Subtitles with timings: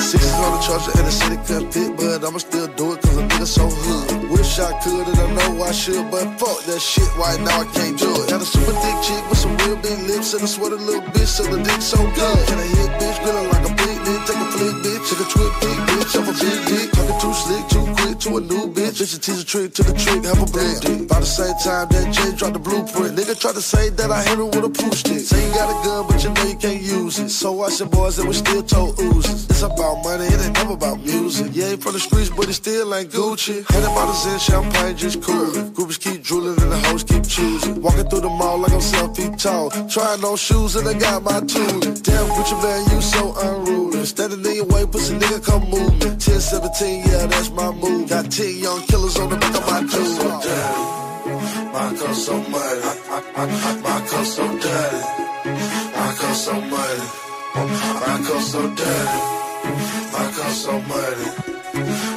[0.00, 3.16] Sixes on the charger and the city couldn't fit, but I'ma still do it cause
[3.18, 4.30] a nigga so hood.
[4.30, 7.66] Wish I could and I know I should, but fuck that shit right now I
[7.68, 8.30] can't do it.
[8.30, 11.28] Got a super thick chick with some real big lips and a sweater little bitch,
[11.28, 12.40] so the dick so good.
[12.48, 15.28] Can I hit bitch grilling like a big dick, take a flick bitch, take a
[15.28, 17.89] twit big bitch, off a big dick, talking too slick, too
[18.20, 19.00] to a new bitch.
[19.00, 21.08] A tease a trick to the trick, have a blue dick.
[21.08, 24.22] By the same time that Jay dropped the blueprint, nigga tried to say that I
[24.22, 25.20] hit him with a proof stick.
[25.20, 27.30] Say you got a gun, but you know you can't use it.
[27.30, 29.48] So watch the boys that we still told oozes.
[29.48, 31.48] It's about money, it ain't never about music.
[31.52, 33.64] Yeah, ain't from the streets, but it still ain't Gucci.
[33.64, 35.72] Hundred bottles in champagne, just coolin'.
[35.72, 37.80] Groupies keep drooling and the hoes keep choosing.
[37.80, 39.70] Walking through the mall like I'm seven feet tall.
[39.88, 41.96] Trying on shoes and I got my tooling.
[42.04, 44.04] Damn, Gucci man, you so unruly.
[44.04, 46.16] Standing in your way, pussy nigga, come move me.
[46.20, 48.09] 10, 17, yeah, that's my move.
[48.10, 50.18] Got 10 young killers on the back of my tool.
[51.70, 52.82] My car so muddy.
[53.86, 55.00] My car so dirty.
[55.94, 57.06] My car so muddy.
[57.54, 59.20] My car so dirty.
[60.10, 61.28] My car so muddy.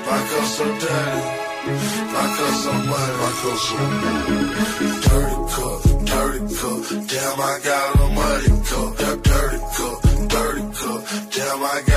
[0.09, 1.21] My car so dirty.
[2.13, 3.13] My car so muddy.
[3.21, 3.77] My car so.
[5.05, 5.79] Dirty cup,
[6.09, 6.81] dirty cup.
[7.05, 8.89] Damn, I got a muddy cup.
[8.97, 9.97] That dirty cup,
[10.33, 11.01] dirty cup.
[11.29, 11.92] Damn, I got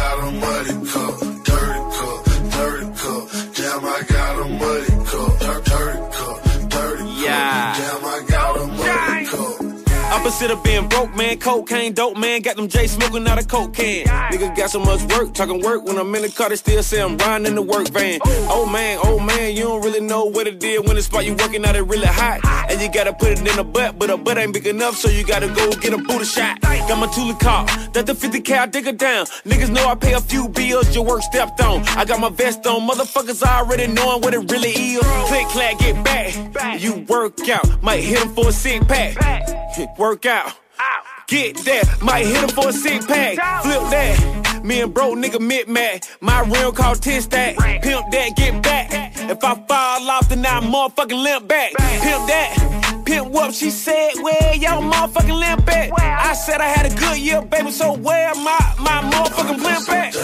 [10.26, 13.72] Opposite of being broke, man, cocaine, dope, man, got them J smoking out a coke
[13.72, 14.06] can.
[14.06, 15.84] Nigga got so much work, talking work.
[15.84, 18.19] When I'm in the car, they still say I'm riding in the work van.
[18.25, 21.36] Oh man, oh man, you don't really know what it did when the spot you
[21.36, 22.41] working out it really hot.
[22.69, 25.09] And you gotta put it in a butt, but a butt ain't big enough, so
[25.09, 26.60] you gotta go get a booty shot.
[26.60, 29.26] Got my Tula car, that the 50k, I dig down.
[29.44, 31.84] Niggas know I pay a few bills, your work stepped on.
[31.97, 35.06] I got my vest on, motherfuckers already knowing what it really is.
[35.28, 36.82] Click, clack, get back.
[36.82, 39.16] You work out, might hit him for a sick pack.
[39.98, 40.53] Work out.
[41.28, 43.34] Get that, might hit him for a sick pack.
[43.62, 44.62] Flip that.
[44.65, 46.06] Me and bro nigga mid mad.
[46.21, 47.56] My rim called 10 stack.
[47.82, 48.93] Pimp that, get back.
[49.28, 51.72] If I fall off, then I motherfucking limp back.
[51.75, 53.03] Pimp that.
[53.04, 55.93] Pimp what she said, where y'all motherfucking limp at?
[56.00, 60.15] I said I had a good year, baby, so where my, my motherfucking limp at?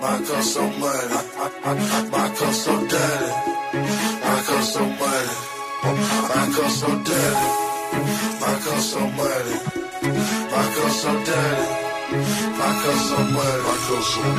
[0.00, 1.14] My car so muddy.
[2.10, 3.30] My car so dirty.
[4.24, 5.34] My car so muddy.
[5.82, 7.73] My car so dirty.
[8.40, 9.56] My car so muddy.
[10.52, 11.66] My car so dirty.
[12.60, 13.62] My car so muddy.
[13.68, 13.76] My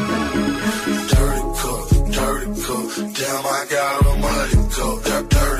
[0.09, 0.43] muddy.
[1.11, 1.83] Dirty cup,
[2.15, 2.85] dirty cup.
[3.15, 4.95] Damn, I got a muddy cup.
[5.03, 5.54] That dirty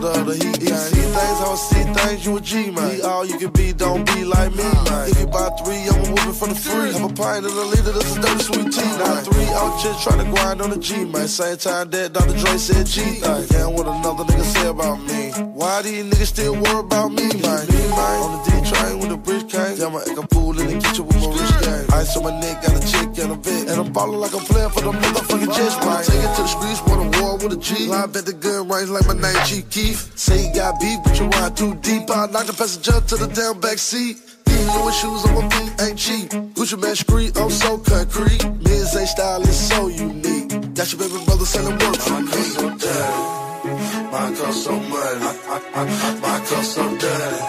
[0.00, 0.76] in the middle of the heat, gang.
[0.76, 2.96] See things, I see things, you a G, man.
[2.96, 5.08] Be all you can be, don't be like me, man.
[5.08, 6.92] If you buy three, I'ma whoop it for the free.
[6.92, 8.92] Have a pint and a liter, this is dirty sweet tea.
[8.98, 11.28] Now three out just trying to grind on the G, man.
[11.28, 12.36] Same time that Dr.
[12.38, 13.20] Dre said G.
[13.20, 15.30] Like, yeah, what another nigga say about me.
[15.52, 17.66] Why do these niggas still worry about me, man?
[17.68, 18.16] Me, man.
[18.24, 19.76] On the D train with the bridge came.
[19.76, 21.59] Damn, I act a fool in the kitchen with my wrist
[22.00, 23.68] Ice on my nigga got a chick and a vet.
[23.68, 26.02] And I'm ballin' like I'm playing for the motherfucking Jets, man.
[26.02, 27.86] Take it to the streets, want a war with a G.
[27.88, 29.96] Live at the gun range like my name Chief Keef.
[30.16, 32.08] Say you got beef, but you ride too deep.
[32.08, 34.16] I knock the passenger to the down back seat.
[34.48, 36.30] Louis shoes on my feet ain't cheap.
[36.56, 38.44] Gucci man street, I'm so concrete.
[38.44, 40.48] A style is so unique.
[40.74, 42.32] Got your baby brother selling work for me.
[42.32, 43.12] So dirty.
[44.08, 45.20] My car so muddy.
[46.24, 47.40] My car so dirty.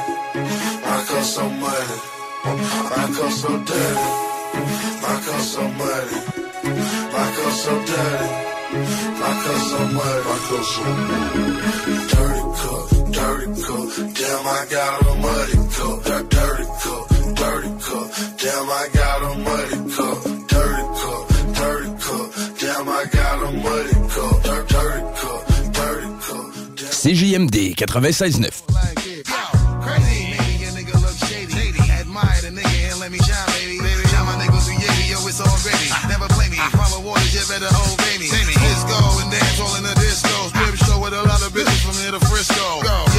[0.84, 1.98] My car so muddy.
[2.44, 4.31] My car so dirty.
[5.02, 6.20] My car so muddy.
[7.14, 8.52] My car so dirty.
[9.44, 10.22] cup so much.
[10.28, 10.84] My cup so
[12.12, 12.84] Dirty cup,
[13.18, 13.86] dirty cup.
[14.18, 15.98] Damn, I got a muddy cup.
[16.08, 17.04] That dirty cup,
[17.42, 18.08] dirty cup.
[18.42, 20.18] Damn, I got a muddy cup.
[20.52, 21.24] Dirty cup,
[21.60, 22.28] dirty cup.
[22.60, 24.36] Damn, I got a muddy cup.
[24.44, 25.42] Dirty cup,
[25.74, 26.48] dirty cup.
[27.02, 29.31] CJMD 96.9.
[37.42, 38.30] you better obey me.
[38.30, 40.30] Let's go and dance all in the disco.
[40.54, 42.86] Strip show with a lot of business from here to Frisco.
[42.86, 43.11] Yeah,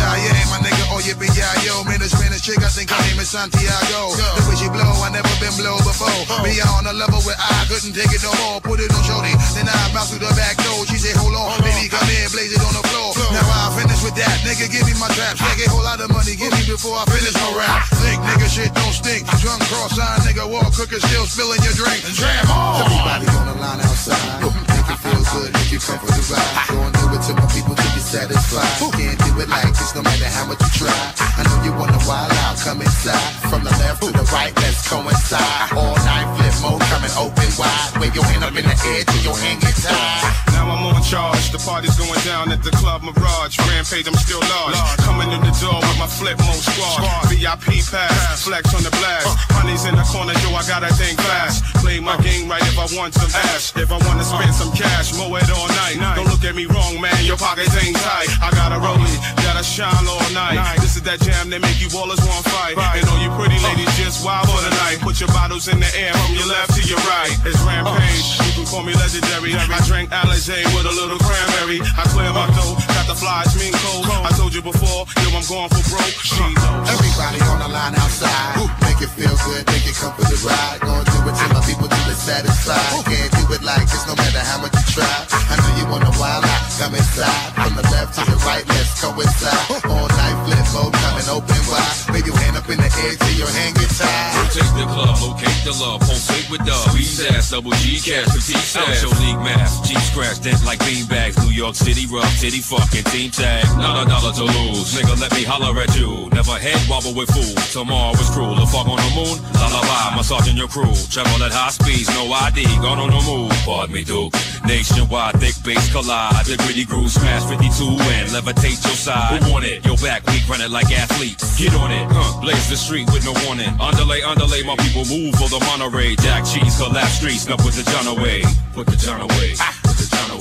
[1.02, 1.84] my nigga, oh yeah, big yeah, yo.
[1.84, 4.14] Man, a Spanish chick, I think her name is Santiago.
[4.14, 6.22] The way she blow, I never been blow before.
[6.42, 8.60] Me on a level where I couldn't take it no more.
[8.62, 10.86] Put it on shorty, then I bounce through the back door.
[10.86, 13.14] She say, hold on, baby, come in, blaze it on the floor.
[13.34, 15.38] Now I finish with that, nigga, give me my trap.
[15.38, 17.86] Take a whole lot of money, give me before I finish my rap.
[18.02, 19.26] Think, nigga, shit don't stink.
[19.42, 22.02] Drunk cross sign, nigga, walk cooking, still spilling your drink.
[22.14, 22.86] Jam on.
[22.86, 24.42] Everybody on the line outside.
[24.42, 26.54] Make it feel good, make you come for the ride.
[26.70, 28.92] Go and do it to my people till you're satisfied.
[28.92, 30.92] Can't do it like this, no matter how much you try.
[31.40, 33.16] I know you wanna wild out, come inside.
[33.48, 35.72] From the left to the right, let's coincide.
[35.72, 37.96] All night flip mode, coming open wide.
[37.96, 40.52] Wave your hand up in the air till your hand gets tied.
[40.52, 41.56] Now I'm on charge.
[41.56, 43.56] The party's going down at the Club Mirage.
[43.64, 44.76] Rampage, I'm still large.
[45.08, 47.32] Coming in the door with my flip mode squad.
[47.32, 49.24] VIP pass, flex on the blast.
[49.24, 49.56] Uh.
[49.56, 51.64] Honey's in the corner, yo, I gotta thing fast.
[51.80, 52.20] Play my uh.
[52.20, 53.72] game right if I want some ass.
[53.72, 55.96] If I wanna spend some cash, mow it all night.
[56.12, 58.28] Don't look at me wrong, man, your pockets ain't tight.
[58.42, 60.58] I got a rollie, gotta shine all night.
[60.82, 62.74] This is that jam that make you ballers want fight.
[62.74, 63.66] And all you pretty uh.
[63.70, 64.98] ladies just wild for the night.
[65.00, 67.32] Put your bottles in the air from your left to your right.
[67.46, 67.70] It's uh.
[67.70, 69.54] Rampage, you can call me legendary.
[69.54, 71.78] I drank Alizé with a little cranberry.
[71.94, 74.10] I clear my dough, got the flies, mean cold.
[74.26, 76.16] I told you before, yo, I'm going for broke.
[76.26, 76.50] She uh.
[76.58, 76.90] knows.
[76.90, 78.58] Everybody on the line outside.
[78.82, 80.82] Make it feel good, make it come for the ride.
[80.82, 83.02] Gonna do it till my people till it's satisfied.
[83.04, 85.10] Can't do it like this no matter how much you try.
[85.50, 87.50] I know you wanna wild out, come inside.
[87.58, 89.58] From the left to the right, let's go inside.
[89.90, 92.14] All night flip mode, coming open wide.
[92.14, 94.38] Wave your hand up in the air till your hand gets tied.
[94.38, 96.78] Rotate the club, locate the love, pulsate with dub.
[96.94, 98.86] Squeeze ass, double G cash, petite stash.
[98.86, 101.34] Out your league math, G scratch, dent like beanbags.
[101.42, 103.66] New York City rough, titty fucking team tag.
[103.76, 106.30] Not a dollar to lose, nigga, let me holler at you.
[106.30, 107.54] Never head wobble with fool.
[107.74, 108.54] Tomorrow is cruel.
[108.54, 110.94] The fuck on the moon, lullaby, massaging your crew.
[111.10, 113.52] Travel at high speeds, no ID, gone on the move.
[113.64, 114.32] Pardon me, Duke.
[114.64, 116.46] Nationwide, thick bass collide.
[116.46, 119.42] The gritty groove smash 52 and levitate your side.
[119.42, 119.84] Who want it?
[119.84, 121.58] Your back, we run it like athletes.
[121.58, 122.40] Get on it, huh?
[122.40, 123.72] Blaze the street with no warning.
[123.80, 126.16] Underlay, underlay, my people move for the monorail.
[126.16, 128.42] Jack cheese, collapse streets, now put the John away.
[128.74, 129.54] Put the John away.
[129.58, 130.32] Put the.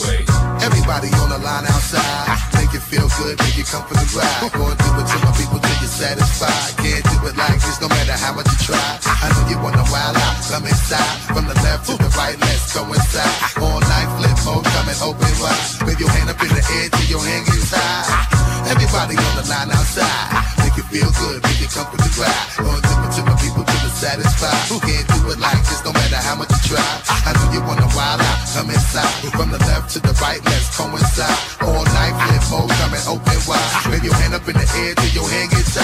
[0.61, 2.37] Everybody on the line outside.
[2.53, 4.51] Make it feel good, make it come for the ride.
[4.53, 6.77] Gonna do it to my people till you're satisfied.
[6.77, 8.89] Can't do it like this no matter how much you try.
[9.05, 11.17] I know you wanna wild out, come inside.
[11.33, 13.35] From the left to the right, let's go inside.
[13.61, 15.61] All night flip mode, coming open wide.
[15.89, 18.71] Wave your hand up in the air till your hand gets tied.
[18.71, 20.29] Everybody on the line outside.
[20.61, 22.47] Make it feel good, make it come for the ride.
[22.61, 23.65] Gonna do it to my people
[24.01, 24.81] satisfied.
[24.81, 26.81] Can't do it like this no matter how much you try?
[27.21, 29.29] I know you wanna wild out, come inside.
[29.37, 31.37] From the left to the right, let's coincide.
[31.61, 33.93] All night flip mode, coming open wide.
[33.93, 35.77] Wave your hand up in the air till your hand gets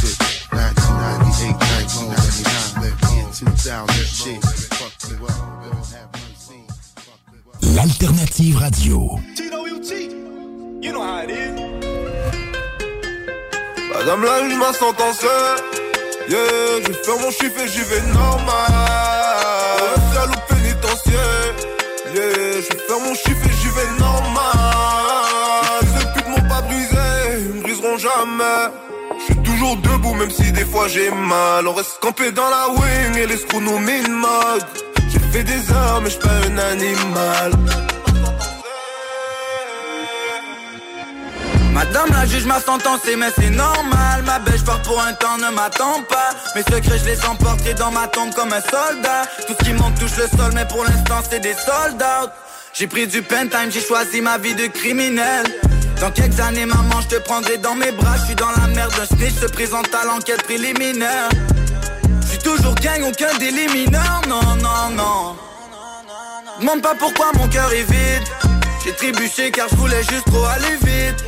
[0.00, 0.16] shit.
[0.54, 4.38] 1998, 1999, flip mode, 2000 shit.
[4.78, 5.40] Fuck me well.
[7.74, 9.18] L'alternative radio.
[10.80, 12.39] You know how it is.
[14.00, 15.26] Madame la juge m'a sentencé
[16.26, 16.38] Yeah,
[16.82, 18.72] je vais faire mon chiffre et j'y vais normal.
[20.24, 21.54] Au pénitentiaire
[22.14, 22.22] Yeah,
[22.62, 24.54] je vais faire mon chiffre et j'y vais normal.
[25.82, 26.96] Ces putes m'ont pas brisé,
[27.40, 28.72] ils me briseront jamais.
[29.18, 31.68] Je suis toujours debout même si des fois j'ai mal.
[31.68, 34.24] On reste campé dans la wing et les screws nous minent
[35.10, 37.52] J'ai fait des heures mais je pas un animal
[41.72, 45.54] Madame la juge m'a sentencé mais c'est normal Ma belle part pour un temps ne
[45.54, 49.64] m'attend pas Mes secrets je les emporte dans ma tombe comme un soldat Tout ce
[49.64, 52.34] qui monte touche le sol mais pour l'instant c'est des soldats
[52.74, 55.44] J'ai pris du pen time, j'ai choisi ma vie de criminel
[56.00, 58.16] dans quelques années, maman, je te prendrai dans mes bras.
[58.16, 61.28] Je suis dans la merde, un snitch se présente à l'enquête préliminaire.
[62.22, 64.22] Je suis toujours gang, aucun délit mineur.
[64.26, 65.36] Non, non, non.
[66.58, 68.24] Demande pas pourquoi mon cœur est vide.
[68.82, 71.22] J'ai trébuché car je voulais juste trop aller vite.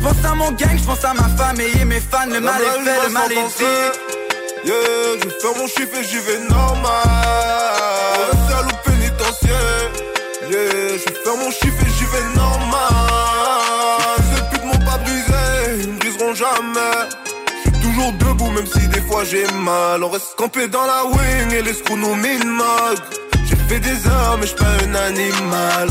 [0.00, 2.26] Je pense à mon gang, je pense à ma famille et mes fans.
[2.26, 3.64] Le mal est fait, le mal est dit.
[4.64, 4.74] Yeah,
[5.20, 6.92] je vais faire mon chiffre et j'y vais normal
[8.46, 9.90] Seul au pénitentiaire
[10.50, 12.90] Yeah, je vais faire mon chiffre et j'y vais normal
[14.18, 17.08] Ces putes m'ont pas brisé, ils me briseront jamais
[17.56, 20.04] Je suis toujours debout même si des fois j'ai mal.
[20.04, 22.62] On reste campé dans la wing et les screws nous minent
[23.48, 25.88] J'ai fait des armes mais j'suis pas un animal.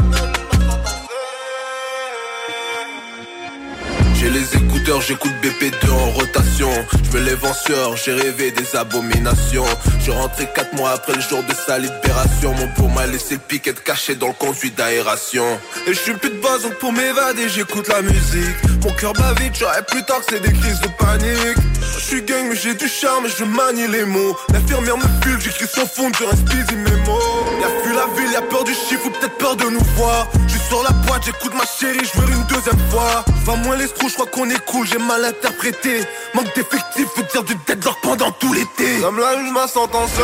[4.19, 6.69] J'ai les écouteurs, j'écoute BP2 en rotation.
[7.05, 9.63] Je veux les venceurs, j'ai rêvé des abominations.
[10.05, 12.53] Je rentré 4 mois après le jour de sa libération.
[12.53, 15.45] Mon pour m'a laissé le piquet caché dans le conduit d'aération.
[15.87, 18.57] Et je suis plus de base, donc pour m'évader, j'écoute la musique.
[18.83, 21.57] Mon cœur bat vite, j'aurais plus tard que c'est des crises de panique.
[21.97, 24.35] Je suis gang, mais j'ai du charme et je manie les mots.
[24.51, 27.19] L'infirmière me file, j'écris sans fond sur un speedy mémo.
[27.61, 30.27] Y'a vu la ville, y'a peur du chiffre ou peut-être peur de nous voir.
[30.47, 33.23] J'suis sur la boîte, j'écoute ma chérie, je veux une deuxième fois.
[33.45, 36.01] Va moins les je crois qu'on est cool, j'ai mal interprété.
[36.33, 38.99] Manque d'effectifs, faut dire du deadlock pendant tout l'été.
[39.01, 40.21] Comme la juge m'a sentencé.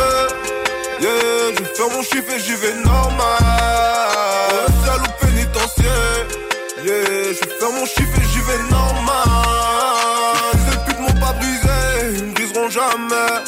[1.00, 1.10] Yeah,
[1.58, 3.38] je faire mon chiffre et j'y vais normal.
[4.98, 6.26] Ou pénitentiaire.
[6.84, 9.28] Yeah, je faire mon chiffre et j'y vais normal.
[10.68, 13.44] Ces putes m'ont pas brisé, ils me briseront jamais.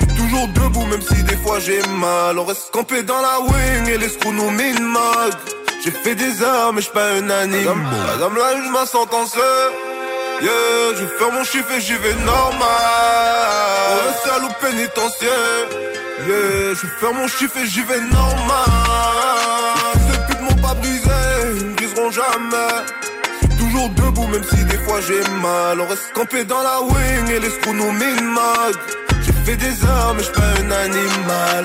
[0.00, 2.38] Je toujours debout, même si des fois j'ai mal.
[2.38, 4.96] On reste campé dans la wing et les screws nous minent
[5.84, 7.76] j'ai fait des heures, mais j'suis pas un animal.
[8.06, 9.38] Madame la juge m'a sentencé.
[10.42, 10.50] Yeah,
[10.96, 12.60] je vais faire mon chiffre et j'y vais normal.
[13.92, 15.66] On est seul ou pénitentiaire.
[16.26, 18.66] Yeah, je vais faire mon chiffre et j'y vais normal.
[19.94, 21.08] Ces putes m'ont pas brisé,
[21.58, 22.84] ils me briseront jamais.
[23.40, 25.80] J'suis toujours debout, même si des fois j'ai mal.
[25.80, 28.38] On reste campé dans la wing et les screws nous minent
[29.24, 31.64] J'ai fait des heures, mais j'suis pas un animal.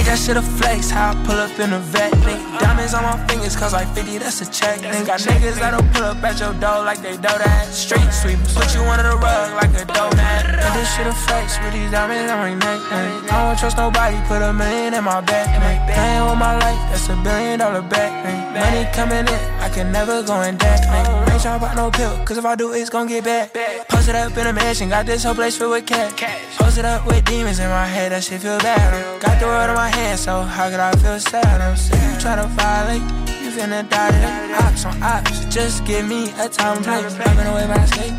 [0.11, 2.11] That shit a flex, how I pull up in a vet.
[2.59, 4.81] Diamonds on my fingers, cause like 50, that's a check.
[4.81, 7.71] Then got niggas that'll pull up at your door like they do that.
[7.71, 10.51] Street sweepers, put you under the rug like a donut.
[10.51, 12.79] And this shit a flex with these diamonds on my neck.
[12.91, 13.31] nigga.
[13.31, 15.47] I don't trust nobody, put a million in my back.
[15.87, 18.11] Playing with my life, that's a billion dollar bet.
[18.51, 20.83] Money coming in, I can never go in debt.
[20.91, 21.31] nigga.
[21.31, 23.53] Ain't to pop no pill, cause if I do, it's gon' get back.
[23.87, 26.11] Post it up in a mansion, got this whole place filled with cash.
[26.57, 29.21] Post it up with demons in my head, that shit feel bad.
[29.21, 31.61] Got the world in my so how could I feel sad?
[31.61, 33.01] I'm sick, you try to violate,
[33.41, 34.55] you finna die today.
[34.63, 37.13] Ops on ops, just give me a time and place.
[37.17, 38.13] Rapping away my escape,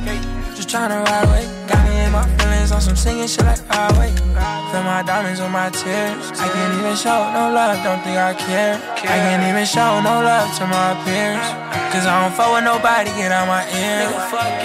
[0.57, 1.45] just tryna ride away.
[1.69, 1.92] Got me
[2.63, 4.11] feelings on some singing shit like highway.
[4.71, 6.31] Fill my diamonds with my tears.
[6.39, 8.77] I can't even show no love, don't think I care.
[8.77, 11.73] I can't even show no love to my peers.
[11.93, 14.09] Cause I don't fuck with nobody, get out my ear.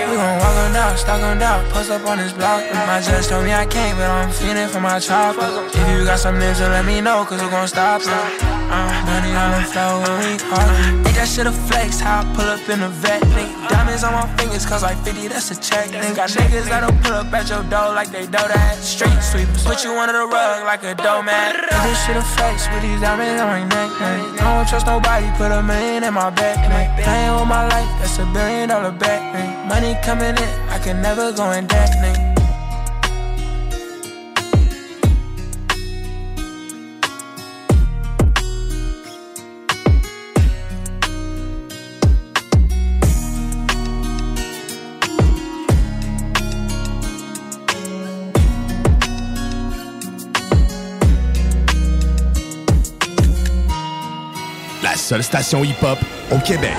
[0.08, 2.64] We gon' walk on down, stalk on down, post up on this block.
[2.88, 5.44] My judge told me I can't, but I'm feeling for my chopper.
[5.76, 8.08] If you got some news, let me know, cause we gon' stop it.
[8.08, 11.04] Uh, money on the floor when we argue.
[11.04, 13.20] Ain't that shit a flex, how I pull up in a vet.
[13.68, 15.92] Diamonds on my fingers, cause like 50, that's a check.
[15.92, 18.76] Then got niggas that'll pull up at your door like they do that.
[18.82, 21.56] Street sweepers, put you under the rug like a doormat.
[21.56, 23.92] Ain't this shit a flex with these diamonds on my neck.
[24.00, 24.40] Man.
[24.40, 26.58] I don't trust nobody, put a million in my back.
[27.04, 29.22] Playing with my life, that's a billion dollar bet.
[29.34, 29.68] Man.
[29.68, 31.92] Money coming in, I can never go in debt.
[32.02, 32.37] Man.
[55.08, 55.98] Seule station hip-hop
[56.34, 56.76] au Québec.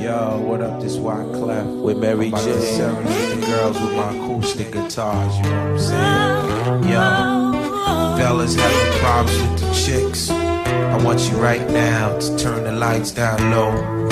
[0.00, 0.80] Yo, what up?
[0.80, 2.36] This Clef with Mary J.
[2.36, 6.92] Serenade the girls with my acoustic guitars, you know what I'm saying?
[6.92, 10.30] Yo, fellas having problems with the chicks.
[10.30, 14.08] I want you right now to turn the lights down low.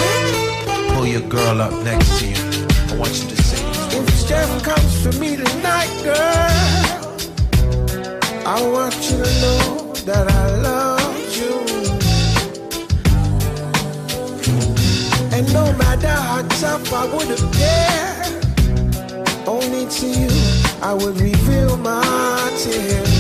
[0.93, 2.67] Pull your girl up next to you.
[2.89, 3.41] I want you to
[4.31, 6.51] chef comes for me tonight, girl.
[8.47, 9.63] I want you to know
[10.09, 11.55] that I love you.
[15.37, 18.03] And no matter how tough I would have appear,
[19.49, 20.33] only to you
[20.81, 23.17] I would reveal my tears.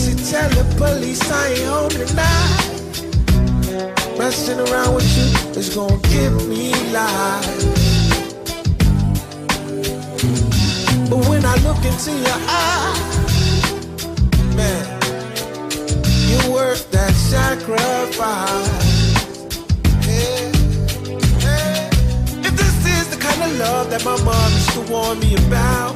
[0.00, 2.66] So tell the police I ain't home tonight.
[4.18, 5.28] Messing around with you
[5.60, 7.85] is gonna give me life.
[11.08, 13.26] But when I look into your eyes,
[14.56, 14.86] man,
[16.28, 18.86] you're worth that sacrifice.
[22.44, 25.94] If this is the kind of love that my mom used to warn me about,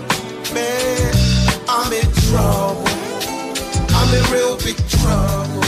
[0.55, 1.13] man,
[1.69, 2.87] I'm in trouble.
[3.91, 5.65] I'm in real big trouble.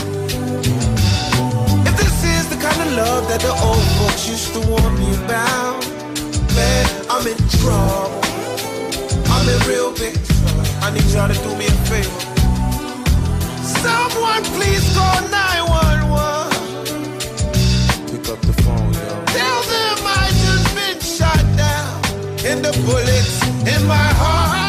[1.89, 5.13] If this is the kind of love that the old folks used to warn me
[5.25, 5.85] about,
[6.55, 8.42] man, I'm in trouble.
[9.45, 10.17] I'm real big.
[10.83, 12.21] I need y'all to do me a favor.
[13.83, 16.51] Someone please call 911.
[18.07, 19.25] Pick up the phone, yo.
[19.35, 21.91] Tell them I just been shot down.
[22.47, 24.62] And the bullets in my heart.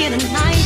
[0.00, 0.64] Here tonight.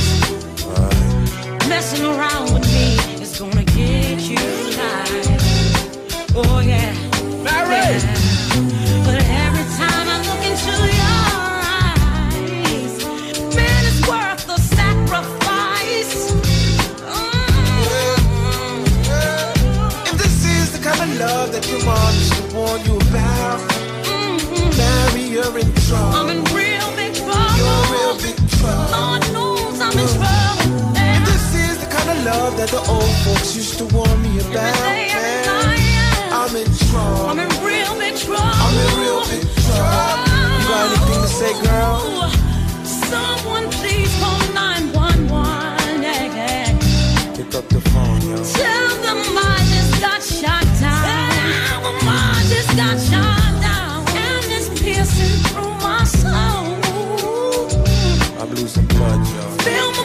[1.69, 2.87] Messing around with me
[3.21, 4.39] is gonna get you
[4.79, 6.37] live.
[6.37, 6.95] Oh yeah.
[7.43, 7.99] Mary.
[9.05, 11.23] But every time I look into your
[11.83, 12.95] eyes,
[13.57, 16.15] man, it's worth the sacrifice.
[17.11, 18.05] Mm-hmm.
[20.11, 23.59] If this is the kind of love that your mom used to warn you about,
[24.07, 24.71] mm-hmm.
[24.79, 26.19] Mary, you're in trouble.
[26.19, 26.44] I'm
[32.67, 34.75] that the old folks used to warn me about,
[36.33, 37.27] I'm in trouble.
[37.29, 38.41] I'm in real big trouble.
[38.41, 40.25] I'm in real big trouble.
[40.49, 42.01] You got anything to say, girl?
[42.85, 46.03] Someone please call 911.
[46.03, 47.37] Yeah, yeah.
[47.37, 48.37] Pick up the phone, yo.
[48.41, 51.05] Tell them I just got shot down.
[51.05, 54.09] Tell them I just got shot down.
[54.09, 56.81] And it's piercing through my soul.
[58.41, 59.43] I'm losing blood, yo.
[59.65, 60.04] Feel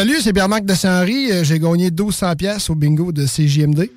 [0.00, 1.30] Salut, c'est Pierre-Marc de Saint-Henri.
[1.30, 3.90] Euh, J'ai gagné 1200 pièces au bingo de CJMD.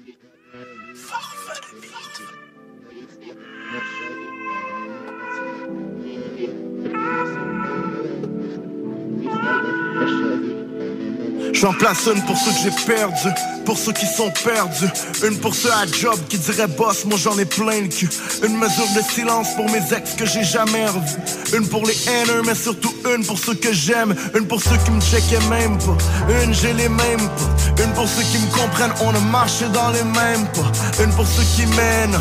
[11.63, 14.91] J'en place une pour ceux que j'ai perdus, pour ceux qui sont perdus.
[15.25, 18.09] Une pour ceux à job qui diraient boss, moi j'en ai plein le cul.
[18.45, 21.55] Une mesure de silence pour mes ex que j'ai jamais revus.
[21.57, 24.13] Une pour les haineux, mais surtout une pour ceux que j'aime.
[24.35, 26.43] Une pour ceux qui me checkaient même pas.
[26.43, 27.81] Une, j'ai les mêmes pas.
[27.81, 31.01] Une pour ceux qui me comprennent, on a marché dans les mêmes pas.
[31.01, 32.19] Une pour ceux qui mènent.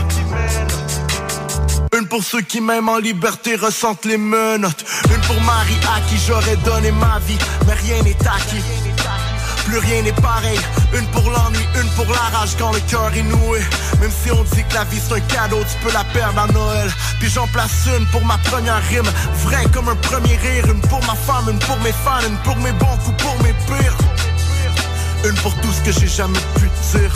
[1.98, 6.16] Une pour ceux qui même en liberté ressentent les menottes Une pour Marie à qui
[6.16, 8.62] j'aurais donné ma vie Mais rien n'est acquis
[9.72, 10.61] plus rien n'est pareil,
[10.92, 13.61] une pour l'ennui, une pour la rage quand le cœur est noué.
[14.00, 16.46] Même si on dit que la vie c'est un cadeau, tu peux la perdre à
[16.48, 16.90] Noël.
[17.18, 19.11] Puis j'en place une pour ma première rime,
[19.46, 20.66] vrai comme un premier rire.
[20.66, 23.54] Une pour ma femme, une pour mes fans, une pour mes bons coups, pour mes
[23.66, 23.96] pires.
[25.24, 27.14] Une pour tout ce que j'ai jamais pu dire.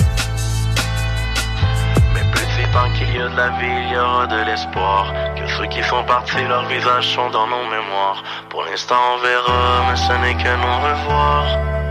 [2.15, 5.13] Mais petit tant qu'il y a de la vie, il y aura de l'espoir.
[5.37, 8.23] Que ceux qui sont partis, leurs visages sont dans nos mémoires.
[8.49, 11.86] Pour l'instant, on verra, mais ce n'est que non revoir.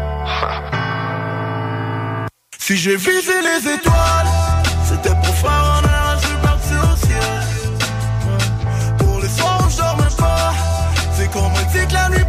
[2.57, 4.27] Si j'ai visé les étoiles,
[4.83, 7.43] c'était pour faire honneur, je suis parti au ciel.
[8.97, 10.53] Pour les soirs où je dormais pas,
[11.15, 12.24] c'est qu'on me dit que la nuit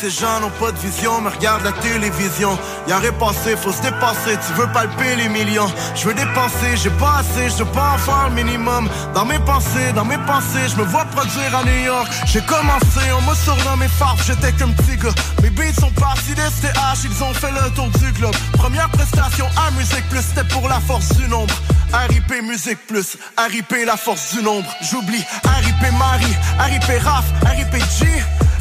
[0.00, 2.58] ces gens n'ont pas de vision, mais regarde la télévision.
[2.88, 5.70] Y'a rien passé, faut se dépasser, tu veux palper les millions.
[5.94, 8.88] Je veux dépenser, j'ai pas assez, je pas en faire le minimum.
[9.14, 12.08] Dans mes pensées, dans mes pensées, je me vois produire à New York.
[12.26, 15.14] J'ai commencé, on m'a surnommé Farf, j'étais qu'un petit gars.
[15.42, 18.36] Mes beats sont partis des STH, ils ont fait le tour du globe.
[18.52, 21.54] Première prestation à Musique Plus, c'était pour la force du nombre.
[21.92, 24.70] RIP Musique Plus, RIP la force du nombre.
[24.80, 28.06] J'oublie RIP Marie, RIP Raph, RIP G.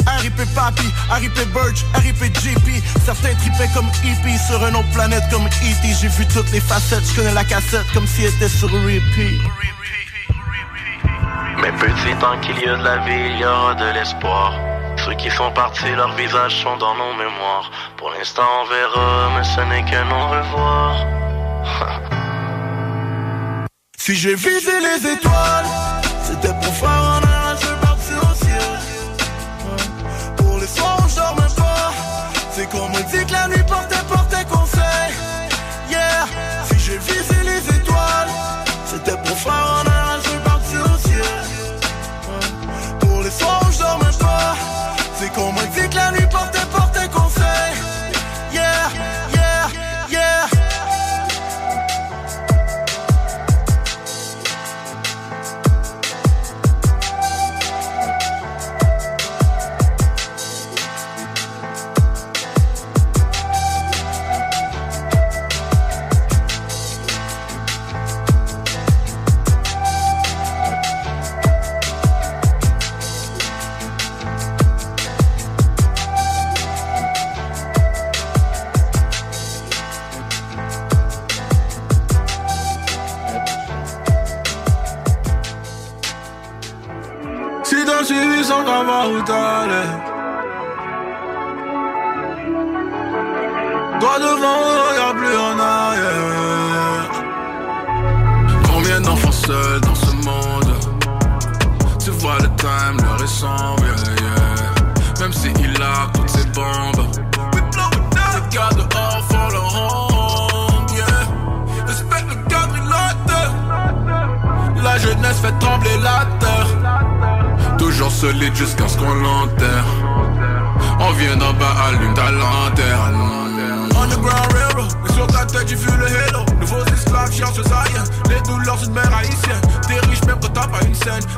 [0.08, 5.46] RIP Papi, RIP Birch, RIP JP Certains tripaient comme EP sur une autre planète comme
[5.46, 5.96] E.T.
[6.02, 9.42] J'ai vu toutes les facettes, je connais la cassette comme si elle était sur repeat
[11.62, 14.54] Mais petit, tant qu'il y a de la vie, il y aura de l'espoir.
[15.06, 17.72] Ceux qui sont partis, leurs visages sont dans nos mémoires.
[17.98, 21.06] Pour l'instant, on verra, mais ce n'est que non revoir.
[24.02, 25.66] Si j'ai visé les étoiles,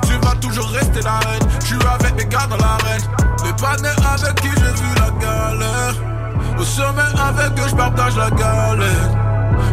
[0.07, 3.01] Tu vas toujours rester la reine Je suis avec mes gars dans l'arène.
[3.43, 5.95] Les panneaux avec qui j'ai vu la galère
[6.60, 9.10] Au sommet avec eux je partage la galère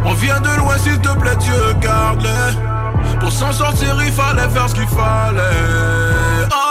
[0.05, 3.19] On vient de loin s'il te plaît Dieu garde-les.
[3.19, 6.47] Pour s'en sortir il fallait faire ce qu'il fallait.
[6.51, 6.68] Oh,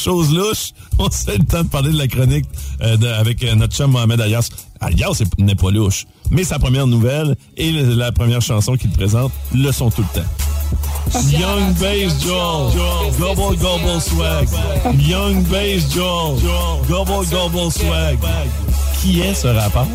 [0.00, 2.46] choses louches, on sait le temps de parler de la chronique
[2.82, 4.48] euh, de- avec euh, notre chum Mohamed Alias.
[4.80, 8.90] Alias c'est- n'est pas louche, mais sa première nouvelle et le- la première chanson qu'il
[8.90, 10.28] présente le sont tout le temps.
[11.30, 14.48] Young Bass Joel, Gobble Gobble Swag.
[15.00, 16.38] Young Bass Joel,
[16.88, 18.18] Gobble Gobble Swag.
[19.02, 19.86] qui est ce rappeur?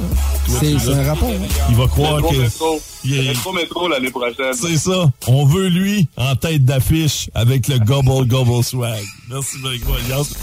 [0.48, 1.30] C'est un rapport.
[1.30, 1.66] hein?
[1.70, 2.38] Il va croire Métro, que...
[2.38, 2.82] métro.
[3.04, 4.54] Il est- Métro, métro l'année prochaine.
[4.54, 5.12] C'est ça.
[5.28, 9.04] On veut lui en tête d'affiche avec le Gobble Gobble Swag.
[9.30, 10.34] Merci beaucoup, Alliance.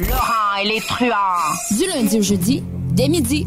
[0.00, 1.76] Laurent et les truands.
[1.76, 3.46] Du lundi au jeudi, dès midi.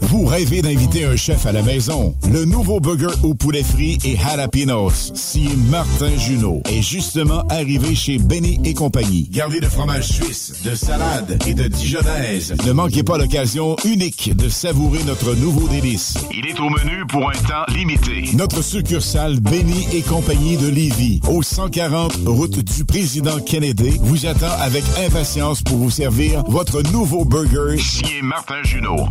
[0.00, 2.14] Vous rêvez d'inviter un chef à la maison?
[2.30, 8.18] Le nouveau burger au poulet frit et jalapenos, si Martin Junot, est justement arrivé chez
[8.18, 9.28] Benny et compagnie.
[9.30, 12.54] Gardez de fromage suisse, de salade et de dijonnaise.
[12.66, 16.14] Ne manquez pas l'occasion unique de savourer notre nouveau délice.
[16.32, 18.30] Il est au menu pour un temps limité.
[18.34, 24.52] Notre succursale Benny et compagnie de Lévis, au 140 route du président Kennedy, vous attend
[24.60, 29.08] avec impatience pour vous servir votre nouveau burger, signé Martin Junot.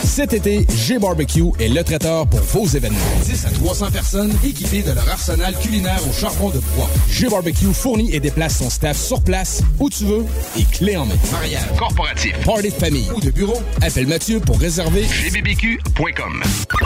[0.00, 2.98] Cet été, G-Barbecue est le traiteur pour vos événements.
[3.24, 6.88] 10 à 300 personnes équipées de leur arsenal culinaire au charbon de bois.
[7.10, 10.24] G-Barbecue fournit et déplace son staff sur place, où tu veux,
[10.58, 11.14] et clé en main.
[11.30, 16.42] Mariage, corporatif, party de famille ou de bureau, appelle Mathieu pour réserver gbbq.com.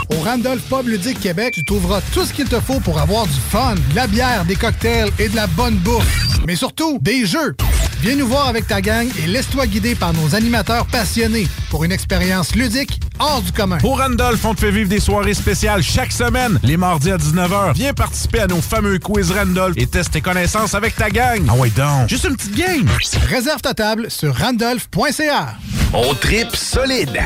[0.09, 3.39] Au Randolph Pub Ludique Québec, tu trouveras tout ce qu'il te faut pour avoir du
[3.49, 6.27] fun, de la bière, des cocktails et de la bonne bouffe.
[6.45, 7.55] Mais surtout, des jeux.
[8.01, 11.91] Viens nous voir avec ta gang et laisse-toi guider par nos animateurs passionnés pour une
[11.91, 13.77] expérience ludique hors du commun.
[13.83, 17.73] Au Randolph, on te fait vivre des soirées spéciales chaque semaine, les mardis à 19h.
[17.73, 21.41] Viens participer à nos fameux quiz Randolph et teste tes connaissances avec ta gang.
[21.49, 22.89] Ah ouais donc, juste une petite game.
[23.27, 25.55] Réserve ta table sur randolph.ca.
[25.93, 27.19] On tripe solide.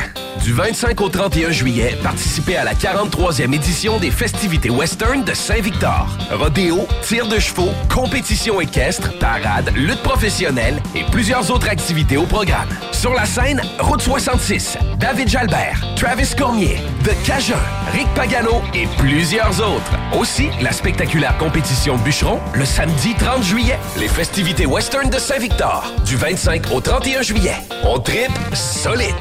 [0.44, 6.08] Du 25 au 31 juillet, participez à la 43e édition des festivités western de Saint-Victor.
[6.32, 12.68] Rodéo, tir de chevaux, compétition équestre, parade, lutte professionnelle et plusieurs autres activités au programme.
[12.92, 17.54] Sur la scène, Route 66, David Jalbert, Travis Cormier, The Cajun,
[17.92, 19.92] Rick Pagano et plusieurs autres.
[20.18, 23.78] Aussi, la spectaculaire compétition bûcheron le samedi 30 juillet.
[23.98, 27.56] Les festivités western de Saint-Victor, du 25 au 31 juillet.
[27.84, 29.14] On tripe solide.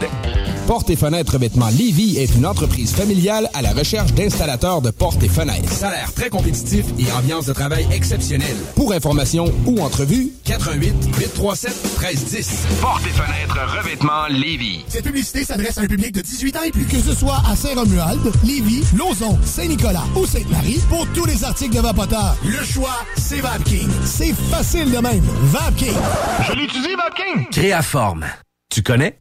[0.72, 5.22] Portes et fenêtres revêtements Lévis est une entreprise familiale à la recherche d'installateurs de portes
[5.22, 5.70] et fenêtres.
[5.70, 8.56] Salaire très compétitif et ambiance de travail exceptionnelle.
[8.74, 12.68] Pour information ou entrevue, 88 837 1310.
[12.80, 14.86] Portes et fenêtres revêtements Lévis.
[14.88, 16.86] Cette publicité s'adresse à un public de 18 ans et plus.
[16.86, 21.82] Que ce soit à Saint-Romuald, Lévis, Lauson, Saint-Nicolas ou Sainte-Marie, pour tous les articles de
[21.82, 23.90] Vapoteur, le choix, c'est VapKing.
[24.06, 25.26] C'est facile de même.
[25.52, 25.98] VapKing.
[26.48, 27.50] Je l'utilise, VapKing.
[27.52, 28.26] Créaforme.
[28.70, 29.21] Tu connais?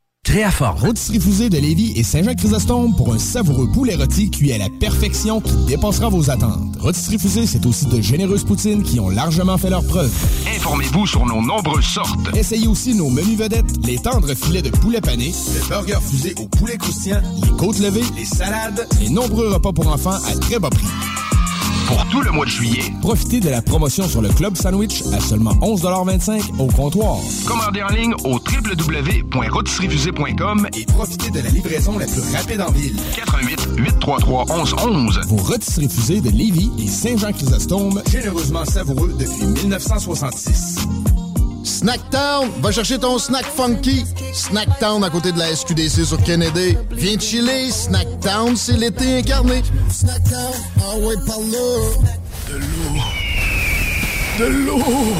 [0.23, 0.77] Créaforme.
[0.77, 5.41] Rôtisserie Fusée de Lévis et Saint-Jean-Chrysostome pour un savoureux poulet rôti cuit à la perfection
[5.41, 6.75] qui dépassera vos attentes.
[6.79, 10.11] Rôtisserie Fusée, c'est aussi de généreuses poutines qui ont largement fait leur preuve.
[10.55, 12.19] Informez-vous sur nos nombreuses sortes.
[12.35, 16.47] Essayez aussi nos menus vedettes, les tendres filets de poulet pané, le burger fusé au
[16.47, 20.69] poulet croustillant, les côtes levées, les salades, les nombreux repas pour enfants à très bas
[20.69, 20.85] prix.
[21.91, 25.19] Pour tout le mois de juillet, profitez de la promotion sur le Club Sandwich à
[25.19, 27.17] seulement 11,25 au comptoir.
[27.45, 32.95] Commandez en ligne au www.rotisseriefusée.com et profitez de la livraison la plus rapide en ville.
[33.17, 35.19] 88 833 1111.
[35.27, 40.77] Vos rôtisseries fusées de Lévis et Saint-Jean-Chrysostome, généreusement savoureux depuis 1966.
[41.63, 44.05] Snacktown, va chercher ton snack funky.
[44.33, 46.77] Snacktown à côté de la SQDC sur Kennedy.
[46.91, 49.61] Viens chiller, Snacktown, c'est l'été incarné.
[49.89, 51.67] Snacktown, ah ouais, par là.
[52.49, 53.01] De l'eau.
[54.39, 55.13] De l'eau.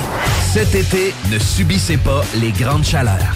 [0.53, 3.35] Cet été, ne subissez pas les grandes chaleurs.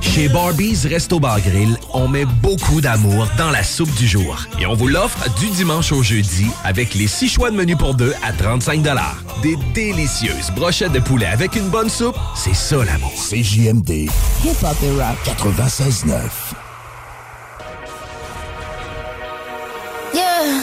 [0.00, 4.46] chez Barbies Resto Bar Grill, on met beaucoup d'amour dans la soupe du jour.
[4.58, 7.94] Et on vous l'offre du dimanche au jeudi avec les six choix de menu pour
[7.94, 8.82] deux à 35
[9.42, 13.12] Des délicieuses brochettes de poulet avec une bonne soupe, c'est ça l'amour.
[13.12, 14.08] CJMD,
[14.44, 16.12] hip-hop et rap 96.9.
[20.14, 20.62] Yeah,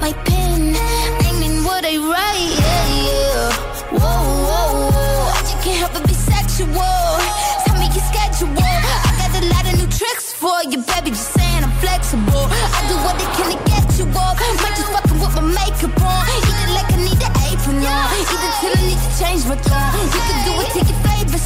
[0.00, 0.74] my pen.
[1.28, 3.52] Aiming what I write, yeah, yeah.
[3.92, 5.28] Whoa, whoa, whoa.
[5.36, 6.72] I can't help but be sexual.
[7.64, 8.48] Tell me your schedule.
[8.56, 11.10] I got a lot of new tricks for you, baby.
[11.10, 12.48] Just saying I'm flexible.
[12.48, 14.40] I do what they can to get you off.
[14.40, 16.24] Might just fucking with my makeup on.
[16.32, 18.08] It like I need an apron on.
[18.16, 18.26] It
[18.60, 19.92] till I need to change my tone.
[20.00, 20.99] You can do it to your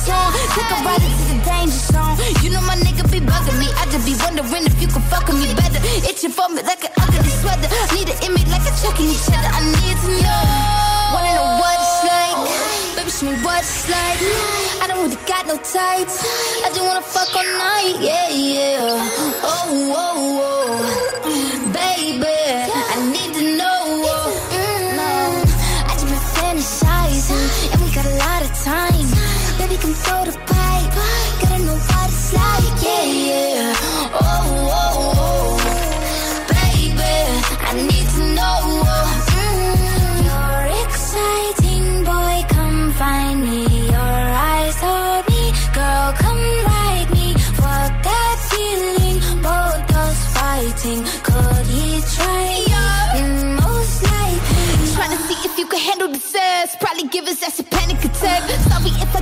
[0.05, 0.31] song.
[0.53, 2.17] Take a ride into the danger zone.
[2.45, 3.69] You know my nigga be bugging me.
[3.81, 5.81] I just be wondering if you can fuck with me better.
[6.05, 7.69] Itching for me like an ugly sweater.
[7.97, 9.51] Need an image like a choking each other.
[9.51, 10.45] I need to know.
[11.13, 12.39] Wanna know what it's like?
[12.97, 14.21] Baby, show me what it's like.
[14.83, 16.17] I don't really got no tights.
[16.65, 17.97] I just wanna fuck all night.
[18.01, 18.99] Yeah, yeah.
[19.43, 21.14] Oh, oh, oh.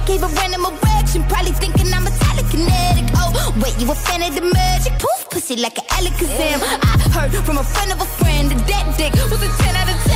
[0.06, 1.22] Gave a random erection.
[1.24, 3.10] Probably thinking I'm a telekinetic.
[3.14, 4.92] Oh, wait, you a fan of the magic?
[4.98, 6.58] Poof, pussy like an Alakazam.
[6.62, 9.88] I heard from a friend of a friend that that dick was a 10 out
[9.88, 10.12] of 10.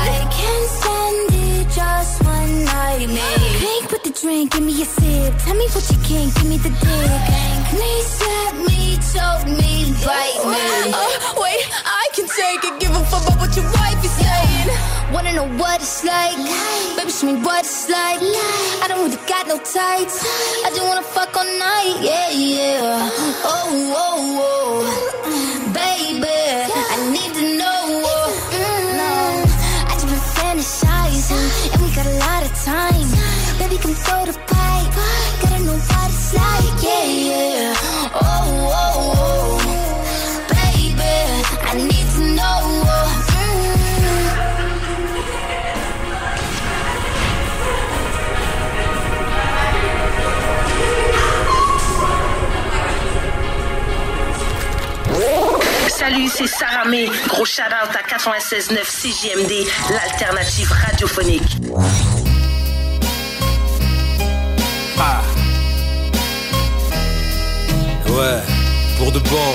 [0.00, 3.48] I can't stand it, just one night, maybe.
[3.58, 5.34] Drink with the drink, give me a sip.
[5.44, 7.10] Tell me what you can, give me the dick.
[7.72, 10.92] Please slap me, choke me, bite me.
[10.92, 12.80] Uh, wait, I can take it.
[12.80, 14.19] Give a fuck about what your wife is saying.
[15.12, 16.36] Wanna know what it's like?
[16.96, 18.20] Baby, show me what it's like.
[18.82, 20.22] I don't really got no tights.
[20.64, 21.96] I just wanna fuck all night.
[22.00, 23.10] Yeah, yeah.
[23.42, 25.72] Oh, oh, oh.
[25.74, 28.02] Baby, I need to know.
[28.54, 29.50] Mm,
[29.90, 33.08] I just been fantasizing, and we got a lot of time.
[33.58, 34.94] Baby, come throw the pipe.
[35.42, 36.69] Gotta know what it's like.
[56.00, 57.10] Salut, c'est Sarah May.
[57.28, 61.58] Gros shout-out à 96.9 CJMD, l'alternative radiophonique.
[64.98, 65.20] Ah.
[68.08, 68.40] Ouais,
[68.96, 69.52] pour de bon.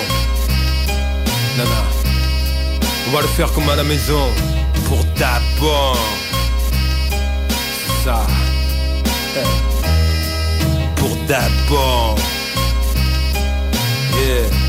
[1.57, 1.71] Nana.
[3.07, 4.29] On va le faire comme à la maison.
[4.87, 5.97] Pour d'abord.
[8.03, 8.21] Ça.
[9.35, 10.95] Eh.
[10.95, 12.15] Pour d'abord.
[14.13, 14.64] Yeah.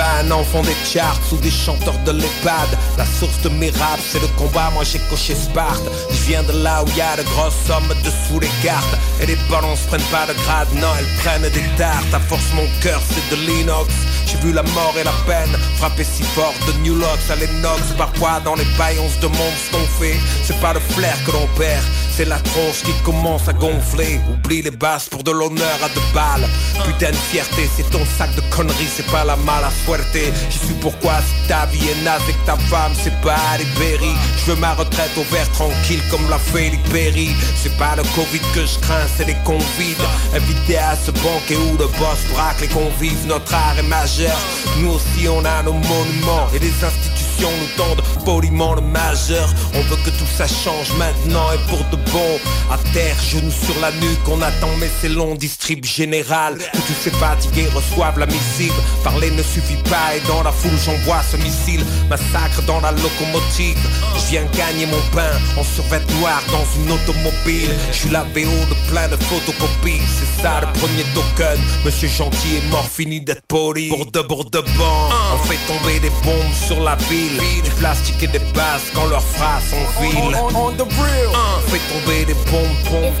[0.00, 2.68] Un enfant des charts ou des chanteurs de l'EHPAD.
[2.96, 5.82] La source de mes raps c'est le combat, moi j'ai coché Sparte.
[6.10, 8.96] Je viens de là où y de grosses sommes dessous les cartes.
[9.20, 12.14] Et les balances prennent pas de grade, non elles prennent des tartes.
[12.14, 13.92] À force mon cœur c'est de l'inox.
[14.26, 16.54] J'ai vu la mort et la peine frapper si fort.
[16.66, 20.16] De New Locks à l'inox Parfois dans les baillons de monde ce qu'on fait.
[20.44, 21.82] C'est pas le flair que l'on perd
[22.18, 24.18] c'est la tronche qui commence à gonfler.
[24.28, 26.48] Oublie les basses pour de l'honneur à deux balles.
[26.84, 30.18] Putain de fierté, c'est ton sac de conneries C'est pas la mala suerte
[30.50, 33.66] Je suis pourquoi si ta vie est naze et que ta femme c'est pas Ali
[33.78, 34.14] Berry.
[34.36, 37.30] Je veux ma retraite au vert tranquille comme l'a fait Lee Perry.
[37.54, 40.04] C'est pas le Covid que je crains, c'est les convives.
[40.34, 43.26] Invités à ce banquet où le boss braque les convives.
[43.28, 44.36] Notre art est majeur.
[44.78, 49.48] Nous aussi on a nos monuments Et les institutions nous tendent poliment le majeur.
[49.74, 52.38] On veut que tout ça change maintenant et pour de bon.
[52.70, 56.98] À terre, genoux sur la nuque, on attend mais c'est long Distrib général, que tous
[57.02, 58.72] ces fatigués reçoivent la missive.
[59.04, 61.84] Parler ne suffit pas et dans la foule j'envoie ce missile.
[62.08, 63.78] Massacre dans la locomotive.
[64.16, 67.70] Je viens gagner mon pain en survêt noir dans une automobile.
[67.92, 70.02] Je suis la VO de plein de photocopies.
[70.18, 71.58] C'est ça le premier token.
[71.84, 73.88] Monsieur Gentil est mort, fini d'être poli.
[73.88, 78.26] Pour de pour de On fait tomber des bombes sur la ville Du plastique et
[78.26, 80.34] des bases quand leurs phrases sont viles.
[80.54, 81.28] On the real.
[81.34, 83.12] On fait tomber des bombes, bombes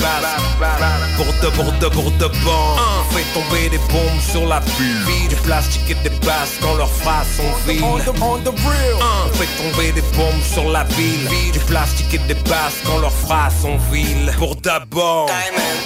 [0.00, 0.24] Base,
[0.58, 0.80] base,
[1.16, 2.76] Pour de, pour de, pour de bon.
[2.78, 5.28] On fait tomber des bombes sur la ville.
[5.28, 10.42] Du plastique et des basques quand leurs phrases sont vides On fait tomber des bombes
[10.42, 11.28] sur la ville.
[11.52, 14.32] Du plastique et des basques quand leurs phrases sont viles.
[14.38, 15.28] Pour d'abord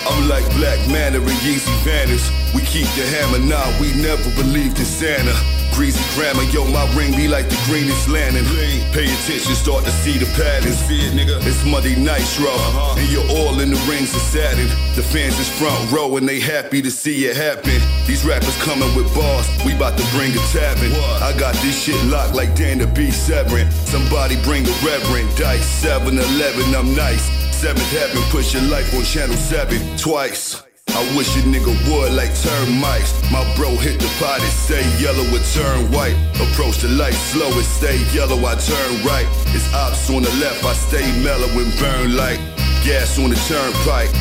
[0.08, 2.30] I'm like Black Manor and Yeezy Vanish.
[2.54, 5.61] We keep the hammer now, we never believed in Santa.
[5.74, 8.44] Greasy grammar, yo, my ring be like the greenest lantern.
[8.92, 10.76] Pay attention, start to see the patterns.
[10.84, 11.40] See it, nigga.
[11.46, 13.00] It's Monday Nitro, uh-huh.
[13.00, 14.68] and you're all in the rings of Saturn.
[14.96, 17.80] The fans is front row, and they happy to see it happen.
[18.06, 20.92] These rappers coming with bars, we bout to bring a tavern.
[21.22, 23.70] I got this shit locked like Dan be Severin.
[23.70, 25.34] Somebody bring a reverend.
[25.36, 27.24] Dice 7 11, I'm nice.
[27.56, 30.71] Seventh heaven, push your life on channel 7 twice.
[30.94, 33.12] I wish a nigga would like termites.
[33.30, 36.16] My bro hit the pot, it say yellow, it turn white.
[36.36, 39.26] Approach the light slow, it stay yellow, I turn right.
[39.56, 42.38] It's ops on the left, I stay mellow and burn like
[42.84, 44.12] gas on the turnpike.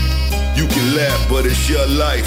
[0.56, 2.26] You can laugh, but it's your life.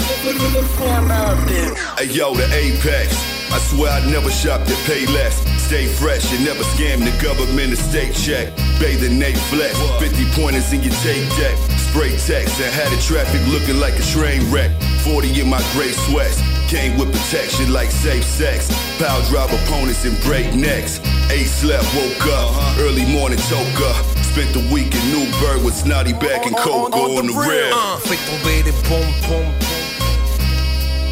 [1.97, 3.34] Hey yo, the apex.
[3.55, 5.39] I swear I'd never shop at pay less.
[5.63, 8.51] Stay fresh and never scam the government a state check.
[8.83, 11.55] Bathing Nate flex, 50 pointers in your tape deck.
[11.87, 14.75] Spray text and had the traffic looking like a train wreck.
[15.07, 16.43] 40 in my gray sweats.
[16.67, 18.67] Came with protection like safe sex.
[18.99, 20.99] Power drive opponents and break necks.
[21.31, 22.51] Eight slept, woke up.
[22.83, 24.03] Early morning toke up.
[24.35, 27.71] Spent the week in Newburgh with Snotty back and Coco on the rail.
[27.71, 29.55] Uh, Fait tomber des bombes, bombes,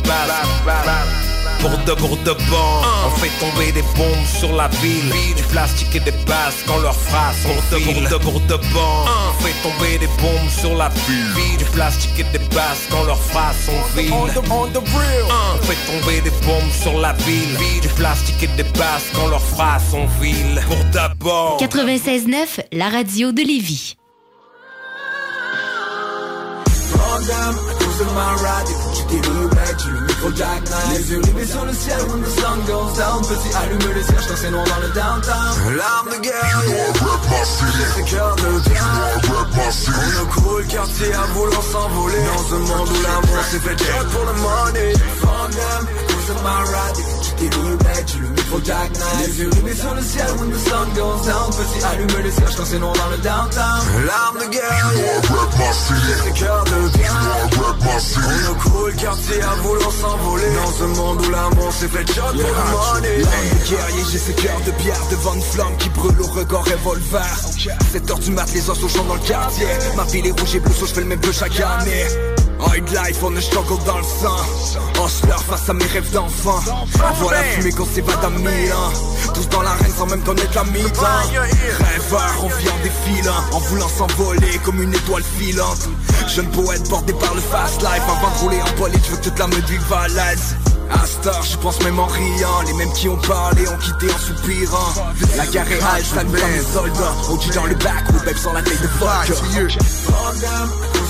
[0.03, 1.22] bombes.
[1.59, 5.11] Pour de, pour de bon On fait tomber des bombes sur la ville.
[5.35, 8.55] Du plastique et des bases quand leurs phrases sont Pour de, pour de, pour de
[8.73, 11.57] bon On fait tomber des bombes sur la ville.
[11.57, 14.27] Du plastique et des bases quand leurs phrases sont vides On
[15.63, 17.57] fait tomber des bombes sur la ville.
[17.81, 23.31] Du plastique et des bases quand leurs phrases sont viles Pour d'abord 96.9, la radio
[23.31, 23.95] de Lévis.
[26.93, 27.82] Programme
[29.77, 30.29] tu le micro
[30.91, 33.21] Les yeux rivés sur le ciel when the sun goes down.
[33.21, 35.75] Petit allume le cierge quand c'est noir dans le downtown.
[35.77, 38.89] L'arme de guerre, j'ai ce cœur de bien
[39.27, 42.23] On a couru le quartier à vouloir s'envoler.
[42.25, 43.75] Dans un monde où l'amour s'est fait
[44.11, 44.93] pour le money.
[45.21, 47.13] Programme à de ma ride.
[47.37, 50.49] Tu le mec, j'ai le micro Jack Knight Les yeux rivés sur le ciel when
[50.51, 51.51] the sun goes down.
[51.51, 53.81] Petit allume le cierge quand c'est noir dans le downtown.
[54.05, 57.13] L'arme de guerre, j'ai ce cœur de bien
[57.55, 60.47] on a couru le quartier à vouloir s'envoler.
[60.55, 63.17] Dans un monde où l'amour s'est fait shot pour le money.
[63.19, 66.63] L'âme de guerrier, j'ai ce cœur de bière Devant une flamme qui brûle au regard
[66.63, 67.37] revolver.
[67.91, 69.67] 7 heures du mat, les os au champ dans le quartier.
[69.95, 73.23] Ma ville est rouge et bleue, je fais le même peu chaque année Hard life,
[73.23, 74.37] on a struggle dans le sang.
[75.03, 76.59] Hustler face à mes rêves d'enfant.
[76.67, 78.91] On voit la fumée qu'on s'évade à mille ans
[79.33, 81.01] Tous dans l'arène sans même connaître la mi-temps
[81.33, 85.89] Rêveur, on vit en défilant En voulant s'envoler comme une étoile filante.
[86.27, 88.03] Jeune poète bordé par le fast life.
[88.07, 90.55] Avant de rouler en bolide, je veux que toute la meute vive à l'aise.
[91.05, 92.61] Star, je pense même en riant.
[92.65, 94.93] Les mêmes qui ont parlé ont quitté en soupirant.
[95.35, 96.35] La guerre est halte, ça nous
[96.71, 97.15] soldats.
[97.29, 99.27] On dit dans le back, ou babe sans la tête de fuck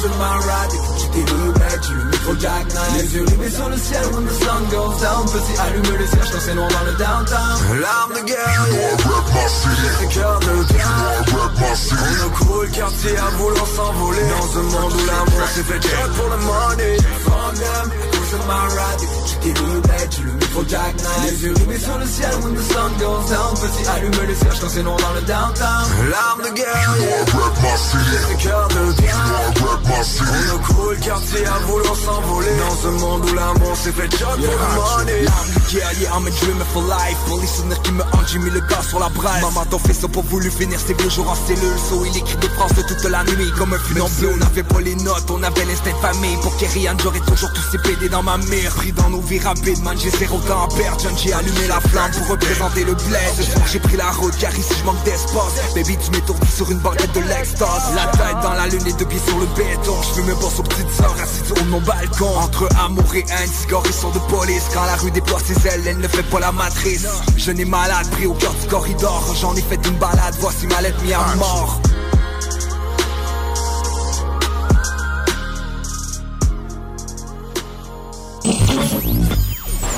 [0.04, 0.70] My ride.
[0.70, 4.26] To get you there, you imagine le Knight Les yeux rivés sur le ciel when
[4.26, 5.26] the sun goes down.
[5.26, 7.80] Petit allume le cierge quand c'est noir dans le downtown.
[7.82, 9.04] L'arme de guerre, j'ai
[9.50, 10.94] ce cœur de bien
[11.32, 14.28] On a couru le quartier à vouloir s'envoler.
[14.30, 16.98] Dans un monde où l'amour s'est fait jet pour le money.
[17.26, 19.10] Programme à cause de ma ride.
[19.42, 22.56] T'es le mec, j'ai le micro Jack Knight Les yeux rivés sur le ciel when
[22.56, 23.54] the sun goes down.
[23.56, 25.86] Petit allume le cierge quand c'est noir dans le downtown.
[26.10, 27.34] L'arme de guerre, j'ai
[27.84, 29.24] ce cœur de bien
[29.62, 34.12] On a couru le quartier à vouloir s'envoler Dans un monde où l'amour s'est fait
[34.16, 35.24] shot pour le money.
[35.24, 37.18] L'arme de guerrier, I'm a dreamer for life.
[37.26, 37.48] Pour les
[37.84, 40.24] qui me hantent, j'ai mis le gars sur la braille Maman ton fait ça pour
[40.24, 41.78] voulu finir ses vieux jours en cellule.
[41.90, 44.82] So il écrit des phrases de toute la nuit Comme un funambule, on avait pas
[44.82, 46.38] les notes, on avait l'instinct de famille.
[46.44, 48.72] Pour qu'Erian, j'aurais toujours tous ces PD dans ma mire.
[48.76, 51.00] Pris dans nos vies rapides, man j'ai zéro temps à perdre.
[51.02, 53.34] John, j'ai allumé la flamme pour représenter le bled.
[53.38, 55.74] Ce soir j'ai pris la route car ici je manque d'espace.
[55.74, 57.96] Baby tu m'étourdis sur une banquette de l'extase.
[57.96, 59.96] La tête dans la lune et deux pieds sur le béton.
[60.04, 63.50] Je fume mes boss aux petites sœurs assises au mon balcon Entre amour et haine,
[63.50, 64.70] cigare et son de police.
[64.74, 67.08] Quand la rue déploie ses ailes, elle ne fait pas la matrice.
[67.38, 69.24] Je n'ai malade, pris au cœur du corridor.
[69.40, 71.82] J'en ai fait une balade, voici ma lettre mis à mort.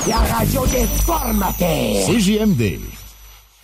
[0.08, 2.06] La radio des formateurs.
[2.08, 3.05] CJMD.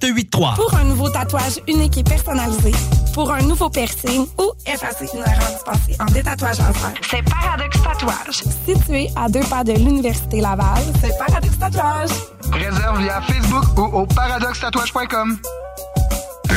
[0.00, 0.56] 581-984-9283.
[0.56, 2.72] Pour un nouveau tatouage unique et personnalisé,
[3.14, 8.42] pour un nouveau piercing ou effacer une erreur dispensée en détatouage laser, c'est Paradox Tatouage.
[8.66, 12.10] Situé à deux pas de l'Université Laval, c'est Paradox Tatouage.
[12.52, 15.38] Réserve via Facebook ou au paradoxtatouage.com.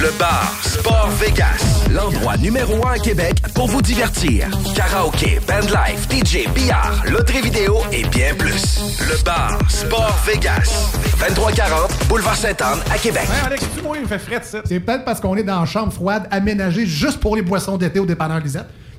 [0.03, 4.49] Le bar Sport Vegas, l'endroit numéro un à Québec pour vous divertir.
[4.75, 8.99] Karaoke, bandlife, DJ, billard, loterie vidéo et bien plus.
[8.99, 13.23] Le bar Sport Vegas, 2340 Boulevard Sainte-Anne à Québec.
[13.29, 14.59] Ouais, Alex, tu moi, il me fait fret, ça.
[14.65, 18.01] C'est peut-être parce qu'on est dans une chambre froide aménagée juste pour les boissons d'été
[18.01, 18.67] au dépanneur Lisette.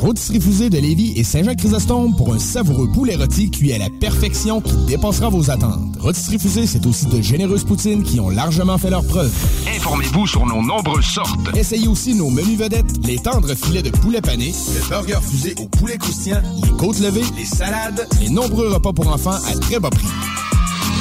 [0.00, 4.60] Rôtisserie Fusée de Lévis et Saint-Jacques-Chrysostome pour un savoureux poulet rôti cuit à la perfection
[4.60, 5.96] qui dépassera vos attentes.
[5.98, 9.32] Rôtisserie Fusée, c'est aussi de généreuses poutines qui ont largement fait leurs preuves.
[9.74, 11.40] Informez-vous sur nos nombreuses sortes.
[11.54, 15.66] Essayez aussi nos menus vedettes, les tendres filets de poulet pané, le burger fusé au
[15.66, 19.90] poulet croustillant, les côtes levées, les salades, les nombreux repas pour enfants à très bas
[19.90, 20.08] prix.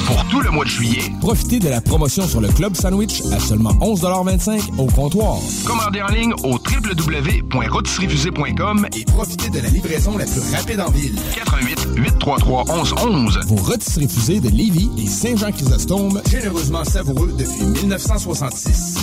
[0.06, 3.40] Pour tout le mois de juillet, profitez de la promotion sur le Club Sandwich à
[3.40, 5.38] seulement 11,25 au comptoir.
[5.66, 11.16] Commandez en ligne au www.rotisseriefusée.com et profitez de la livraison la plus rapide en ville.
[11.36, 13.40] 88 833 1111.
[13.48, 19.00] Vos rôtisseries fusées de Lévis et Saint-Jean-Chrysostome, généreusement savoureux depuis 1966.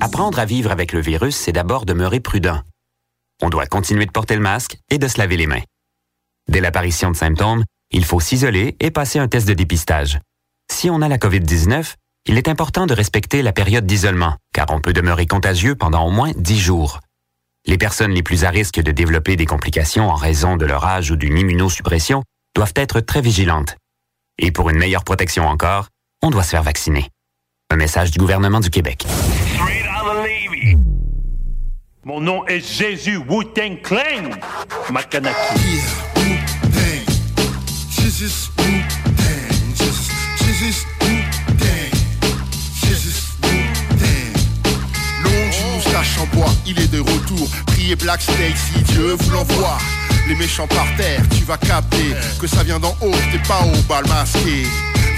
[0.00, 2.60] Apprendre à vivre avec le virus, c'est d'abord demeurer prudent.
[3.42, 5.62] On doit continuer de porter le masque et de se laver les mains.
[6.48, 10.18] Dès l'apparition de symptômes, il faut s'isoler et passer un test de dépistage.
[10.70, 11.94] Si on a la COVID-19,
[12.26, 16.10] il est important de respecter la période d'isolement, car on peut demeurer contagieux pendant au
[16.10, 17.00] moins 10 jours.
[17.66, 21.10] Les personnes les plus à risque de développer des complications en raison de leur âge
[21.10, 22.22] ou d'une immunosuppression
[22.54, 23.76] doivent être très vigilantes.
[24.38, 25.88] Et pour une meilleure protection encore,
[26.22, 27.08] on doit se faire vacciner.
[27.70, 29.06] Un message du gouvernement du Québec.
[32.04, 33.78] Mon nom est Jésus Wu-Tang.
[38.12, 38.36] Wu-Tang,
[40.36, 40.84] Jesus,
[43.40, 44.32] Wu-Tang.
[45.24, 47.48] Long du moustache en bois, il est de retour.
[47.68, 49.78] Priez Black Snake si Dieu vous l'envoie.
[50.28, 53.82] Les méchants par terre, tu vas capter que ça vient d'en haut, t'es pas au
[53.88, 54.66] bal masqué.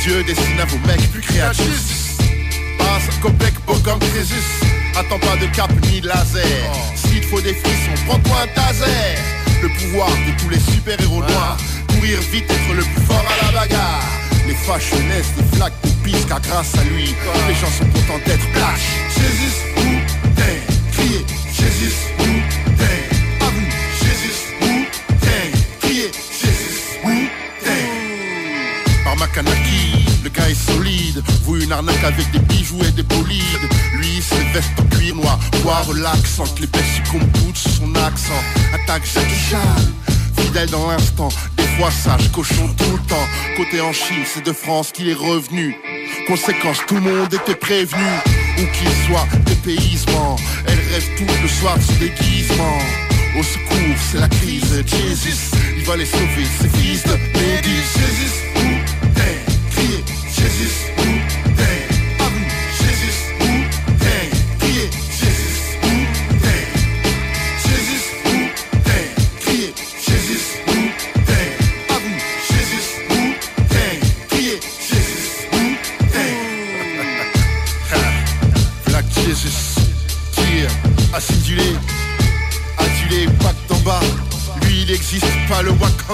[0.03, 2.17] Dieu destine à vos mecs plus créatifs.
[2.79, 4.63] Passe comme bec, beau comme Crésus.
[4.97, 6.47] Attends pas de cap ni de laser.
[6.95, 9.19] S'il faut des frissons, prends-toi un taser.
[9.63, 11.59] Le pouvoir de tous les super-héros noirs.
[11.95, 14.03] Courir vite, être le plus fort à la bagarre.
[14.47, 17.15] Les fashionesses, des flaques de pisse, car grâce à lui,
[17.49, 18.79] les gens sont contents d'être black.
[19.09, 19.55] Jésus,
[20.37, 20.63] t'es?
[20.93, 23.45] Criez, Jésus, t'es?
[23.45, 23.69] À vous,
[24.01, 24.35] Jésus,
[25.21, 25.51] t'es?
[25.81, 27.31] Criez, Jésus,
[27.63, 29.05] t'es?
[29.05, 31.23] Par Makanaki, le gars est solide.
[31.45, 33.69] Vous une arnaque avec des bijoux et des bolides.
[33.95, 36.61] Lui, ses vestes en cuir noir, voix relaxante.
[36.61, 38.43] Les belles succombent toutes sous son accent.
[38.75, 40.14] Attaque Jackie Chan.
[40.55, 43.27] Dans l'instant, des fois sage, cochon tout le temps.
[43.57, 45.77] Côté en Chine, c'est de France qu'il est revenu.
[46.29, 48.05] Conséquence, tout le monde était prévenu.
[48.59, 50.37] Où qu'il soit, dépaysement.
[50.69, 52.79] Elle rêve tout le soir de ce déguisement.
[53.37, 54.85] Au secours, c'est la crise.
[54.87, 55.37] Jésus,
[55.77, 57.91] il va les sauver, ses fils de Médis.
[57.99, 59.41] Jésus, où t'es
[59.73, 61.14] Criez, Jésus, où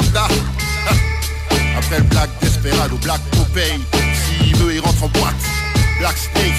[0.00, 0.28] Wakanda.
[1.78, 3.80] Après Black Desperado, Black Popeye,
[4.14, 5.34] s'il veut, il rentre en boîte.
[5.98, 6.54] Black Snake.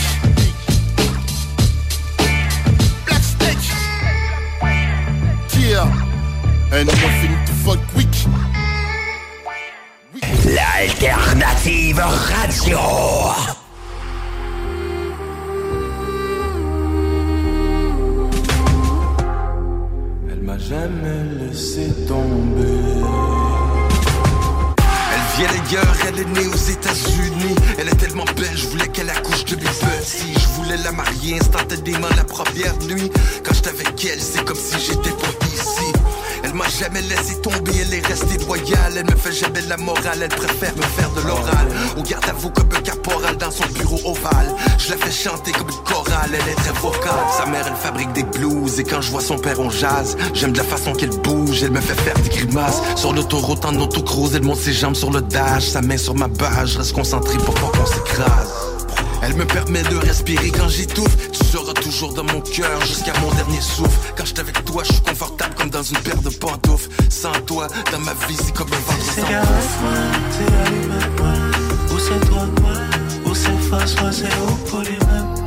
[3.06, 3.58] Black Snake.
[5.50, 5.88] Tire,
[6.72, 8.08] and nothing to fuck quick.
[10.46, 13.61] L'alternative radio.
[20.72, 22.64] Jamais laissé tomber.
[25.14, 27.56] Elle vient d'ailleurs, elle est née aux États-Unis.
[27.78, 30.34] Elle est tellement belle, je voulais qu'elle accouche de mes petits.
[30.34, 33.12] Je voulais la marier instantanément la première nuit.
[33.44, 35.41] Quand j'étais avec elle, c'est comme si j'étais pas.
[36.52, 38.98] Elle m'a jamais laissé tomber, elle est restée loyale.
[38.98, 41.68] Elle me fait jamais la morale, elle préfère me faire de l'oral.
[41.96, 44.54] On garde à vous comme un caporal dans son bureau ovale.
[44.78, 47.24] Je la fais chanter comme une chorale, elle est très vocale.
[47.38, 48.82] Sa mère, elle fabrique des blues.
[48.82, 50.18] Et quand je vois son père, on jazz.
[50.34, 52.82] J'aime de la façon qu'elle bouge, elle me fait faire des grimaces.
[52.98, 55.70] Sur l'autoroute en autocross, elle monte ses jambes sur le dash.
[55.70, 58.61] Sa main sur ma base, je reste concentré pour pas qu'on s'écrase.
[59.22, 61.32] Elle me permet de respirer quand j'étouffe.
[61.32, 64.14] Tu seras toujours dans mon cœur jusqu'à mon dernier souffle.
[64.18, 66.90] Quand je avec toi, je suis confortable comme dans une paire de pantoufles.
[67.10, 69.94] Sans toi, dans ma vie, c'est comme un ventre sans Cigarette-moi,
[70.32, 71.34] t'es allumette-moi.
[71.94, 72.78] Ou c'est toi, moi,
[73.26, 74.62] ou c'est face, moi, c'est au.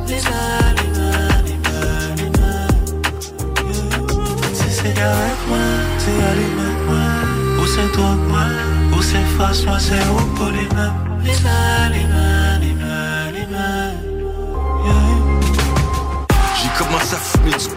[0.07, 0.31] Lima,
[0.77, 1.09] lima,
[1.45, 2.51] lima, lima.
[4.53, 5.63] C'est cigarette-moi,
[5.99, 7.05] t'es allumette-moi.
[7.61, 8.45] Ou c'est toi, moi,
[8.97, 10.93] ou c'est face, moi, c'est au polymère.
[11.23, 12.34] Lima, lima, lima,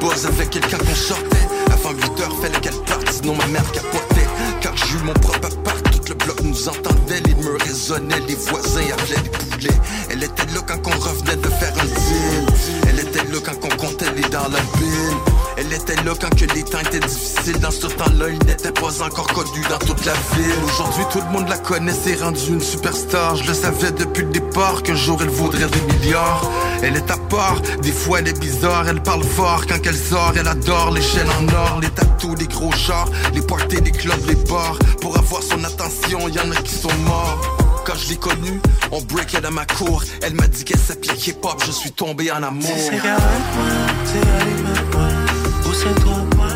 [0.01, 1.47] Buzz avec quelqu'un qu'on sortait.
[1.71, 4.27] Avant 8 heures, fallait qu'elle parte, sinon ma mère capotait.
[4.63, 7.21] Quand j'ai eu mon propre appart, tout le bloc nous entendait.
[7.27, 9.81] Les murs résonnaient, les voisins appelaient les poulets.
[10.11, 12.47] Elle était là quand on revenait de faire un deal.
[12.89, 15.28] Elle était là quand on comptait les dans la bill.
[15.61, 17.59] Elle était là quand que les temps étaient difficiles.
[17.59, 20.55] Dans ce temps-là, il n'était pas encore connu dans toute la ville.
[20.65, 23.35] Aujourd'hui, tout le monde la connaît, c'est rendu une superstar.
[23.35, 26.49] Je le savais depuis le départ qu'un jour elle vaudrait des milliards.
[26.81, 30.33] Elle est à part, des fois elle est bizarre, elle parle fort quand elle sort,
[30.37, 34.27] elle adore les chaînes en or, les tatous, les gros chars, les parties, les clubs,
[34.29, 34.79] les bars.
[35.01, 37.59] Pour avoir son attention, y en a qui sont morts.
[37.85, 38.61] Quand je l'ai connue,
[38.93, 40.05] on breakait dans ma cour.
[40.23, 42.77] Elle m'a dit qu'elle s'appelait hip-hop, je suis tombé en amour.
[45.79, 46.49] C'est c'est toi, moi,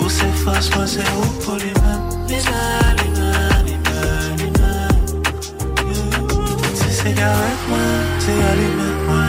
[0.00, 2.00] ou c'est face, moi, c'est au polymère.
[2.28, 2.62] Lima,
[2.98, 3.30] lima,
[3.66, 3.98] lima,
[4.38, 4.70] lima.
[6.74, 7.86] C'est cigarette-moi,
[8.20, 9.24] t'es allumette-moi.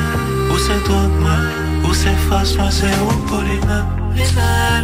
[0.53, 1.39] Ou c'est toi, moi,
[1.83, 3.87] ou c'est face, moi, c'est au polymère.
[4.13, 4.81] Lima,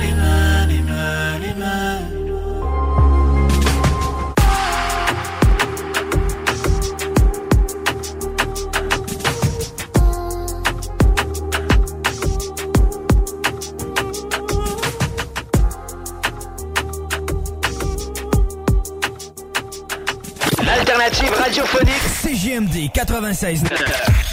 [21.45, 23.63] radiophonique CJMD 96.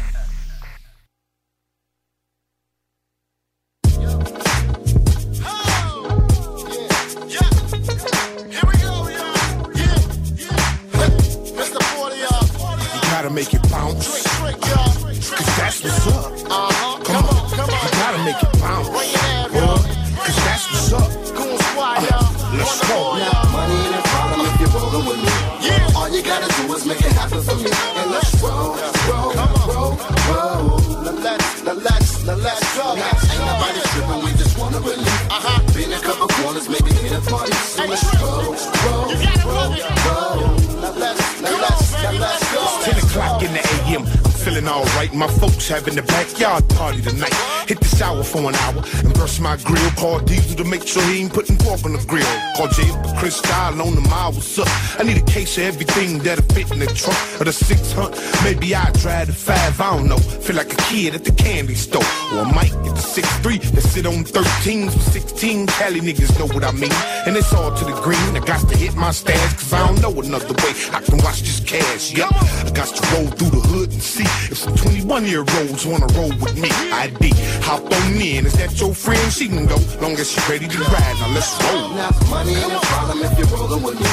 [45.00, 45.14] right.
[45.14, 47.34] My folks having the backyard party tonight.
[47.66, 49.90] Hit the shower for an hour and brush my grill.
[49.92, 52.26] Call Diesel to make sure he ain't putting pork on the grill.
[52.56, 54.32] Call Jay for Chris Style on the mile.
[54.32, 54.68] What's up?
[54.98, 58.16] I need a case of everything that'll fit in the trunk of the 600.
[58.44, 59.80] Maybe I drive the five.
[59.80, 60.18] I don't know.
[60.18, 62.10] Feel like a kid at the candy store.
[62.34, 65.66] Or Mike might the six three that sit on 13s with 16.
[65.66, 66.92] Cali niggas know what I mean.
[67.26, 68.36] And it's all to the green.
[68.36, 70.72] I got to hit my stash cause I don't know another way.
[70.92, 72.12] I can watch this cash.
[72.12, 72.32] Yup.
[72.66, 76.58] I got to roll through the hood and see if some 21-year-olds wanna roll with
[76.58, 76.68] me.
[76.90, 77.30] ID,
[77.62, 78.46] hop on in.
[78.46, 79.32] Is that your friend?
[79.32, 81.16] She can go, long as she's ready to ride.
[81.20, 81.88] Now let's roll.
[81.94, 84.10] Now money ain't a problem if you're rolling with me.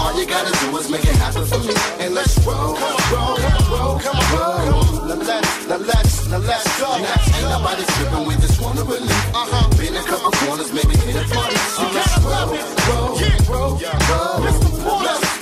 [0.00, 1.74] All you gotta do is make it happen for me.
[2.00, 2.74] And let's roll,
[3.12, 3.36] roll,
[3.68, 4.86] roll, come on, roll.
[5.04, 6.88] Now let's, now let's, now let's go.
[6.96, 9.26] Ain't nobody tripping, we just wanna believe.
[9.36, 9.68] Uh-huh.
[9.76, 11.56] Been a couple corners, maybe hit a party.
[11.76, 12.56] So let's roll,
[12.88, 13.20] roll,
[13.52, 13.76] roll,
[14.08, 14.46] roll.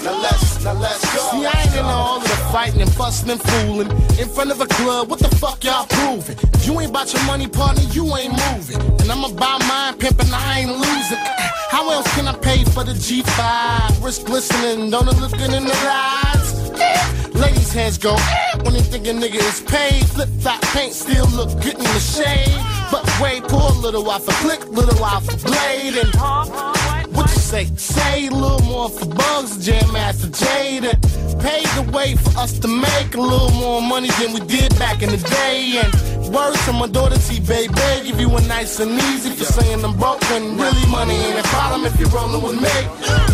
[0.03, 1.24] Now let's, now let's go.
[1.35, 3.91] See, I ain't in all of the fighting and fussing and fooling.
[4.21, 6.39] In front of a club, what the fuck y'all proving?
[6.55, 8.81] If you ain't about your money, partner, you ain't moving.
[9.01, 11.19] And I'ma buy mine, pimping, I ain't losing.
[11.75, 14.05] How else can I pay for the G5?
[14.05, 16.71] Wrist glistening, don't it looking in the eyes?
[17.35, 18.15] Ladies' heads go
[18.63, 20.07] when they think a nigga is paid.
[20.07, 22.55] Flip flop paint still look good in the shade.
[22.93, 25.97] But wait, pour a little off a click, little off a blade.
[25.97, 27.65] And what you say?
[27.77, 30.85] Say a little more for bugs, Jam Master Jade.
[30.85, 30.99] And
[31.41, 35.03] paved the way for us to make a little more money than we did back
[35.03, 35.81] in the day.
[35.83, 39.85] And words to my daughter T, baby, give you a nice and easy for saying
[39.85, 42.77] I'm broke when really money ain't a problem if you're rolling with me.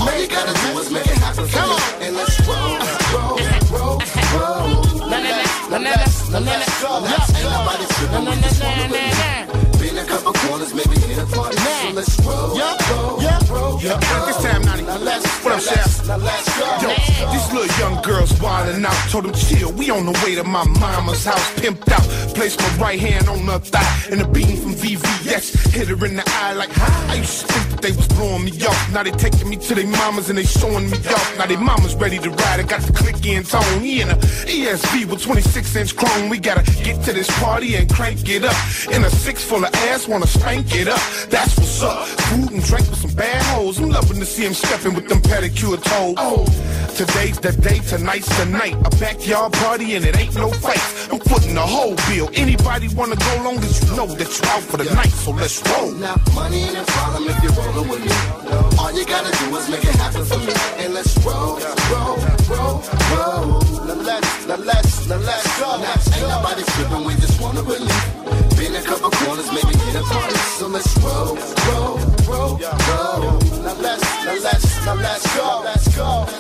[0.00, 2.06] All you gotta do is make it happen for me.
[2.06, 2.78] And let's roll,
[3.14, 3.38] roll,
[3.72, 3.98] roll,
[4.34, 4.90] roll.
[5.70, 6.98] Now let's, now let's, go.
[6.98, 9.80] Ain't nobody tripping, we just wanna relieve.
[9.80, 11.56] Been a couple corners, maybe hit a party.
[11.56, 13.19] So let's roll, roll,
[13.80, 13.96] yeah.
[14.26, 15.24] This time, not even less.
[15.42, 16.06] What up, Chef?
[16.82, 16.88] Yo,
[17.32, 19.10] these little young girls wildin' out.
[19.10, 19.72] Told them chill.
[19.72, 22.06] We on the way to my mama's house, pimped out.
[22.34, 26.16] Placed my right hand on her thigh, and a beam from VVS hit her in
[26.16, 28.92] the eye like I used to think that they was blowing me off.
[28.92, 31.38] Now they taking me to their mamas and they showing me off.
[31.38, 32.60] Now they mamas ready to ride.
[32.60, 33.80] I got the click in tone.
[33.80, 36.28] He in a ESV with 26 inch chrome.
[36.28, 38.56] We gotta get to this party and crank it up.
[38.90, 41.00] In a six full of ass, wanna spank it up.
[41.28, 42.06] That's what's up.
[42.06, 43.78] Food and drink with some bad hoes.
[43.78, 46.14] I'm loving to see him stepping with them pedicure toes.
[46.16, 46.44] Oh,
[46.96, 48.74] today's the day, tonight's the night.
[48.84, 50.80] A backyard party and it ain't no fight.
[51.10, 52.30] I'm footing the whole bill.
[52.34, 55.62] Anybody wanna go long as you know that you're out for the night, so let's
[55.68, 55.92] roll.
[55.92, 58.14] Now money ain't a problem if you're rolling with me.
[58.78, 60.54] All you gotta do is make it happen for me.
[60.78, 61.58] And let's roll,
[61.92, 62.16] roll,
[62.50, 62.76] roll,
[63.12, 63.46] roll.
[63.86, 65.70] Now let's, now let's, now let's go.
[66.14, 68.20] Ain't nobody tripping, we just wanna relieve.
[68.56, 70.36] Been a couple corners, maybe hit a party.
[70.58, 71.36] So let's roll,
[71.68, 73.40] roll, roll, roll.
[73.64, 75.20] Now let's, now let's, now.
[75.36, 75.62] Go.
[75.64, 76.39] Let's go.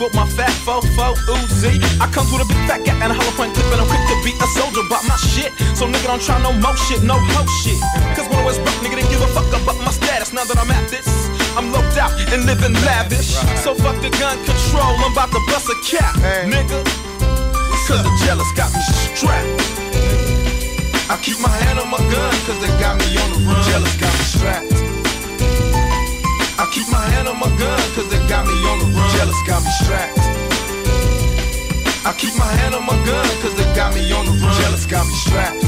[0.00, 1.82] With my fat fofo Uzi.
[2.00, 4.02] I come through the big fat gap and a hollow point clip, and I'm quick
[4.06, 5.50] to be a soldier about my shit.
[5.74, 7.78] So nigga don't try no mo shit, no ho shit.
[8.14, 10.32] Cause when I was broke, nigga didn't give a fuck about my status.
[10.32, 11.06] Now that I'm at this,
[11.58, 13.34] I'm loped out and living lavish.
[13.62, 16.14] So fuck the gun control, I'm about to bust a cap,
[16.46, 16.82] nigga.
[17.86, 18.82] Cause the jealous got me
[19.14, 19.48] strapped.
[21.10, 23.62] I keep my hand on my gun, cause they got me on the run.
[23.66, 24.77] Jealous got me strapped.
[26.88, 29.10] Keep my hand on my gun, cause they got me on the run.
[29.12, 30.16] Jealous got me strapped.
[32.08, 34.56] I keep my hand on my gun, cause they got me on the run.
[34.56, 35.60] Jealous got me strapped.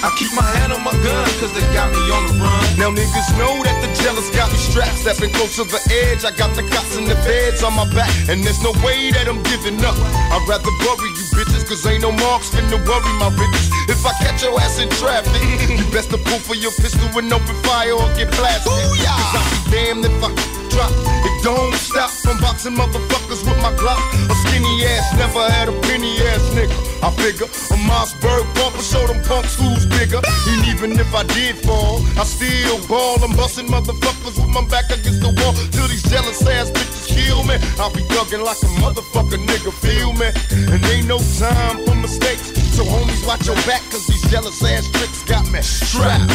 [0.00, 2.60] I I keep my hand on my gun, cause they got me on the run.
[2.76, 6.24] Now niggas know that the jealous got me strapped, stepping close to the edge.
[6.24, 9.28] I got the cops and the feds on my back, and there's no way that
[9.28, 9.96] I'm giving up.
[10.32, 13.83] I'd rather bury you bitches, cause ain't no marks finna worry my riches.
[14.04, 15.32] If I catch your ass in traffic,
[15.80, 18.68] you best to pull for your pistol and open fire or get blasted.
[18.68, 20.28] Cause I'll be damned if I
[20.68, 20.92] drop.
[21.24, 23.96] It don't stop from boxing motherfuckers with my Glock.
[24.28, 26.76] A skinny ass, never had a penny ass nigga.
[27.00, 30.20] I figure a Mossberg bumper show them punks who's bigger.
[30.20, 33.24] And even if I did fall, I still ball.
[33.24, 37.40] I'm busting motherfuckers with my back against the wall till these jealous ass bitches kill
[37.48, 37.56] me.
[37.80, 40.28] I'll be thugging like a motherfucker nigga, feel me?
[40.52, 42.63] And ain't no time for mistakes.
[42.74, 46.26] So homies, watch your back, cause these jealous ass tricks got me strapped.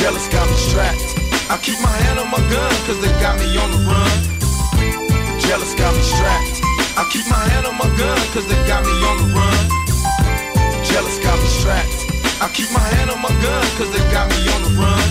[0.00, 1.20] Jealous got me strapped.
[1.52, 4.16] I keep my hand on my gun, cause they got me on the run.
[5.44, 6.56] Jealous got me strapped.
[6.96, 9.60] I keep my hand on my gun, cause they got me on the run.
[10.88, 12.00] Jealous got me strapped.
[12.40, 15.04] I keep my hand on my gun, cause they got me on the run.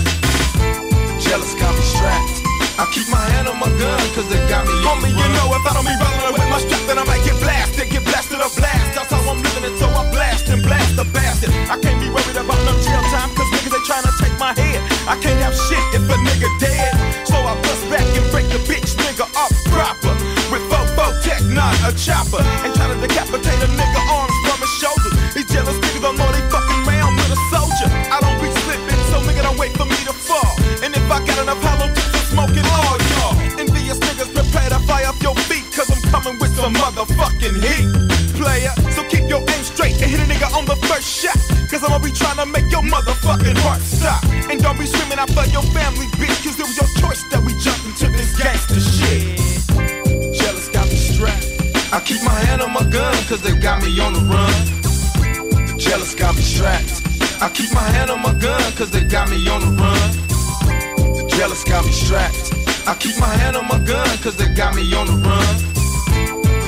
[1.22, 2.42] Jealous got me strapped.
[2.82, 5.22] I keep my hand on my gun, cause they got me on the Homie, the
[5.22, 7.86] you know if I don't be rolling with my strap, then I might get blasted,
[7.94, 9.03] get blasted or blast.
[9.28, 11.50] I'm living it, so I blast and blast the bastard.
[11.70, 14.52] I can't be worried about no jail time, cause niggas they trying to take my
[14.54, 14.80] head.
[15.08, 16.92] I can't have shit if a nigga dead.
[17.26, 20.12] So I bust back and break the bitch nigga up proper.
[20.52, 22.42] With Fofo Tech, not a chopper.
[22.64, 25.14] And try to decapitate a nigga arms from his shoulders.
[25.34, 27.88] These jealous niggas don't know they fucking round with a soldier.
[28.12, 30.54] I don't be slipping, so nigga don't wait for me to fall.
[30.84, 33.34] And if I got enough hollow tips, I'm smoking all y'all.
[33.58, 37.88] Envious niggas prepare to fly off your feet, cause I'm coming with some motherfucking heat.
[38.38, 38.74] Player,
[39.14, 41.38] keep your aim straight and hit a nigga on the first shot.
[41.70, 44.22] Cause I'ma be trying to make your motherfucking heart stop.
[44.50, 47.40] And don't be screaming out for your family, bitch, cause it was your choice that
[47.46, 49.38] we jumped into this gangster shit.
[50.34, 51.46] Jealous got me strapped.
[51.92, 55.78] I keep my hand on my gun, cause they got me on the run.
[55.78, 57.02] Jealous got me strapped.
[57.40, 61.28] I keep my hand on my gun, cause they got me on the run.
[61.28, 62.52] Jealous got me strapped.
[62.86, 65.54] I keep my hand on my gun, cause they got me on the run.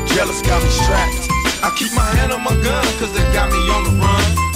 [0.07, 1.36] Jealous got me strapped.
[1.62, 4.55] I keep my hand on my gun, cause they got me on the run.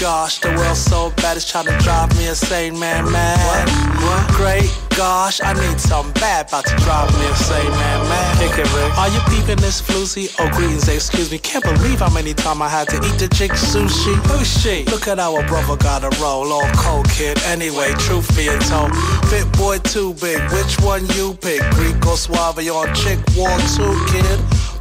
[0.00, 3.38] gosh, the world's so bad it's trying to drive me insane, man, man.
[3.38, 3.68] What?
[4.02, 4.36] What?
[4.36, 8.36] Great gosh, I need something bad about to drive me insane, man, man.
[8.38, 8.96] Kick it, Rick.
[8.98, 10.34] Are you peeping this floozy?
[10.38, 11.38] Oh, greetings, excuse me.
[11.38, 14.14] Can't believe how many times I had to eat the chick sushi.
[14.30, 14.84] Who's she?
[14.84, 17.38] Look at our brother got a roll, all cold, kid.
[17.44, 18.94] Anyway, truth being told,
[19.26, 20.40] fit boy too big.
[20.52, 21.60] Which one you pick?
[21.74, 24.38] Greek or Suave on chick war two, kid?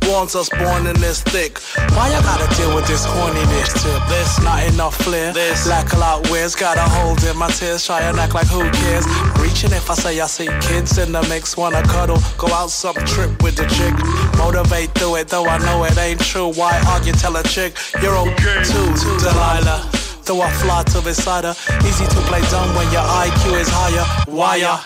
[0.08, 1.60] Warns us born in this thick.
[1.96, 3.74] Why I gotta deal with this horniness?
[4.10, 5.34] This not enough flair.
[5.34, 6.56] This lack a lot wears.
[6.56, 7.86] Got a hold in my tears.
[7.86, 9.06] Try and act like who cares?
[9.40, 11.56] Reaching if I say I see kids in the mix.
[11.58, 13.94] Wanna cuddle, go out some trip with the chick.
[14.38, 16.52] Motivate through it, though I know it ain't true.
[16.54, 17.14] Why argue?
[17.14, 19.90] Tell a chick you're okay too, Delilah.
[20.26, 21.56] Though I fly to beside her.
[21.86, 24.06] Easy to play dumb when your IQ is higher.
[24.32, 24.80] Why ya?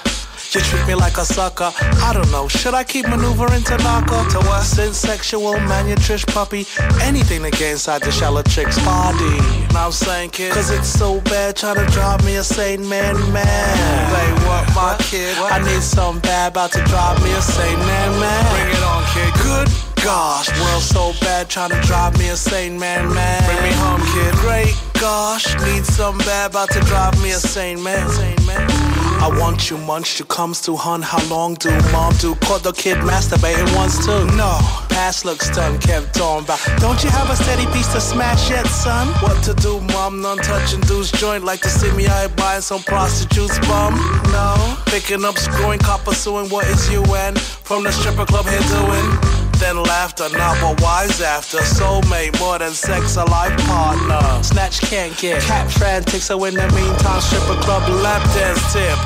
[0.53, 1.71] You treat me like a sucker.
[1.75, 2.47] I don't know.
[2.47, 4.29] Should I keep maneuvering to knock her?
[4.29, 4.63] To what?
[4.63, 6.65] Sin sexual malnutrish puppy.
[7.01, 9.37] Anything to get inside the shallow chick's body.
[9.73, 10.53] Now I'm saying, kid.
[10.53, 13.77] Cause it's so bad trying to drive me a sane man, man.
[14.09, 15.37] Say what, my kid?
[15.37, 18.43] I need something bad about to drive me a sane man, man.
[18.55, 19.33] Bring it on, kid.
[19.43, 23.43] Good gosh, world so bad trying to drive me a sane man, man.
[23.43, 24.33] Bring me home, kid.
[24.35, 28.09] Great gosh, need something bad about to drive me a sane man.
[28.09, 28.76] Sane man.
[29.19, 31.01] I want you munch, you comes to hun.
[31.01, 32.35] How long do mom do?
[32.35, 34.25] Caught the kid masturbating once too.
[34.37, 34.59] No,
[34.89, 36.57] past looks done, kept on by.
[36.79, 39.07] Don't you have a steady piece to smash yet, son?
[39.21, 40.21] What to do, mom?
[40.21, 41.43] None touching dude's joint.
[41.43, 43.95] Like to see me out buying some prostitute's bum?
[44.31, 46.49] No, picking up, screwing, copper suing.
[46.49, 49.37] What is you and from the stripper club here doing?
[49.59, 50.29] then laughter.
[50.29, 51.57] Now what wise after?
[51.57, 54.43] Soulmate more than sex, a life partner.
[54.43, 58.97] Snatch can't get cat frantic, so in the meantime, strip a club lap dance tip.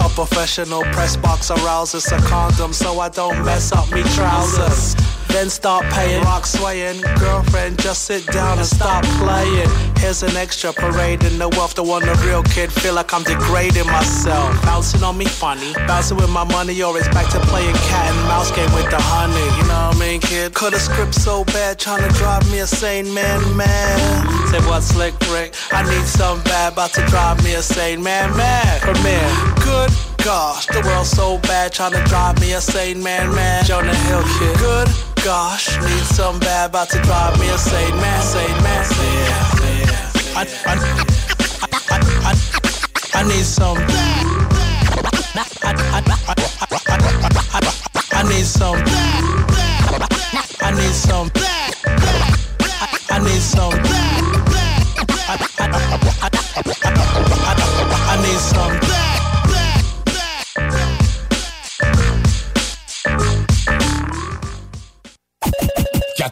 [0.00, 4.94] A professional press box arouses a condom so I don't mess up me trousers.
[5.28, 7.02] Then start paying, rock swaying.
[7.18, 9.68] Girlfriend, just sit down and stop playing.
[9.98, 11.74] Here's an extra parade in the wealth.
[11.74, 14.60] The one the real kid feel like I'm degrading myself.
[14.62, 18.26] Bouncing on me funny, bouncing with my money, or it's back to playing cat and
[18.26, 19.34] mouse game with the honey.
[19.60, 20.54] You know what I mean, kid?
[20.54, 24.48] Cut a script so bad, trying to drive me a sane man, man.
[24.48, 25.54] Say what, slick Rick?
[25.72, 28.80] I need some bad, about to drive me a sane man, man.
[28.80, 29.87] Come here, good
[30.24, 33.64] gosh, the world's so bad, trying to drive me a sane man, man.
[33.64, 34.58] Jonah Hill kid.
[34.58, 34.88] Good
[35.24, 38.84] gosh, need some bad, about to drive me a sane man, sane man.
[38.90, 39.58] Yeah.
[40.36, 40.74] I, I,
[41.60, 43.78] I, I, I, I need some.
[45.34, 46.38] I, I, I, I,
[48.12, 48.82] I need some.
[50.60, 51.30] I need some.
[52.64, 53.72] I, I need some.
[53.74, 53.97] I,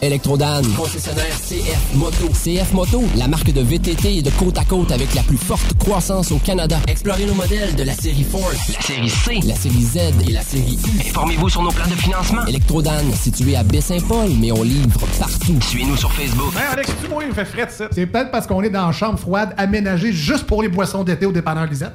[0.00, 2.28] Electrodan, concessionnaire CF Moto.
[2.28, 5.76] CF Moto, la marque de VTT et de côte à côte avec la plus forte
[5.76, 6.78] croissance au Canada.
[6.86, 9.96] Explorez nos modèles de la série Force, la série C, la série Z
[10.28, 11.00] et la série U.
[11.08, 12.46] Informez-vous sur nos plans de financement.
[12.46, 15.58] Electrodan, situé à Baie-Saint-Paul, mais on livre partout.
[15.62, 16.54] Suivez-nous sur Facebook.
[16.54, 17.88] Ben Alex, tu moi, il me fait frais ça.
[17.90, 21.26] C'est peut-être parce qu'on est dans une chambre froide aménagée juste pour les boissons d'été
[21.26, 21.94] au dépanneur Lisette.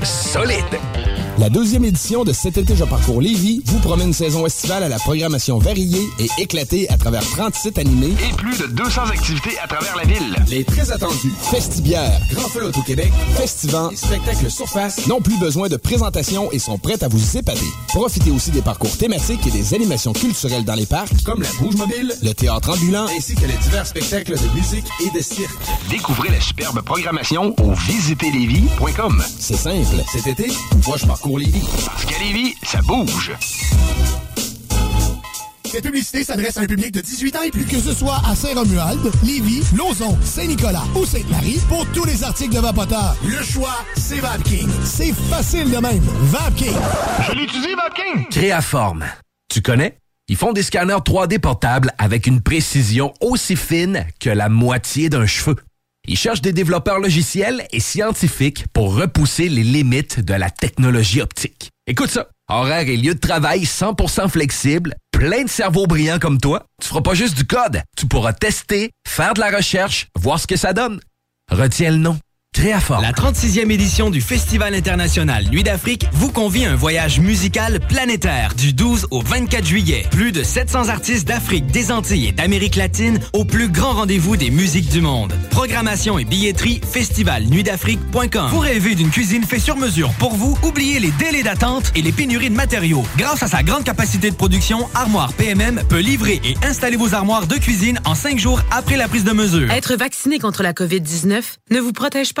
[0.03, 1.30] Solid.
[1.41, 4.89] La deuxième édition de Cet été, je parcours Lévis vous promet une saison estivale à
[4.89, 9.57] la programmation variée et éclatée à travers 30 sites animés Et plus de 200 activités
[9.57, 10.35] à travers la ville.
[10.51, 15.67] Les très attendus Festibière, Grand Feu au Québec, Festivant et Spectacle Surface n'ont plus besoin
[15.67, 17.59] de présentation et sont prêts à vous épader.
[17.87, 21.75] Profitez aussi des parcours thématiques et des animations culturelles dans les parcs, comme la Bouge
[21.75, 25.57] Mobile, le théâtre ambulant, ainsi que les divers spectacles de musique et de cirque.
[25.89, 29.23] Découvrez la superbe programmation au visiterlévis.com.
[29.39, 30.03] C'est simple.
[30.13, 30.47] Cet été,
[30.85, 31.61] moi je parcours Lévis.
[31.85, 33.31] Parce qu'à Lévis, ça bouge.
[35.65, 37.65] Cette publicité s'adresse à un public de 18 ans et plus.
[37.65, 42.59] Que ce soit à Saint-Romuald, Lévis, Lauson, Saint-Nicolas ou Sainte-Marie, pour tous les articles de
[42.59, 44.67] Vapoteur, le choix, c'est VapKing.
[44.83, 46.03] C'est facile de même.
[46.23, 46.75] VapKing.
[47.25, 48.27] Je l'utilise, VapKing.
[48.29, 49.05] Créaforme.
[49.47, 49.97] Tu connais?
[50.27, 55.25] Ils font des scanners 3D portables avec une précision aussi fine que la moitié d'un
[55.25, 55.55] cheveu.
[56.07, 61.69] Ils cherchent des développeurs logiciels et scientifiques pour repousser les limites de la technologie optique.
[61.85, 62.27] Écoute ça.
[62.49, 66.65] Horaire et lieu de travail 100% flexible, plein de cerveaux brillants comme toi.
[66.81, 67.81] Tu feras pas juste du code.
[67.95, 70.99] Tu pourras tester, faire de la recherche, voir ce que ça donne.
[71.49, 72.17] Retiens le nom.
[72.61, 73.01] Créaforme.
[73.01, 78.53] La 36e édition du Festival international Nuit d'Afrique vous convie à un voyage musical planétaire
[78.55, 80.05] du 12 au 24 juillet.
[80.11, 84.51] Plus de 700 artistes d'Afrique, des Antilles et d'Amérique latine au plus grand rendez-vous des
[84.51, 85.33] musiques du monde.
[85.49, 88.49] Programmation et billetterie festivalnuitdafrique.com.
[88.51, 90.57] Vous rêvez d'une cuisine faite sur mesure pour vous?
[90.61, 93.05] Oubliez les délais d'attente et les pénuries de matériaux.
[93.17, 97.47] Grâce à sa grande capacité de production, Armoire PMM peut livrer et installer vos armoires
[97.47, 99.71] de cuisine en 5 jours après la prise de mesure.
[99.71, 101.41] Être vacciné contre la COVID-19
[101.71, 102.40] ne vous protège pas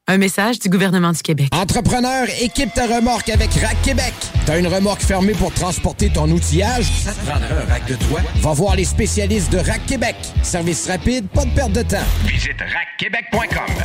[0.11, 1.47] Un message du gouvernement du Québec.
[1.53, 4.13] Entrepreneur, équipe ta remorque avec Rack Québec.
[4.45, 6.85] T'as une remorque fermée pour transporter ton outillage?
[7.03, 8.21] Ça te prendra un rack de toi?
[8.37, 10.15] Va voir les spécialistes de Rack Québec.
[10.43, 11.97] Service rapide, pas de perte de temps.
[12.25, 13.75] Visite rackquebec.com.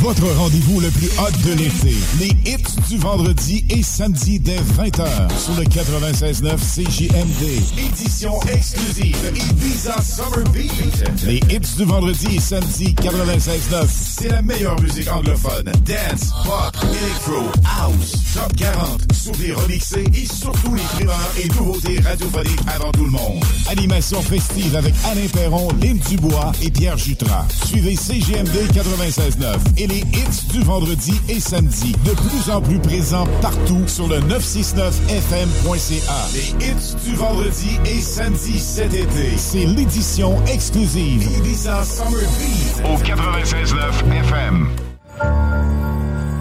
[0.00, 1.96] Votre rendez-vous le plus hot de l'été.
[2.20, 7.78] Les hits du vendredi et samedi dès 20h sur le 96.9 CJMD.
[7.78, 11.24] Édition exclusive Ibiza Summer Beat.
[11.24, 13.86] Les hits du vendredi et samedi 96.9.
[13.88, 15.64] C'est la meilleure musique anglophone.
[15.64, 19.58] Dance, pop, electro, house, top 40, souvenirs
[19.96, 23.42] et surtout les primeurs et nouveautés radiophoniques avant tout le monde.
[23.70, 27.46] Animation festive avec Alain Perron, Lynn Dubois et Pierre Jutras.
[27.64, 33.26] Suivez CGMD 96.9 et les hits du vendredi et samedi, de plus en plus présents
[33.40, 36.28] partout sur le 969fm.ca.
[36.34, 42.98] Les hits du vendredi et samedi cet été, c'est l'édition exclusive Ibiza Summer Beat au
[43.02, 44.68] 96.9 FM.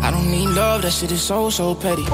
[0.02, 2.06] I don't need love, that shit is so, so petty.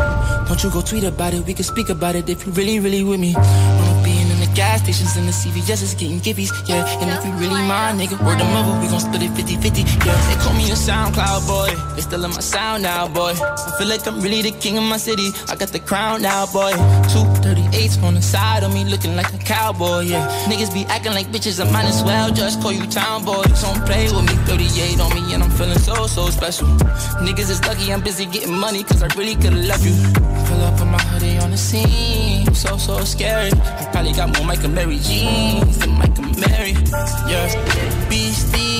[0.47, 3.03] Don't you go tweet about it, we can speak about it if you really, really
[3.03, 3.33] with me.
[3.35, 4.22] Wanna be
[4.53, 6.85] gas stations and the CVS is getting giffies, yeah.
[7.01, 9.81] And if you really mind, nigga, word of mother, we gon' split it 50 50,
[9.81, 10.13] yeah.
[10.29, 13.33] They call me a SoundCloud boy, they still in my sound now, boy.
[13.33, 16.45] I feel like I'm really the king of my city, I got the crown now,
[16.47, 16.71] boy.
[17.11, 20.27] Two 38s on the side of me, looking like a cowboy, yeah.
[20.45, 23.43] Niggas be acting like bitches, I might as well just call you town boy.
[23.61, 26.67] Don't play with me, 38 on me, and I'm feeling so, so special.
[27.25, 29.95] Niggas is lucky I'm busy getting money, cause I really could've left you.
[30.47, 33.51] Pull up in my hoodie on the scene, so, so scary.
[33.51, 36.71] I probably got more Mike and Mary jeans than Mike and Mary.
[37.27, 38.72] Yeah, beastie,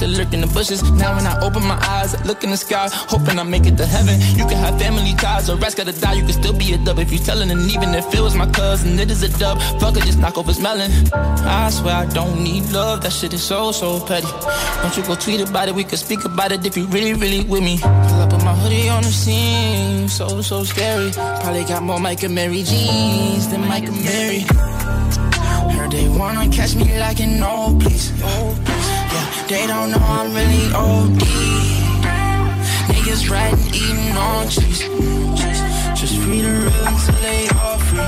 [0.00, 0.82] used to lurk in the bushes.
[0.92, 3.86] Now when I open my eyes, look in the sky, hoping I make it to
[3.86, 4.20] heaven.
[4.36, 6.98] You can have family ties, or rest gotta die, you can still be a dub
[6.98, 7.50] if you tellin'.
[7.50, 9.58] And even if it was my cousin, it is a dub.
[9.80, 10.60] Fuck it, just knock off his.
[10.64, 14.28] I swear I don't need love, that shit is so, so petty.
[14.82, 17.44] Don't you go tweet about it, we could speak about it if you really, really
[17.44, 17.78] with me.
[17.78, 21.10] Pull up with my hoodie on the scene, so, so scary.
[21.12, 24.40] Probably got more Mike and Mary jeans than Mike and Mary.
[25.76, 28.10] Heard they wanna catch me like an old please.
[29.50, 31.18] They don't know I'm really OD.
[32.86, 34.78] Niggas riding, eating on cheese.
[35.98, 37.98] Just free the real until they all free.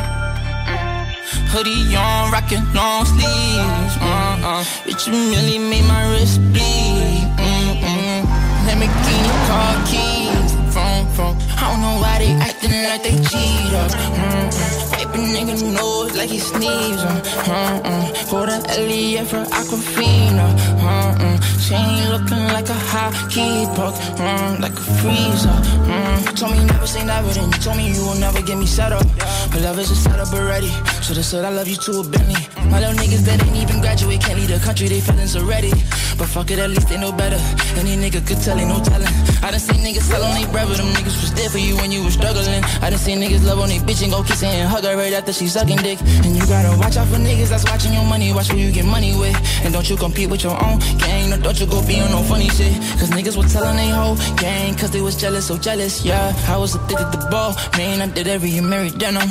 [1.51, 3.95] Hoodie on, rockin' long sleeves.
[3.99, 4.63] Uh-uh.
[4.87, 7.27] Bitch, you really made my wrist bleed.
[7.37, 8.23] Mm-mm.
[8.65, 10.53] Lamborghini car keys.
[10.73, 11.52] From.
[11.63, 13.91] I don't know why they acting like they cheat up.
[13.93, 14.83] Mm-mm.
[14.91, 16.41] Wipe nigga nose like he.
[16.41, 18.15] Uh-uh.
[18.27, 20.47] For the LEF for Aquafina.
[20.83, 21.41] Uh-uh.
[21.61, 23.95] She ain't looking like a hockey puck.
[24.19, 25.55] Uh, like a freezer.
[25.87, 28.67] Uh, told me never say never, then you told me you will never get me
[28.67, 29.07] set up.
[29.51, 30.71] But love is a setup already.
[31.03, 32.41] Should've said I love you to a Bentley.
[32.71, 35.71] My little niggas that ain't even graduate can't leave the country, they feelings already.
[36.19, 37.41] But fuck it, at least they know better.
[37.79, 39.13] Any nigga could tell, ain't no telling.
[39.43, 41.93] I done seen niggas sell on they but them niggas was there for you when
[41.93, 42.65] you was struggling.
[42.81, 45.13] I done seen niggas love on they bitch and go kiss and hug her right
[45.13, 46.01] after she sucking dick.
[46.25, 48.87] And you gotta watch out for niggas that's watching your money, watch who you get
[48.87, 49.37] money with.
[49.63, 52.23] And don't you compete with your own gang, no, don't you go be on no
[52.23, 52.73] funny shit.
[52.99, 56.33] Cause niggas was telling they whole gang, cause they was jealous, so jealous, yeah.
[56.49, 59.29] I was addicted to ball, man, I did every Mary denim.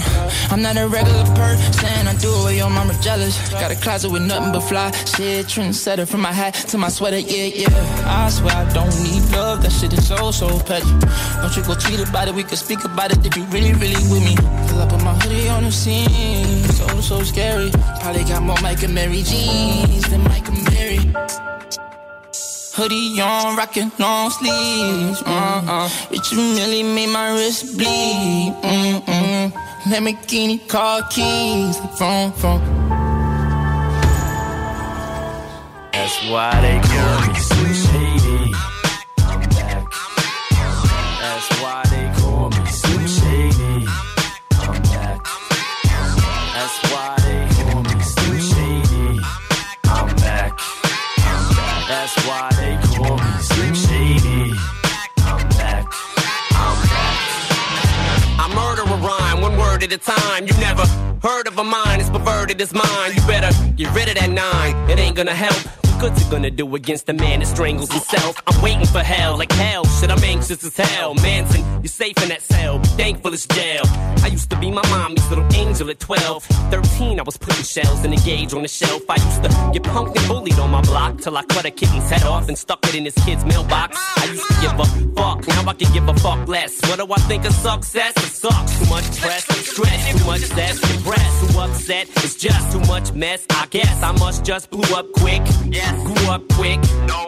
[0.52, 3.34] I'm not a regular person, I do it with your mama jealous.
[3.50, 7.18] Got a closet with nothing but fly shit, trendsetter from my hat to my sweater,
[7.18, 8.06] yeah, yeah.
[8.06, 10.92] I swear I don't need love, that shit is so, so petty.
[11.42, 14.02] Don't you go tweet about it, we could speak about it if you really, really
[14.12, 14.36] with me.
[14.68, 17.72] Pull up with my hoodie on the scene, so, so scary.
[18.02, 21.00] Probably got more Mike and Mary jeans than Mike and Mary.
[22.76, 25.24] Hoodie on, rockin' long sleeves.
[25.26, 25.90] Uh-uh.
[26.96, 28.56] Made my wrist bleed.
[28.62, 29.52] Mm-mm.
[29.90, 31.78] Lamborghini car keys.
[31.98, 32.60] From, from.
[35.94, 37.61] That's why they call
[59.92, 60.48] at a time.
[60.48, 60.86] You never
[61.22, 63.14] heard of a mind, it's perverted, as mine.
[63.14, 65.81] You better get rid of that nine, it ain't gonna help.
[66.02, 68.42] Good's it gonna do against the man that strangles himself?
[68.48, 69.86] I'm waiting for hell, like hell.
[69.86, 71.14] Shit, I'm anxious as hell.
[71.14, 72.80] Manson, you're safe in that cell.
[72.98, 73.84] Thankful it's jail.
[74.24, 76.44] I used to be my mommy's little angel at 12.
[76.44, 79.04] 13, I was putting shells in a gauge on the shelf.
[79.08, 82.10] I used to get punked and bullied on my block till I cut a kitten's
[82.10, 83.96] head off and stuck it in his kid's mailbox.
[84.18, 86.82] I used to give a fuck, now I can give a fuck less.
[86.90, 88.14] What do I think of success?
[88.18, 88.80] It sucks.
[88.80, 91.54] Too much press, stress, too much zest, depressed.
[91.54, 93.46] Too upset, it's just too much mess.
[93.52, 95.44] I guess I must just blew up quick.
[96.06, 96.80] Grew up quick,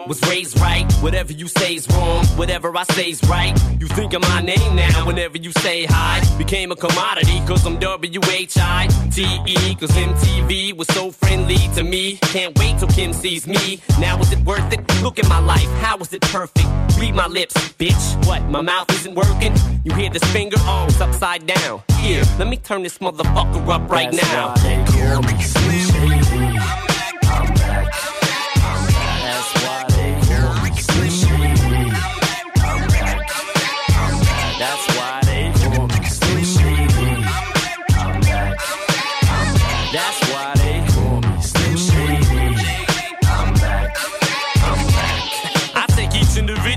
[0.06, 0.90] was raised right.
[0.94, 3.58] Whatever you say's wrong, whatever I say's right.
[3.80, 6.20] You think of my name now whenever you say hi.
[6.38, 9.74] Became a commodity cause I'm W-H-I-T-E.
[9.74, 12.16] Cause MTV was so friendly to me.
[12.34, 13.80] Can't wait till Kim sees me.
[14.00, 14.80] Now is it worth it?
[15.02, 16.66] Look at my life, how is it perfect?
[16.98, 18.26] Read my lips, bitch.
[18.26, 19.54] What, my mouth isn't working?
[19.84, 20.56] You hear this finger?
[20.60, 21.82] Oh, it's upside down.
[21.98, 24.54] Here, let me turn this motherfucker up right That's now.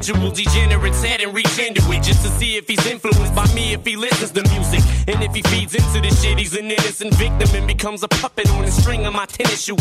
[0.08, 3.74] Individual degenerate's head and reach into it just to see if he's influenced by me,
[3.74, 4.82] if he listens to music.
[5.08, 8.50] And if he feeds into this shit, he's an innocent victim and becomes a puppet
[8.52, 9.76] on the string of my tennis shoe.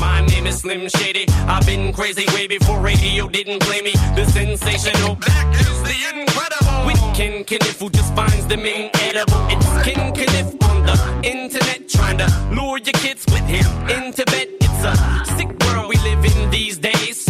[0.00, 1.26] My name is Slim Shady.
[1.46, 3.92] I've been crazy way before radio didn't play me.
[4.16, 6.86] The sensational back is the incredible.
[6.86, 9.46] With Ken Kniff who just finds them inedible.
[9.50, 14.48] It's Ken Kniff on the internet trying to lure your kids with him into bed.
[14.60, 17.29] It's a sick world we live in these days.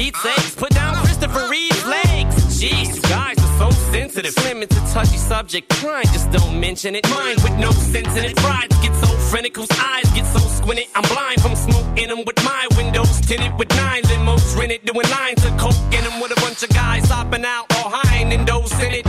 [0.00, 2.34] Pete's sakes, put down Christopher Reeve's legs.
[2.58, 4.32] Jeez, you guys are so sensitive.
[4.32, 5.68] Slim, it's a touchy subject.
[5.74, 7.06] Crying, just don't mention it.
[7.10, 8.34] Mind with no sense in it.
[8.36, 10.86] Prides get so frantic, eyes get so squinted.
[10.94, 14.86] I'm blind from smoking them with my windows tinted with nine limos rented.
[14.86, 18.32] Doing lines of coke in them with a bunch of guys hopping out or hiding
[18.32, 19.06] in those in it.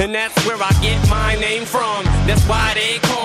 [0.00, 2.04] And that's where I get my name from.
[2.24, 3.19] That's why they call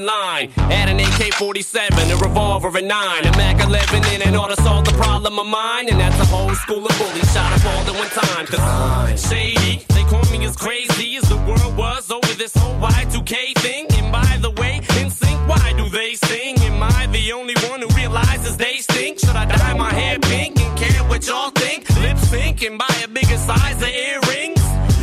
[0.00, 0.50] in line.
[0.56, 4.62] Add an AK 47, a revolver, a 9, a Mac 11 in and ought to
[4.62, 5.88] solve the problem of mine.
[5.88, 8.46] And that's a whole school of bullies shot up all at one time.
[8.46, 13.58] Cause shady, they call me as crazy as the world was over this whole Y2K
[13.58, 13.86] thing.
[13.98, 16.58] And by the way, in sync, why do they sing?
[16.60, 19.18] Am I the only one who realizes they stink?
[19.18, 21.88] Should I dye my hair pink and care what y'all think?
[21.96, 24.62] Lip sync and buy a bigger size of earrings?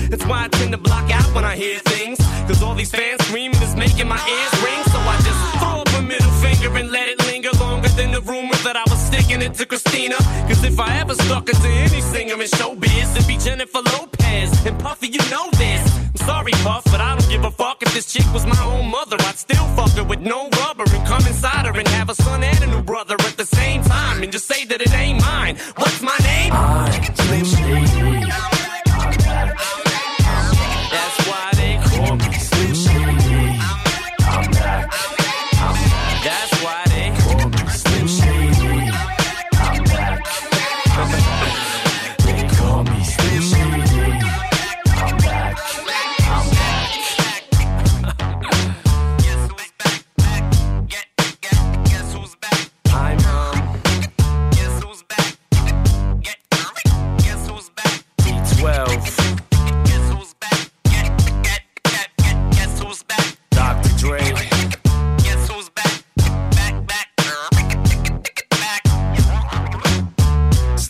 [0.10, 2.18] That's why I tend to block out when I hear things.
[2.48, 4.87] Cause all these fans screaming is making my ears ring.
[9.48, 10.18] It to Christina.
[10.48, 14.66] Cause if I ever stuck it to any singer in showbiz, it'd be Jennifer Lopez.
[14.66, 15.84] And Puffy, you know this.
[15.98, 18.90] I'm sorry, Puff, but I don't give a fuck if this chick was my own
[18.92, 19.18] mother.
[19.22, 22.44] I'd still fuck her with no rubber and come inside her and have a son
[22.44, 24.22] and a new brother at the same time.
[24.24, 25.56] And just say that it ain't mine.
[25.76, 26.52] What's my name?
[27.16, 28.07] Slim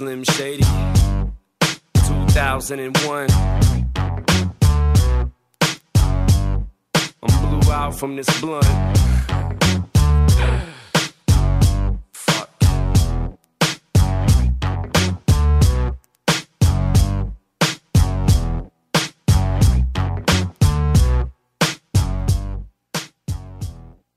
[0.08, 0.64] Slim Shady.
[1.96, 3.28] 2001.
[7.24, 8.64] I'm blew out from this blunt.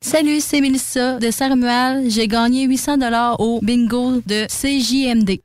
[0.01, 2.09] Salut, c'est Mélissa de Saint-Romuald.
[2.09, 5.41] J'ai gagné 800 dollars au bingo de CJMD.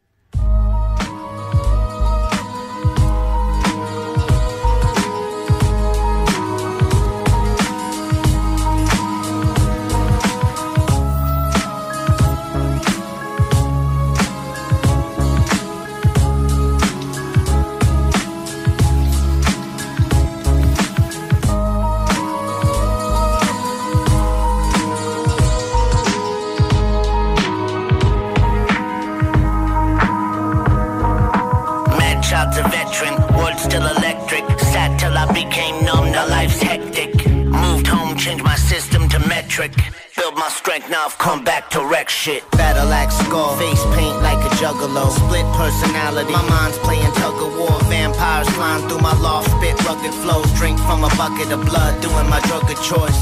[40.49, 42.43] Strength, now I've come back to wreck shit.
[42.51, 45.09] Battle axe skull, face paint like a juggalo.
[45.09, 47.79] Split personality, my mind's playing tug of war.
[47.89, 50.51] Vampires flying through my loft, spit rugged flows.
[50.53, 53.21] Drink from a bucket of blood, doing my drug of choice.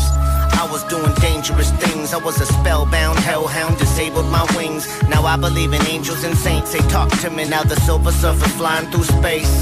[0.57, 2.13] I was doing dangerous things.
[2.13, 4.87] I was a spellbound hellhound, disabled my wings.
[5.09, 6.73] Now I believe in angels and saints.
[6.73, 7.63] They talk to me now.
[7.63, 9.53] The silver surfer flying through space.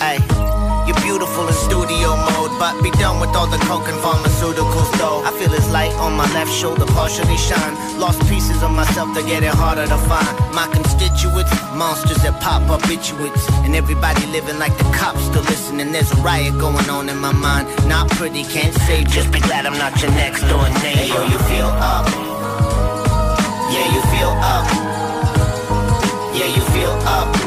[0.00, 0.61] Ay.
[0.86, 5.22] You're beautiful in studio mode, but be done with all the coke and pharmaceuticals though.
[5.22, 7.74] I feel his light on my left shoulder partially shine.
[8.00, 10.26] Lost pieces of myself that get it harder to find.
[10.52, 13.46] My constituents, monsters that pop up rituals.
[13.62, 15.92] And everybody living like the cops still listening.
[15.92, 17.68] There's a riot going on in my mind.
[17.86, 20.98] Not pretty, can't say, just be glad I'm not your next door neighbor.
[20.98, 22.10] Hey, yo, you feel up.
[23.70, 24.66] Yeah, you feel up.
[26.34, 27.41] Yeah, you feel up.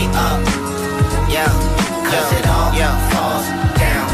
[0.00, 0.40] Way up.
[1.28, 1.50] Yeah,
[2.08, 2.72] cause it all
[3.12, 3.46] falls
[3.78, 4.08] down.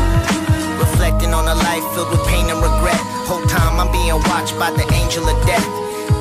[0.78, 3.00] Reflecting on a life filled with pain and regret.
[3.26, 5.66] Whole time I'm being watched by the angel of death.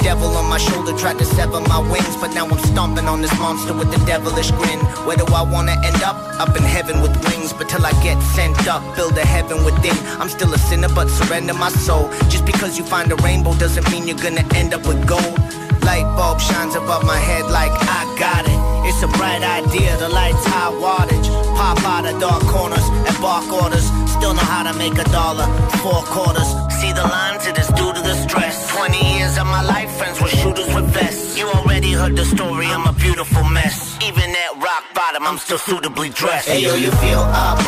[0.01, 3.33] Devil on my shoulder tried to sever my wings, but now I'm stomping on this
[3.39, 4.79] monster with a devilish grin.
[5.05, 6.15] Where do I wanna end up?
[6.39, 9.97] Up in heaven with wings, but till I get sent up, build a heaven within.
[10.19, 12.09] I'm still a sinner, but surrender my soul.
[12.29, 15.37] Just because you find a rainbow doesn't mean you're gonna end up with gold.
[15.83, 18.64] Light bulb shines above my head like I got it.
[18.87, 21.27] It's a bright idea, the light's high wattage.
[21.57, 23.85] Pop out of dark corners and bark orders.
[24.09, 25.47] Still know how to make a dollar,
[25.81, 26.49] four quarters.
[26.79, 28.69] See the lines, it is due to the stress.
[28.71, 31.37] 20 years of my life, friends were shooters with vests.
[31.37, 33.97] You already heard the story, I'm a beautiful mess.
[34.05, 36.47] Even at rock bottom, I'm still suitably dressed.
[36.47, 37.59] Hey yo, you feel up.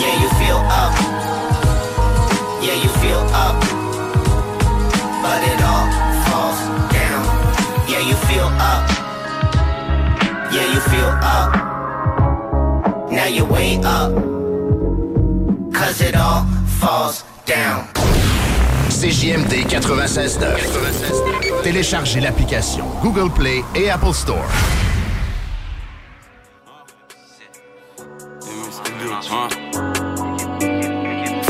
[0.00, 0.94] Yeah, you feel up.
[2.64, 3.60] Yeah, you feel up.
[5.24, 5.86] But it all
[6.26, 6.60] falls
[6.96, 7.22] down.
[7.92, 8.89] Yeah, you feel up.
[11.32, 11.54] Up.
[13.12, 14.12] Now you're way up.
[15.72, 16.44] Cause it all
[16.80, 17.86] falls down.
[18.88, 21.62] CJMD 96.9.
[21.62, 24.44] Téléchargez l'application Google Play et Apple Store.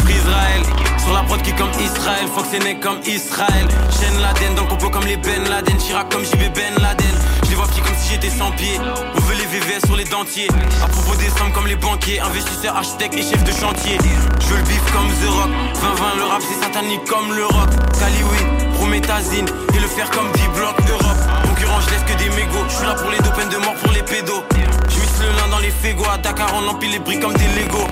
[0.08, 0.62] Israël
[0.98, 3.66] Sur la prod qui est comme Israël Fox est né comme Israël
[3.98, 7.39] Chaîne Laden dans le complot comme les Ben Laden Chirac comme JB Ben Laden
[7.78, 8.78] Comme si j'étais sans pied.
[9.14, 10.48] On veut les VVS sur les dentiers.
[10.82, 13.96] À propos des sommes comme les banquiers Investisseurs, architectes et chefs de chantier.
[14.40, 15.50] Je veux le bif comme The Rock.
[15.74, 17.70] 20-20 le rap c'est satanique comme le rock.
[17.98, 21.18] Caliwi, Prométhazine Et le faire comme 10 blocs Europe
[21.48, 22.64] Concurrent je laisse que des mégots.
[22.68, 24.44] Je suis là pour les peine de mort pour les pédos.
[24.88, 27.48] Je mixe le lin dans les fégos À Dakar on empile les briques comme des
[27.62, 27.86] Legos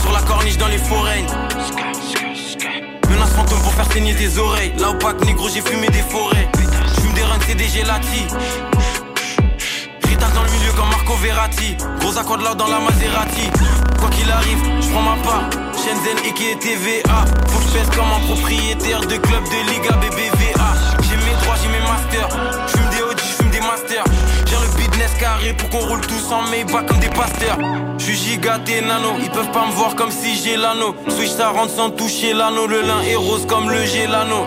[0.00, 1.24] Sur la corniche dans les forêts.
[3.08, 4.72] Menace fantôme pour faire saigner tes oreilles.
[4.78, 6.48] Là au pack négro j'ai fumé des forêts.
[6.96, 8.26] J'fume des runs c'est des gelati
[10.12, 11.74] Ritas dans le milieu comme Marco Verratti.
[12.00, 13.48] Gros accord là dans la Maserati.
[13.98, 15.48] Quoi qu'il arrive, je prends ma part.
[15.74, 19.96] Shenzhen et qui est TVA Faut que je comme un propriétaire de club de Liga
[19.96, 22.81] BBVA J'ai mes droits, j'ai mes masters
[24.92, 27.58] business pour qu'on roule tous en Maybach comme des pasteurs.
[27.98, 30.94] J'suis gigaté nano, ils peuvent pas me voir comme si j'ai l'anneau.
[31.08, 34.44] Switch ça rentre sans toucher l'anneau Le lin est rose comme le gélano.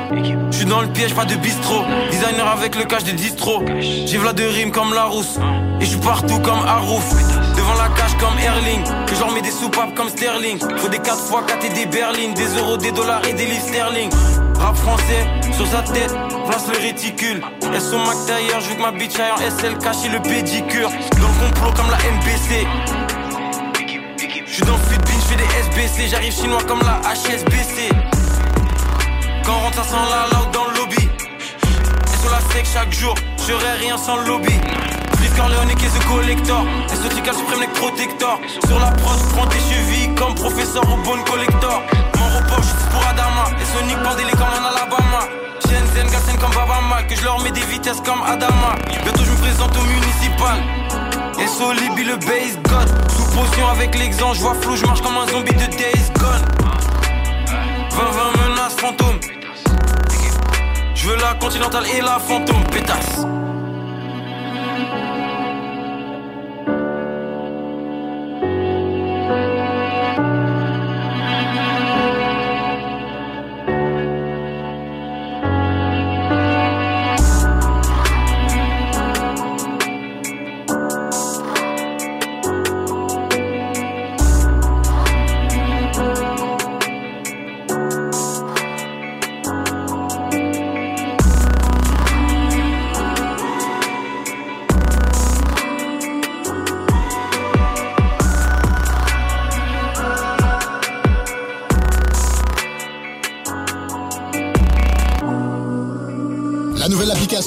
[0.52, 1.84] J'suis dans le piège, pas de bistrot.
[2.12, 3.64] Designer avec le cash de distro.
[3.80, 5.38] J'ai v'là de rimes comme la rousse
[5.82, 7.10] Et j'suis partout comme Harouf.
[7.56, 8.84] Devant la cage comme Erling.
[9.06, 10.60] Que j'en mets des soupapes comme Sterling.
[10.78, 14.10] Faut des 4x4 et des berlines Des euros, des dollars et des livres sterling
[14.60, 16.14] Rap français, sur sa tête,
[16.48, 17.42] place le réticule.
[17.80, 20.90] SO Mac d'ailleurs, je que ma bitch aille en SL cacher le pédicure.
[20.90, 22.68] Dans le complot comme la MBC
[24.48, 27.90] J'suis dans le bin, j'fais des SBC J'arrive chinois comme la HSBC
[29.44, 31.04] Quand on rentre ça sent la loud dans le lobby.
[31.04, 33.16] Et sur la sec chaque jour,
[33.48, 34.54] j'aurais rien sans le lobby.
[35.36, 40.16] Corleone qui est the collector Esotica suprême neck protector Sur la prod, prends tes chevilles
[40.16, 41.82] comme professeur au bon collector
[42.62, 43.46] J'suis pour Adama.
[43.62, 45.22] Et Sonic pendez-les comme en Alabama
[45.64, 48.76] Shenzhen, Gassen comme Babama Que je leur mets des vitesses comme Adama.
[49.04, 50.58] Bientôt je me présente au municipal.
[51.40, 52.90] Et Solibi le base god.
[53.12, 56.46] Sous potion avec l'exemple, je vois flou, je marche comme un zombie de Days Gone.
[57.92, 59.20] 20-20 menaces fantômes.
[60.94, 63.26] Je veux la continentale et la fantôme pétasse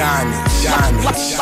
[0.00, 1.36] Diamonds, diamonds.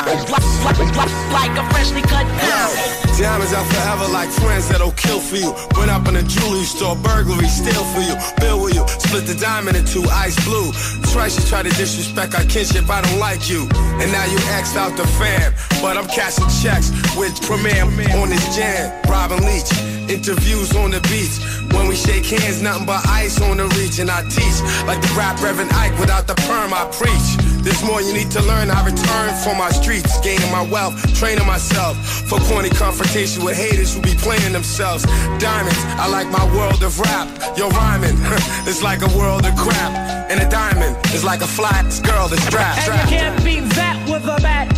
[1.30, 2.98] Like a freshly cut diamond.
[3.16, 5.55] Diamonds are forever like friends that'll kill for you.
[5.78, 8.16] Went up in a jewelry store, burglary, steal for you.
[8.40, 10.72] Bill with you, split the diamond in two, ice blue.
[11.12, 13.68] Twice you try to disrespect our kinship, I don't like you.
[14.02, 15.55] And now you X'd out the fam.
[15.80, 17.85] But I'm cashing checks with Premier
[18.18, 18.90] on this jam.
[19.06, 19.70] Robin Leach,
[20.10, 21.39] interviews on the beach.
[21.78, 23.68] When we shake hands, nothing but ice on the.
[23.98, 27.28] And I teach like the rap Reverend Ike without the perm, I preach.
[27.64, 28.70] There's more you need to learn.
[28.70, 31.96] I return from my streets, gaining my wealth, training myself
[32.28, 35.05] for corny confrontation with haters who be playing themselves.
[35.38, 37.26] Diamonds, I like my world of rap.
[37.56, 38.16] Yo, rhyming,
[38.68, 39.92] it's like a world of crap.
[40.30, 42.88] And a diamond is like a flat girl that's strapped.
[42.88, 44.77] And you can't beat that with a bat.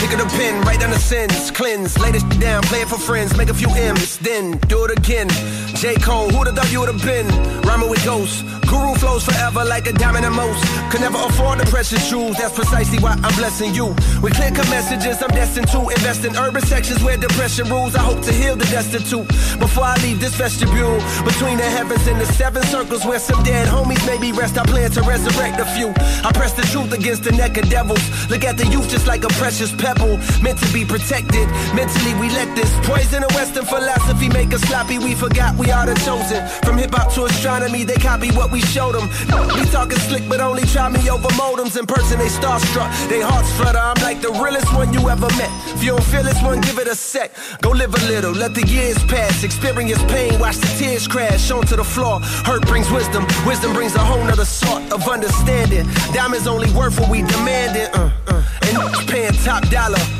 [0.00, 2.96] Pick up the pen, write down the sins, cleanse, lay this down, play it for
[2.96, 5.28] friends, make a few M's, then do it again.
[5.76, 5.94] J.
[5.96, 7.26] Cole, who'da thought you would've been?
[7.62, 8.42] Rhyming with ghosts.
[8.70, 10.62] Guru flows forever like a diamond and most.
[10.90, 13.86] Could never afford the precious jewels, that's precisely why I'm blessing you.
[14.22, 17.96] With clear cut messages, I'm destined to invest in urban sections where depression rules.
[17.96, 19.26] I hope to heal the destitute
[19.58, 20.98] before I leave this vestibule.
[21.24, 24.90] Between the heavens and the seven circles where some dead homies maybe rest, I plan
[24.92, 25.88] to resurrect a few.
[26.22, 28.04] I press the truth against the neck of devils.
[28.30, 31.48] Look at the youth just like a precious pebble, meant to be protected.
[31.74, 34.98] Mentally, we let this poison of Western philosophy make us sloppy.
[34.98, 36.46] We forgot we are the chosen.
[36.62, 39.08] From hip hop to astronomy, they copy what we showed them.
[39.54, 41.78] We talking slick, but only try me over modems.
[41.78, 43.78] In person, they starstruck, they hearts flutter.
[43.78, 45.50] I'm like the realest one you ever met.
[45.74, 47.32] If you don't feel this one, give it a sec.
[47.60, 49.44] Go live a little, let the years pass.
[49.44, 52.20] Experience pain, watch the tears crash onto the floor.
[52.44, 55.86] Hurt brings wisdom, wisdom brings a whole nother sort of understanding.
[56.12, 57.88] Diamonds only worth what we demanded.
[57.94, 60.19] Uh, uh, and paying top dollar.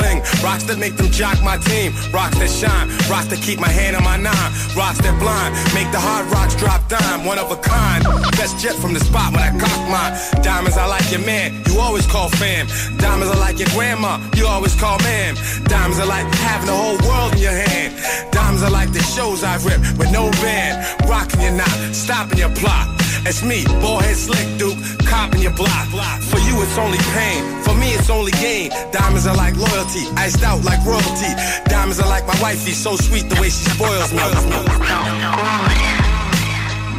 [0.00, 1.92] bling, rocks that make them jock my team.
[2.08, 4.50] Rocks that shine, rocks that keep my hand on my nine.
[4.72, 7.28] Rocks that blind, make the hard rocks drop dime.
[7.28, 8.02] One of a kind,
[8.40, 10.12] best jet from the spot when I cock mine.
[10.42, 12.66] Diamonds, I like your man, you always call fam.
[12.96, 15.36] Diamonds, I like your grandma, you always call ma'am.
[15.64, 17.92] Diamonds, are like having the whole world in your hand.
[18.32, 20.80] Diamonds, are like the shows I rip with no band.
[21.08, 22.88] Rocking your knot, stopping your plot.
[23.26, 25.86] It's me, ballhead slick duke, copping your block.
[26.30, 27.42] For you, it's only pain.
[27.62, 28.70] For me, it's only gain.
[28.92, 31.32] Diamonds are like loyalty, iced out like royalty.
[31.66, 34.18] Diamonds are like my wifey, so sweet the way she spoils me.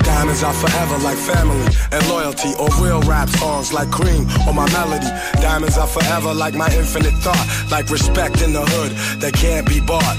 [0.03, 4.69] Diamonds are forever like family and loyalty or real rap songs like cream or my
[4.71, 5.07] melody.
[5.41, 9.79] Diamonds are forever like my infinite thought, like respect in the hood that can't be
[9.79, 10.17] bought.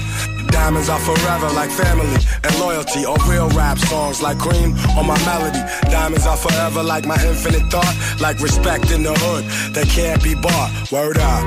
[0.53, 5.17] Diamonds are forever like family and loyalty or real rap songs like cream or my
[5.25, 5.59] melody.
[5.89, 10.35] Diamonds are forever like my infinite thought, like respect in the hood that can't be
[10.35, 10.69] bought.
[10.91, 11.43] Word up.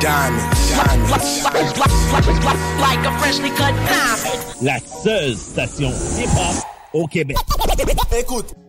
[0.00, 1.44] Diamonds, diamonds.
[2.80, 4.40] Like a freshly cut diamond.
[4.62, 6.56] La seule station hip-hop
[6.94, 7.36] au Québec.
[8.18, 8.65] Écoute.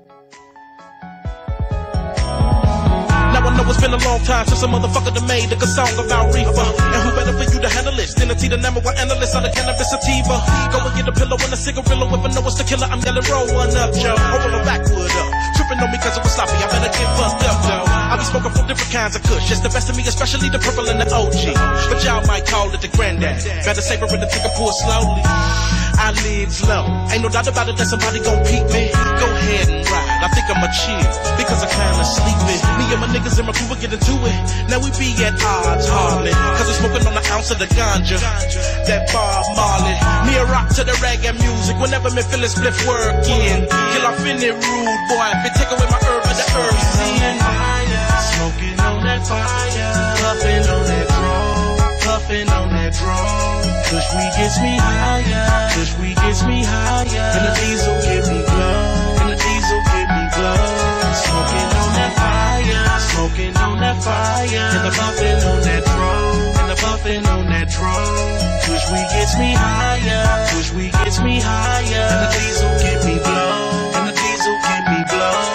[3.48, 5.88] I know it's been a long time since a motherfucker done made a good song
[5.96, 6.52] about reefer.
[6.52, 9.48] And who better for you to handle it than a the number one analyst on
[9.48, 10.36] the cannabis sativa?
[10.68, 12.12] Go and get a pillow and a cigarillo.
[12.12, 14.20] If I know it's the killer, I'm yelling, roll one up, Joe.
[14.20, 15.28] Or roll backwood up.
[15.56, 16.60] Tripping on me cause it was sloppy.
[16.60, 17.88] I better get fucked up, though.
[17.88, 19.48] I be smoking from different kinds of kush.
[19.48, 21.56] It's the best of me, especially the purple and the OG.
[21.88, 23.40] But y'all might call it the granddad.
[23.64, 25.24] Better savor it and take a pour slowly.
[25.98, 26.86] I live slow.
[27.10, 28.94] Ain't no doubt about it that somebody gon' peep me.
[28.94, 30.22] Go ahead and ride.
[30.22, 31.02] I think I'ma chill
[31.42, 32.58] because I kinda sleepy.
[32.78, 34.38] Me and my niggas and my crew get into it.
[34.70, 36.32] Now we be at odds hardly.
[36.32, 38.22] Cause we smoking on an ounce of the ganja.
[38.86, 39.98] That Bob Marley.
[40.30, 41.76] Me a rock to the reggae music.
[41.82, 43.66] Whenever me feel it split working.
[43.66, 45.28] Kill off in it rude boy.
[45.34, 47.42] If it take away my herb of the herb scene.
[48.38, 49.92] Smoking on that fire.
[50.22, 52.06] Puffing on that draw.
[52.06, 53.77] Puffing on that draw.
[53.88, 55.72] Push we gets me higher.
[55.72, 57.32] Push we gets me higher.
[57.40, 59.16] And the diesel give me glow.
[59.24, 60.60] And the diesel give me glow.
[61.24, 63.00] Smoking on that fire.
[63.00, 64.72] Smoking on that fire.
[64.76, 66.60] And the puffing on that draw.
[66.60, 68.04] And the puffing on that draw.
[68.68, 70.48] Push we gets me higher.
[70.52, 72.08] Push we gets me higher.
[72.12, 73.96] And the diesel give me blow.
[73.96, 75.47] And the diesel give me blow.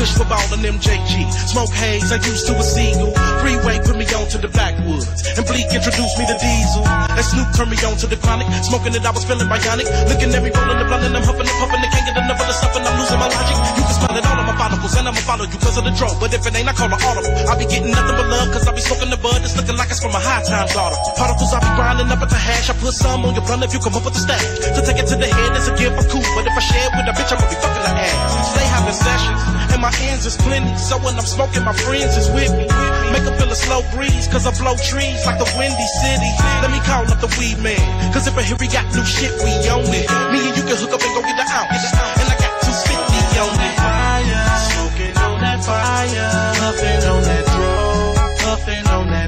[0.00, 1.28] Kush for ball and MJG.
[1.52, 3.12] Smoke haze, I used to a seagull.
[3.44, 5.04] Freeway put me on to the backwoods.
[5.36, 6.88] And Bleak introduced me to Diesel.
[6.88, 8.48] And Snoop turned me on to the chronic.
[8.64, 9.84] Smoking it, I was feeling bionic.
[10.08, 11.84] Looking at me rolling the blunt and I'm huffing and puffing.
[11.84, 13.56] And can't get enough of the stuff and I'm losing my logic.
[13.76, 14.56] You can smell it all on my
[14.88, 16.12] and I'ma follow you cause of the draw.
[16.16, 17.32] But if it ain't, I call it audible.
[17.48, 19.44] I be getting nothing but love cause I be smoking the bud.
[19.44, 20.96] It's looking like it's from a high times daughter.
[21.16, 22.70] Particles I be grinding up at the hash.
[22.70, 24.44] I put some on your blunt if you come up with the stash.
[24.72, 26.24] To take it to the head is a gift, I'm cool.
[26.32, 28.56] But if I share it with a bitch, I'ma be fucking the ass.
[28.56, 29.40] Stay having sessions
[29.80, 30.76] and my ends is plenty.
[30.76, 32.68] So when I'm smoking, my friends is with me.
[33.12, 36.32] Make her feel a slow breeze, cause I blow trees like the windy city.
[36.60, 37.80] Let me call up the weed man,
[38.12, 40.06] cause if I hear we got new shit, we own it.
[40.32, 41.84] Me and you can hook up and go get the ounce.
[42.20, 43.79] And I got 250 on it.
[45.70, 49.20] Fire, puffing on that draw, puffing on that.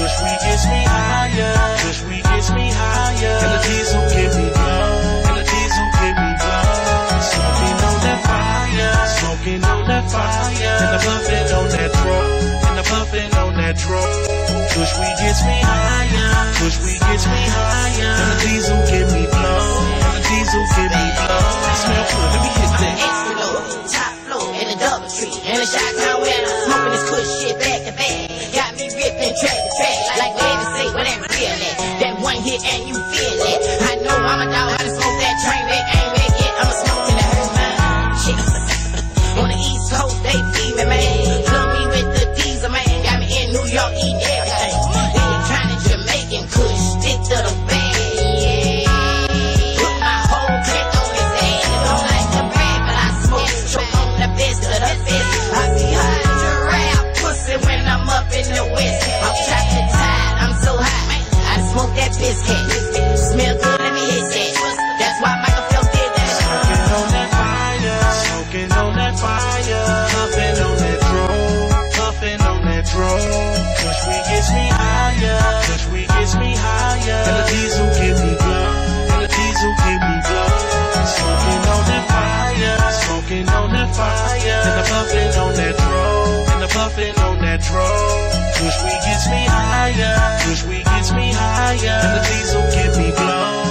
[0.00, 3.36] Push we gets me higher, push we gets me higher.
[3.44, 6.30] And the diesel give me and the diesel give me.
[7.20, 10.76] Smoking on that fire, smoking on that fire.
[10.80, 14.08] And the puffing on that draw, and the puffing on that draw.
[14.72, 18.14] Push we gets me higher, push we gets me higher.
[18.20, 21.44] And the diesel give me blow, and the diesel give me blow.
[21.76, 23.09] Smell good, let me hit that.
[25.70, 28.28] When I'm smoking this kush shit back to back.
[28.54, 29.98] Got me ripping track to track.
[30.18, 31.76] Like baby say, when I'm it.
[32.00, 33.60] That one hit and you feel it.
[33.86, 35.86] I know I'm a dog, how to smoke that train wreck.
[35.94, 37.68] Ain't back yet, I'ma smoke till it hurts my
[38.22, 38.38] shit.
[39.38, 41.49] On the east coast, they feed me, man.
[62.20, 63.18] Biscuit.
[63.18, 64.52] Smell good, let me hit that.
[65.00, 66.32] That's why Michael Phelps did that.
[66.36, 71.00] Smoking on that fire, smoking on that fire, puffing on that
[71.96, 72.84] puffing on that
[74.06, 74.66] we gets me
[75.92, 77.20] we gets me higher.
[77.28, 77.88] And the diesel
[78.20, 78.32] me
[79.10, 79.72] and the diesel
[80.04, 80.16] me.
[81.16, 85.76] Smoking on that fire, smoking on that fire, and the puffing on that
[86.52, 88.29] and the puffing on that.
[88.60, 91.96] Push we gets me higher, push we gets me higher.
[92.04, 93.69] And the diesel get me glow,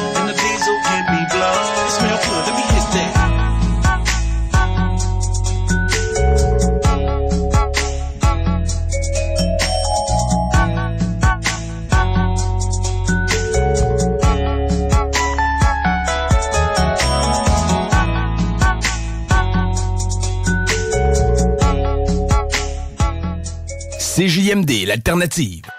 [24.49, 25.78] CJMD, l'alternative.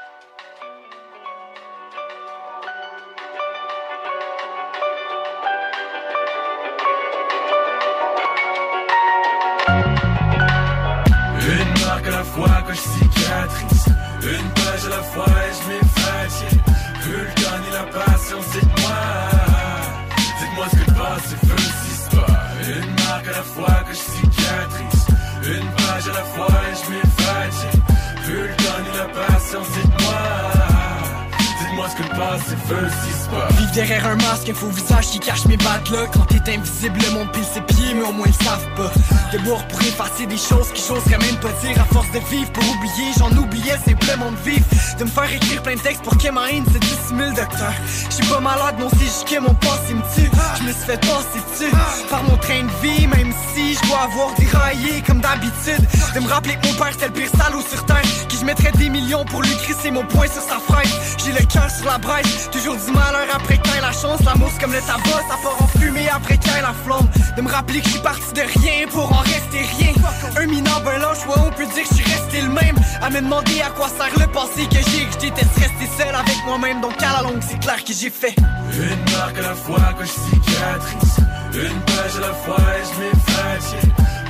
[39.44, 43.12] Pour effacer des choses qui j'oserais même pas dire À force de vivre pour oublier,
[43.18, 44.64] j'en oubliais simplement de vivre
[44.98, 47.72] De me faire écrire plein de textes pour que ma haine se dissimule docteur.
[48.10, 50.30] J'suis pas malade, non c'est juste que mon passé me tue.
[50.58, 51.72] Je me suis fait passer dessus
[52.10, 55.86] par mon train de vie Même si je dois avoir déraillé comme d'habitude.
[56.14, 58.72] De me rappeler que mon père c'était le pire salaud sur terre Qui je mettrais
[58.72, 61.16] des millions pour lui crisser mon poing sur sa fraise.
[61.24, 64.58] J'ai le cœur sur la braise, toujours du malheur après t'aies la chance La mousse
[64.60, 67.08] comme le tabac, ça part en fumée après ait la flamme.
[67.36, 69.92] De me rappeler que je suis parti de rien pour en rester rien.
[70.36, 72.76] Un un lâche, ouais on peut dire que je suis resté le même.
[73.02, 76.14] À me demander à quoi sert le passé que j'ai Que je déteste rester seul
[76.14, 76.80] avec moi-même.
[76.80, 78.34] Donc à la longue c'est clair que j'ai fait.
[78.72, 81.16] Une marque à la fois que je cicatrise
[81.54, 83.74] Une page à la fois et je m'efface.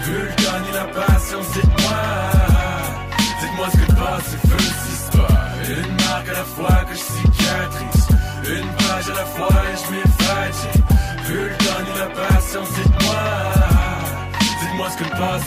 [0.05, 2.01] Vulcanie la patience, dites-moi.
[3.40, 5.28] Dites-moi ce que passe, c'est feu pas
[5.68, 8.09] Une marque à la fois que je cicatrise
[8.44, 10.89] Une page à la fois et je m'efface
[11.31, 13.69] Vulcanie la patience, dites-moi
[14.89, 15.43] Ce que passe,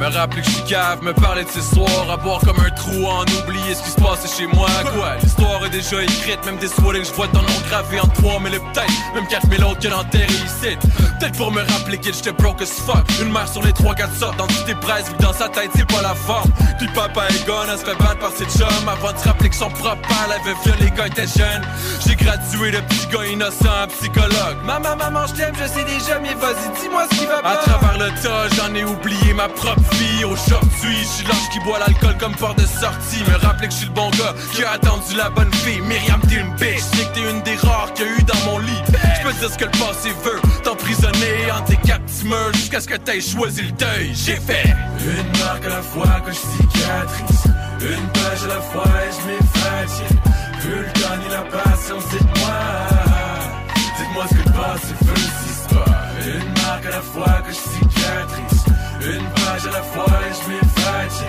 [0.00, 2.70] Me rappeler que je suis cave, me parler de ces soirs À boire comme un
[2.70, 4.68] trou, à en oublier ce qui se passe chez moi.
[4.94, 8.00] Quoi, l'histoire est déjà écrite Même des soirées que je vois dans le nom gravé
[8.00, 9.14] en 3000 et peut-être.
[9.14, 10.76] Même 4000 autres que l'enterré ici.
[11.18, 13.04] Peut-être pour me rappeler que j'étais broke as fuck.
[13.20, 15.70] Une mère sur les 3-4 sortes dans toutes tes presses Vu que dans sa tête
[15.74, 16.50] c'est pas la forme.
[16.78, 19.50] Puis papa est gone, elle se fait battre par ses chums Avant de se rappeler
[19.50, 21.62] que son propre père l'avait violé quand il était jeune.
[22.06, 24.58] J'ai gradué de petit gars innocent en psychologue.
[24.64, 27.56] Maman, maman, je t'aime, je sais déjà Mais vas-y, dis-moi ce qui va pas À
[27.56, 30.24] travers le tas, j'en ai oublié ma propre vie.
[30.24, 33.22] Aujourd'hui, je suis l'ange qui boit l'alcool comme porte de sortie.
[33.28, 35.80] Me rappeler que je suis le bon gars qui a attendu la bonne fille.
[35.80, 38.50] Myriam, t'es une bitch, sais que t'es une des rares qu'il y a eu dans
[38.50, 38.82] mon lit.
[38.88, 40.40] Je peux dire ce que le passé veut.
[40.62, 41.76] T'emprisonner en tes
[42.24, 44.12] meurs Jusqu'à ce que t'aies choisi le deuil.
[44.14, 47.44] J'ai fait Une marque à la fois que je cicatrise
[47.80, 50.02] Une page à la fois et je m'efface
[50.60, 52.54] Vulcanie la patience, dites-moi
[53.98, 57.52] Dites-moi ce que passe, c'est feu si c'est pas Une marque à la fois que
[57.52, 58.64] je cicatrise
[59.00, 61.22] Une page à la fois et je m'efface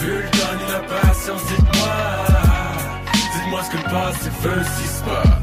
[0.00, 1.94] Vulcanie la patience, dites-moi
[3.34, 5.41] Dites-moi ce que passe, c'est feu si c'est pas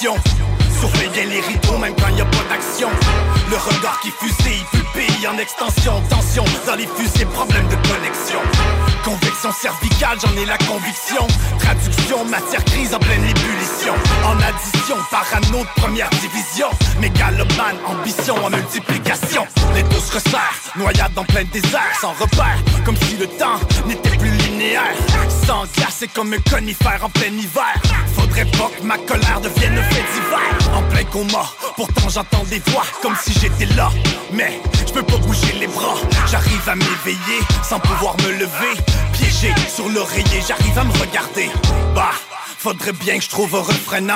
[0.00, 0.14] lévitation.
[0.80, 2.88] Surveille bien les rideaux, même quand y a pas d'action.
[3.50, 6.00] Le regard qui fusille, pupille en extension.
[6.08, 6.86] Tension dans les
[7.26, 8.40] problème de connexion.
[9.04, 11.26] Convection cervicale, j'en ai la conviction.
[11.58, 13.94] Traduction, matière grise en pleine ébullition.
[14.24, 16.68] En addition, parano de première division.
[17.00, 19.46] Mégalomane, ambition en multiplication.
[19.74, 22.58] Les se resserrent, noyade en plein désert, sans repère.
[22.84, 24.30] Comme si le temps n'était plus
[25.46, 27.74] Sans glacé comme un conifère en plein hiver.
[28.14, 30.76] Faudrait pas que ma colère devienne un fait divers.
[30.76, 33.90] En plein coma, pourtant j'entends des voix comme si j'étais là.
[34.32, 35.96] Mais je peux pas bouger les bras.
[36.30, 38.76] J'arrive à m'éveiller sans pouvoir me lever.
[39.14, 41.48] Piégé sur l'oreiller, j'arrive à me regarder.
[41.94, 42.10] Bah.
[42.58, 44.06] Faudrait bien que je trouve un refrain,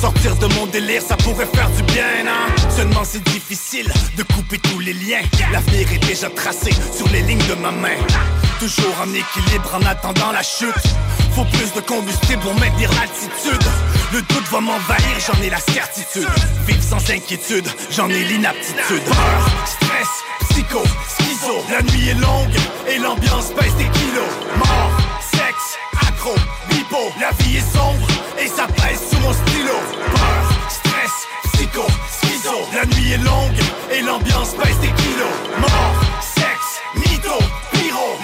[0.00, 4.58] Sortir de mon délire, ça pourrait faire du bien, hein Seulement c'est difficile de couper
[4.58, 5.22] tous les liens
[5.52, 7.96] L'avenir est déjà tracé sur les lignes de ma main
[8.62, 10.86] Toujours en équilibre en attendant la chute.
[11.34, 13.68] Faut plus de combustible pour maintenir l'altitude
[14.12, 16.28] Le doute va m'envahir, j'en ai la certitude.
[16.64, 19.02] Vivre sans inquiétude, j'en ai l'inaptitude.
[19.02, 20.08] Peur, stress,
[20.48, 21.64] psycho, schizo.
[21.72, 22.54] La nuit est longue
[22.88, 24.30] et l'ambiance pèse des kilos.
[24.56, 24.92] Mort,
[25.32, 26.36] sexe, accro,
[26.70, 28.06] bibo La vie est sombre
[28.38, 29.74] et ça pèse sous mon stylo.
[30.14, 32.58] Peur, stress, psycho, schizo.
[32.72, 33.58] La nuit est longue
[33.92, 35.34] et l'ambiance pèse des kilos.
[35.58, 36.11] Mort,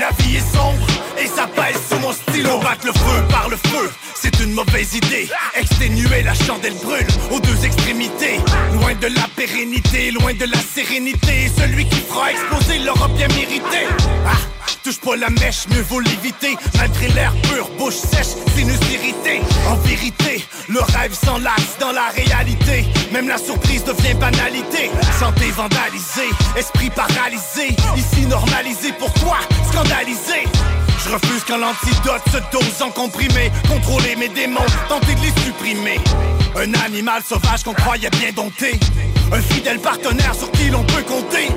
[0.00, 0.88] La vie est sombre
[1.20, 2.50] et ça pèse sous mon stylo.
[2.58, 5.28] Combattre le feu par le feu, c'est une mauvaise idée.
[5.54, 8.38] Exténuer la chandelle brûle aux deux extrémités.
[8.74, 11.50] Loin de la pérennité, loin de la sérénité.
[11.58, 13.86] Celui qui fera exploser l'aura bien mérité.
[14.26, 14.36] Ah.
[14.84, 16.56] Touche pas la mèche, mieux vaut l'éviter.
[16.76, 22.86] Malgré l'air pur, bouche sèche, sinus irrité En vérité, le rêve s'enlace dans la réalité.
[23.12, 24.90] Même la surprise devient banalité.
[25.18, 27.76] Santé vandalisée, esprit paralysé.
[27.96, 29.38] Ici normalisé, pourquoi
[29.70, 30.44] scandalisé
[31.04, 33.50] je refuse qu'un l'antidote se dose en comprimé.
[33.68, 36.00] Contrôler mes démons, tenter de les supprimer.
[36.56, 38.80] Un animal sauvage qu'on croyait bien dompté
[39.32, 41.48] Un fidèle partenaire sur qui l'on peut compter.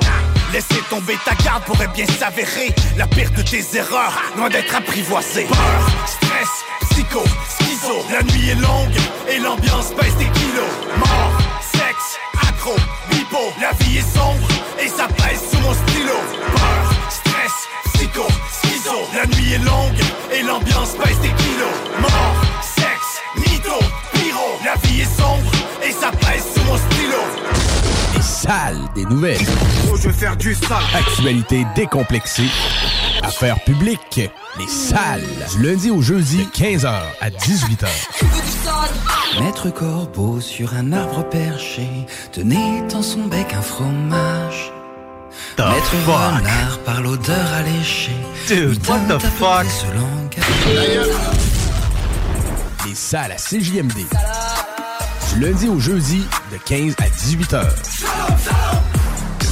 [0.52, 5.44] Laisser tomber ta garde pourrait bien s'avérer La pire de tes erreurs, loin d'être apprivoisée
[5.44, 8.04] Peur, stress, psycho, schizo.
[8.10, 8.94] La nuit est longue
[9.28, 10.72] et l'ambiance pèse des kilos.
[10.98, 11.38] Mort,
[11.72, 12.76] sexe, accro,
[13.10, 13.38] bipo.
[13.60, 14.48] La vie est sombre
[14.78, 16.18] et ça pèse sous mon stylo.
[16.54, 20.00] Peur, stress, psycho, schizo La nuit est longue
[20.32, 23.78] et l'ambiance pèse des kilos Mort, sexe, mytho,
[24.12, 25.52] pyro La vie est sombre
[25.86, 27.18] et ça pèse sous mon stylo
[28.16, 29.46] Les salles des nouvelles.
[29.88, 32.48] Oh, je vais faire du sale Actualité décomplexée.
[33.22, 34.20] Affaires publiques.
[34.58, 35.22] Les salles.
[35.56, 37.86] Du lundi au jeudi, 15h à 18h.
[39.40, 41.88] Maître Corbeau sur un arbre perché
[42.32, 44.72] tenait dans son bec un fromage.
[45.56, 46.14] The Maître fuck?
[46.14, 48.16] Renard par l'odeur alléchée.
[48.48, 49.38] Dude, what the fuck?
[49.38, 51.06] pleurer ce langage.
[52.86, 54.06] Les salles à CJMD.
[55.34, 58.71] Du lundi au jeudi, de 15 à 18h.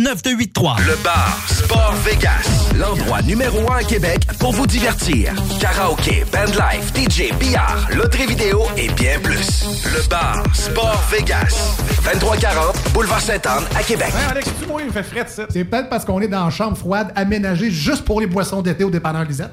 [0.00, 0.86] 581-984-9283.
[0.86, 5.32] Le bar Sport Vegas, l'endroit numéro un à Québec pour vous divertir.
[5.60, 9.84] Karaoke, bandlife, DJ, billard, loterie vidéo et bien plus.
[9.84, 14.08] Le bar Sport Vegas, 2340 Boulevard Sainte-Anne à Québec.
[14.14, 15.44] Ouais, Alex, tu moi, il fait frais ça.
[15.50, 18.84] C'est peut-être parce qu'on est dans une chambre froide aménagée juste pour les boissons d'été
[18.84, 19.52] au dépanneur Lisette.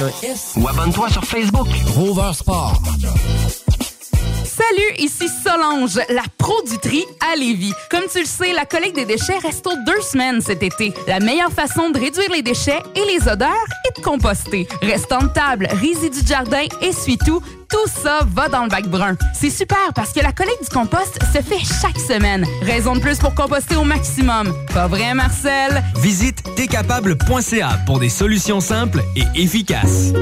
[0.00, 0.54] un S.
[0.56, 1.68] Ou abonne-toi sur Facebook.
[1.86, 2.80] Rover Sport.
[4.58, 7.72] Salut, ici Solange, la pro du tri à Lévis.
[7.92, 10.92] Comme tu le sais, la collecte des déchets reste aux deux semaines cet été.
[11.06, 13.52] La meilleure façon de réduire les déchets et les odeurs
[13.86, 14.66] est de composter.
[14.82, 19.16] Restant de table, résidus de jardin, essuie-tout, tout ça va dans le bac brun.
[19.32, 22.44] C'est super parce que la collecte du compost se fait chaque semaine.
[22.62, 24.52] Raison de plus pour composter au maximum.
[24.74, 25.84] Pas vrai, Marcel?
[25.98, 30.12] Visite tcapable.ca pour des solutions simples et efficaces.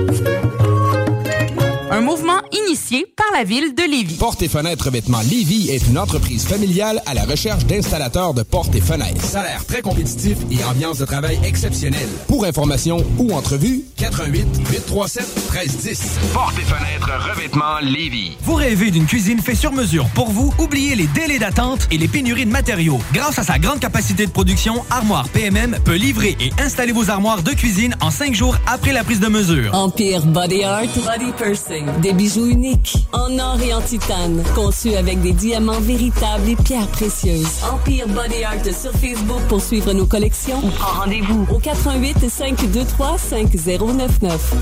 [1.88, 4.14] Un mouvement initié par la ville de Lévis.
[4.14, 8.74] Porte et fenêtres revêtement Lévis est une entreprise familiale à la recherche d'installateurs de portes
[8.74, 9.22] et fenêtres.
[9.22, 12.08] Salaire très compétitif et ambiance de travail exceptionnelle.
[12.28, 16.02] Pour information ou entrevue, 88 837 1310.
[16.32, 18.36] Porte et fenêtres revêtement Lévis.
[18.42, 20.52] Vous rêvez d'une cuisine faite sur mesure pour vous?
[20.58, 23.00] Oubliez les délais d'attente et les pénuries de matériaux.
[23.12, 27.42] Grâce à sa grande capacité de production, Armoire PMM peut livrer et installer vos armoires
[27.42, 29.74] de cuisine en cinq jours après la prise de mesure.
[29.74, 31.86] Empire Body Art, Body Pursing.
[32.02, 36.56] Des bijoux bijou unique, en or et en titane, conçu avec des diamants véritables et
[36.56, 37.62] pierres précieuses.
[37.72, 40.58] Empire Body Art sur Facebook pour suivre nos collections.
[40.62, 44.54] Ou rendez-vous au 88 523 5099.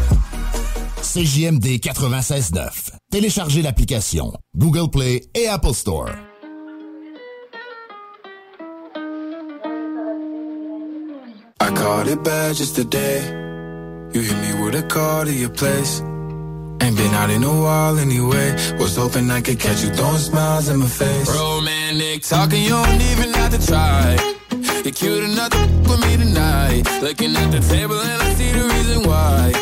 [1.02, 2.90] CJMD 96.9.
[3.10, 6.10] Téléchargez l'application Google Play et Apple Store.
[11.60, 13.20] I caught it bad just today.
[14.12, 16.02] You hit me with a call to your place.
[16.84, 18.52] Ain't been out in a while anyway.
[18.78, 21.28] Was hoping I could catch you throwing smiles in my face.
[21.34, 24.18] Romantic talking, you don't even have to try.
[24.84, 26.82] You're cute enough to f- with me tonight.
[27.00, 29.52] Looking at the table and I see the reason why.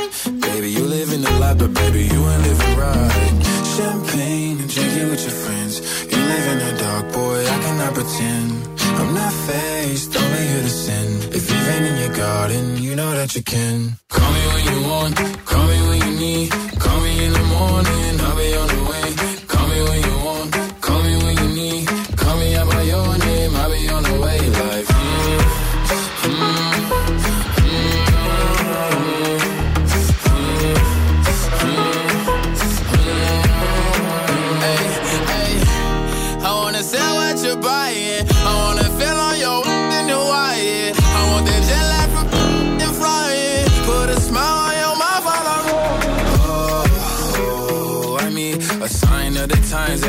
[0.49, 3.31] Baby, you live in the life, but baby, you ain't living right.
[3.77, 5.75] Champagne and drinking with your friends.
[6.11, 8.51] You live in the dark, boy, I cannot pretend.
[8.99, 11.09] I'm not faced, only here to sin.
[11.39, 13.97] If you've in your garden, you know that you can.
[14.09, 15.17] Call me when you want,
[15.47, 16.72] call me when you need.
[16.83, 18.12] Call me in the morning,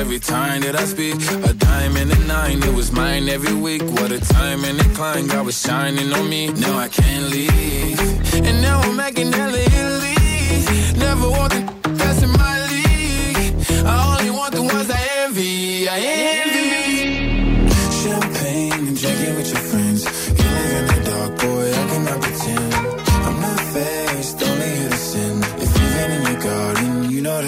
[0.04, 1.16] every time that I speak.
[1.50, 3.84] A diamond and a nine, it was mine every week.
[3.98, 6.52] What a time and climb, God was shining on me.
[6.66, 8.00] Now I can't leave.
[8.48, 10.18] And now I'm making hella Italy.
[11.06, 11.62] Never want the
[12.00, 13.56] that's in my league.
[13.92, 15.88] I only want the ones I envy.
[15.88, 16.53] I envy.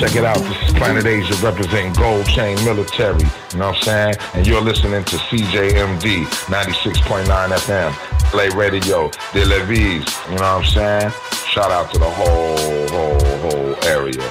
[0.00, 0.38] Check it out.
[0.38, 3.20] This is Planet Asia representing Gold Chain Military.
[3.52, 4.14] You know what I'm saying?
[4.32, 7.92] And you're listening to CJMD 96.9 FM.
[8.30, 10.08] Play Radio, De La Vise.
[10.30, 11.10] You know what I'm saying?
[11.52, 14.24] Shout out to the whole, whole, whole area.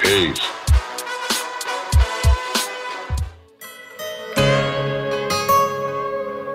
[0.00, 0.42] Peace.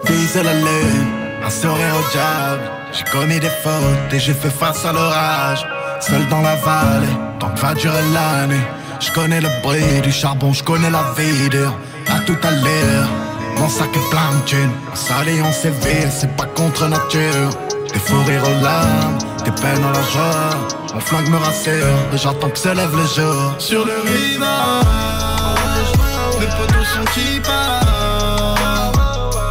[0.03, 2.70] Vise la lune, un sourire au diable.
[2.91, 5.65] J'ai commis des fautes et j'ai fait face à l'orage.
[6.02, 8.61] Seul dans la vallée, tant va durer l'année.
[8.99, 11.74] Je connais le bruit du charbon, je connais la vie dur.
[12.07, 13.10] À tout à l'heure,
[13.57, 14.72] mon sac est plein de thunes.
[14.91, 17.49] On s'allie, on séville, c'est pas contre nature.
[17.91, 20.49] Des fous rires aux larmes, des peines à la joie.
[20.94, 23.53] Mon flingue me rassure, et j'attends que se lève le jour.
[23.57, 25.91] Sur le rivage,
[26.40, 27.41] mes potos sont qui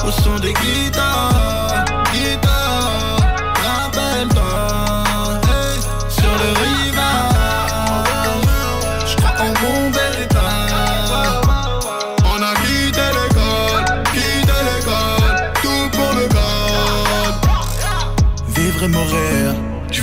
[0.07, 1.12] Au son des guitares,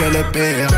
[0.00, 0.68] que le pire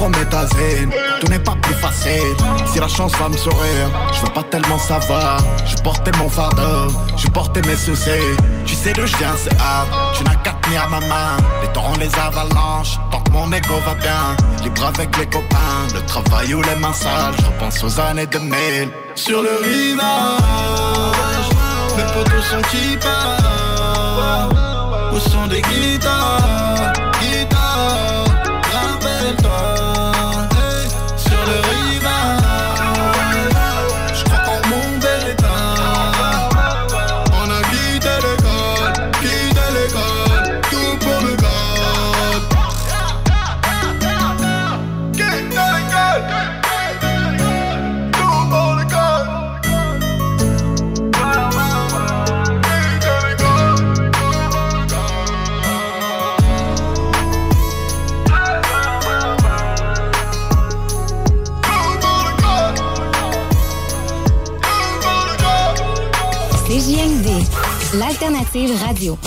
[0.00, 0.90] prométhazine,
[1.20, 2.36] tout n'est pas plus facile.
[2.66, 6.92] Si la chance va me sourire, je veux pas tellement savoir Je portais mon fardeau,
[7.16, 8.28] je portais mes soucis.
[8.64, 9.88] Tu sais d'où je viens, c'est hard.
[10.16, 11.36] Tu n'as qu'à tenir ma main.
[11.62, 14.36] Les torrents, les avalanches Tant que mon ego va bien.
[14.62, 18.52] Libre avec les copains Le travail ou les mains sales Je repense aux années 2000
[19.14, 20.06] Sur le rivage,
[21.96, 24.54] mes potos sont qui partent
[25.12, 26.69] au son des guitares.
[68.34, 69.18] Radio.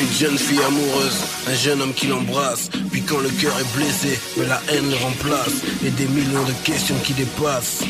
[0.00, 1.16] Une jeune fille amoureuse,
[1.48, 2.70] un jeune homme qui l'embrasse.
[2.90, 5.62] Puis quand le cœur est blessé, mais la haine le remplace.
[5.84, 7.82] Et des millions de questions qui dépassent.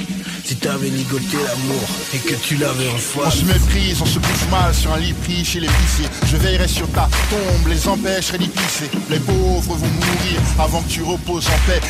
[0.45, 3.37] Si t'avais ligoté l'amour et que tu l'avais en On face.
[3.39, 6.05] se méprise, on se bouffe mal sur un lit pris chez l'épicier.
[6.27, 8.91] Je veillerai sur ta tombe, les empêcherai d'y pisser.
[9.09, 11.81] Les pauvres vont mourir avant que tu reposes en paix.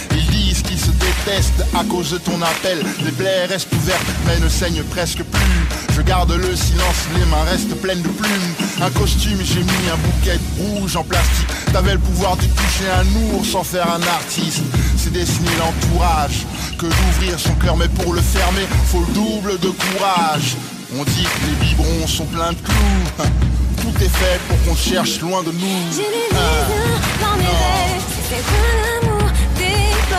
[1.25, 2.85] Détestent à cause de ton appel.
[3.05, 5.95] Les plaies restent ouvertes, mais ne saignent presque plus.
[5.95, 8.55] Je garde le silence, les mains restent pleines de plumes.
[8.83, 11.47] Un costume, j'ai mis un bouquet rouge en plastique.
[11.73, 14.63] T'avais le pouvoir de toucher un ours sans faire un artiste.
[14.97, 16.45] C'est dessiner l'entourage
[16.79, 20.57] que d'ouvrir son cœur, mais pour le fermer, faut le double de courage.
[20.99, 23.25] On dit que les biberons sont pleins de clous.
[23.83, 25.93] Tout est fait pour qu'on cherche loin de nous.
[25.93, 26.67] J'ai des Ah.
[26.67, 28.03] visions dans mes rêves.
[28.11, 29.12] Si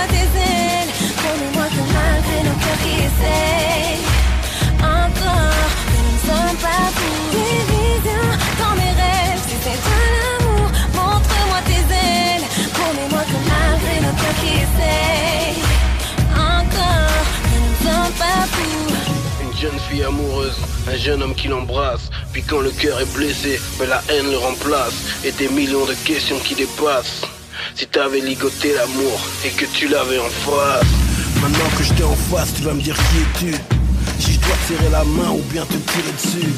[0.08, 0.92] toi l'amour, déploie tes ailes.
[1.18, 4.04] Promets-moi que malgré nos cœurs qui essayent,
[4.80, 7.30] encore, nous ne sommes pas fous.
[7.32, 9.42] Des visions dans mes rêves.
[9.48, 12.46] Si c'est toi l'amour, montre-moi tes ailes.
[12.74, 15.64] Promets-moi que malgré nos cœurs qui essayent,
[16.36, 18.92] encore, nous ne sommes pas fous.
[19.44, 20.58] Une jeune fille amoureuse,
[20.92, 22.10] un jeune homme qui l'embrasse.
[22.32, 24.96] Puis quand le cœur est blessé, mais la haine le remplace.
[25.24, 27.22] Et des millions de questions qui dépassent.
[27.76, 30.86] Si t'avais ligoté l'amour et que tu l'avais en face.
[31.42, 33.56] Maintenant que je t'ai en face, tu vas me dire qui es-tu?
[34.20, 36.54] Si je dois serrer la main ou bien te tirer dessus.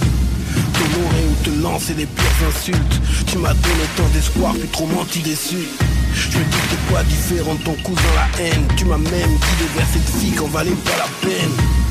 [0.73, 3.01] T'honorer ou te lancer les pires insultes.
[3.27, 5.69] Tu m'as donné tant d'espoir, puis trop menti déçu.
[6.13, 8.67] Je me dis que t'es pas différent de ton cousin la haine.
[8.75, 11.84] Tu m'as même guidé vers cette fille qu'en valait pas la peine.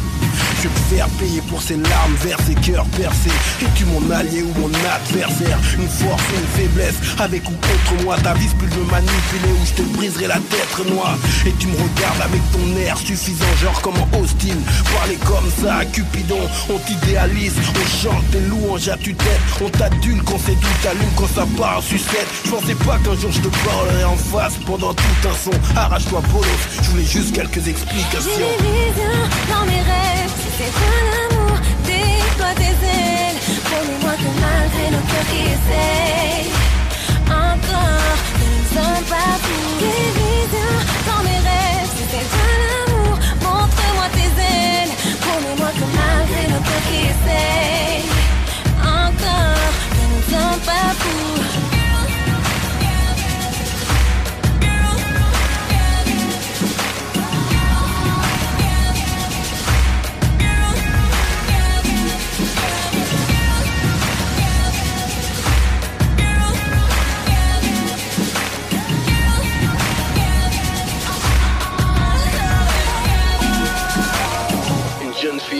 [0.65, 3.29] Je vais faire payer pour ces larmes vers ces cœurs percés.
[3.61, 5.59] Es-tu mon allié ou mon adversaire.
[5.77, 9.53] Une force ou une faiblesse Avec ou contre moi Ta vie plus de me manipuler
[9.61, 13.45] ou je te briserai la tête noire Et tu me regardes avec ton air suffisant
[13.61, 14.57] Genre comment hostile.
[14.97, 17.57] Parler comme ça Cupidon On t'idéalise.
[17.69, 19.41] On chante tes louanges à tue-tête.
[19.61, 22.29] On t'adule quand c'est d'où t'allumes quand ça part en sucette.
[22.43, 25.77] Je pensais pas qu'un jour je te parlerais en face Pendant tout un son.
[25.77, 26.47] Arrache-toi bolos.
[26.83, 28.49] Je voulais juste quelques explications.
[29.51, 30.54] Dans mes rêves.
[30.57, 33.39] C'est toi l'amour, déploie tes ailes.
[33.65, 36.53] Promets-moi que malgré nos cœurs qui essayent,
[37.27, 40.24] encore, nous ne sommes pas fous.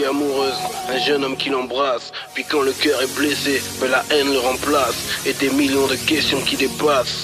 [0.05, 0.53] Fille amoureuse,
[0.89, 2.11] un jeune homme qui l'embrasse.
[2.33, 4.95] Puis quand le cœur est blessé, ben la haine le remplace.
[5.25, 7.23] Et des millions de questions qui dépassent.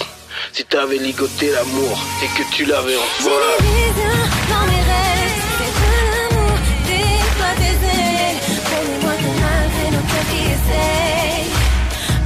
[0.54, 5.40] Si t'avais ligoté l'amour et que tu l'avais en dans mes rêves.
[5.58, 8.40] C'est toi l'amour, déploie tes ailes.
[8.66, 11.54] Promets-moi que malgré nos cœurs qui essayent,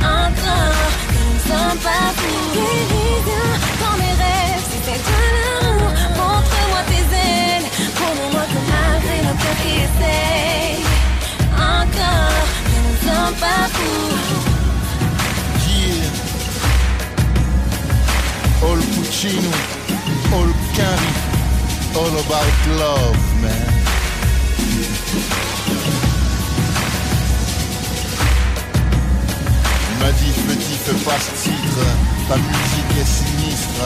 [0.02, 2.95] encore, que nous ne sommes pas fous.
[13.26, 14.16] Sommes pas fous.
[15.68, 16.10] Yeah.
[18.64, 19.52] All Puccino,
[20.34, 21.14] all Cari,
[21.96, 23.74] all about love, man.
[30.00, 31.80] M'a dit petit fais pas ce titre,
[32.28, 33.86] ta musique est sinistre.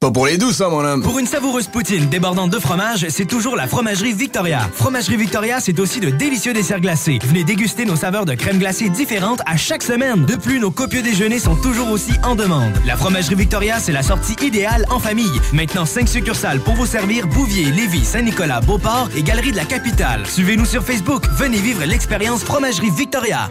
[0.00, 1.02] Pas pour les doux, ça, mon homme.
[1.02, 4.60] Pour une savoureuse poutine débordante de fromage, c'est toujours la Fromagerie Victoria.
[4.72, 7.18] Fromagerie Victoria, c'est aussi de délicieux desserts glacés.
[7.24, 10.24] Venez déguster nos saveurs de crème glacée différentes à chaque semaine.
[10.24, 12.72] De plus, nos copieux déjeuners sont toujours aussi en demande.
[12.86, 15.40] La Fromagerie Victoria, c'est la sortie idéale en famille.
[15.52, 20.24] Maintenant, 5 succursales pour vous servir Bouvier, Lévis, Saint-Nicolas, Beauport et Galerie de la Capitale.
[20.28, 21.24] Suivez-nous sur Facebook.
[21.38, 23.50] Venez vivre l'expérience Fromagerie Victoria.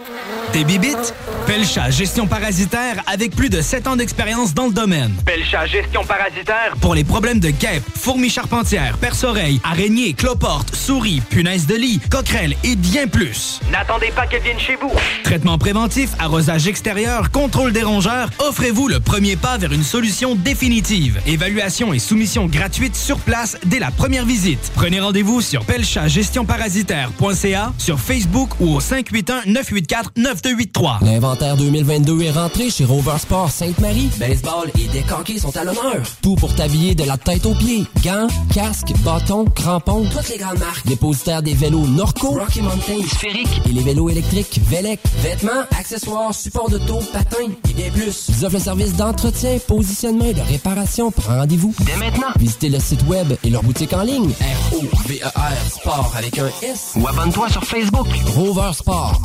[0.53, 1.13] Des bibites?
[1.45, 5.13] Pelcha Gestion Parasitaire avec plus de 7 ans d'expérience dans le domaine.
[5.25, 6.36] Pelcha Gestion Parasitaire.
[6.81, 12.55] Pour les problèmes de guêpes, fourmis charpentières, perce-oreilles, araignées, cloportes, souris, punaises de lit, coquerelles
[12.63, 13.59] et bien plus.
[13.71, 14.91] N'attendez pas qu'elles viennent chez vous.
[15.23, 21.19] Traitement préventif, arrosage extérieur, contrôle des rongeurs, offrez-vous le premier pas vers une solution définitive.
[21.25, 24.71] Évaluation et soumission gratuite sur place dès la première visite.
[24.75, 31.03] Prenez rendez-vous sur pelchagestionparasitaire.ca, sur Facebook ou au 581-984-9283.
[31.03, 34.11] L'inventaire 2022 est rentré chez Rover Sport Sainte-Marie.
[34.19, 36.03] Baseball et décanqués sont à l'honneur.
[36.27, 37.85] Tout pour t'habiller de la tête aux pieds.
[38.03, 40.85] Gants, casques, bâtons, crampons, toutes les grandes marques.
[40.85, 44.99] Dépositaire des vélos Norco, Rocky Mountain, Sphérique et les vélos électriques Velec.
[45.21, 47.37] Vêtements, accessoires, support de taux, patins
[47.69, 48.27] et bien plus.
[48.27, 51.11] Ils offrent le service d'entretien, positionnement et de réparation.
[51.11, 52.33] Prends rendez-vous dès maintenant.
[52.37, 54.31] Visitez le site web et leur boutique en ligne.
[54.71, 56.91] R-O-V-E-R Sport avec un S.
[56.97, 58.07] Ou abonne-toi sur Facebook.
[58.35, 59.21] Rover Sport.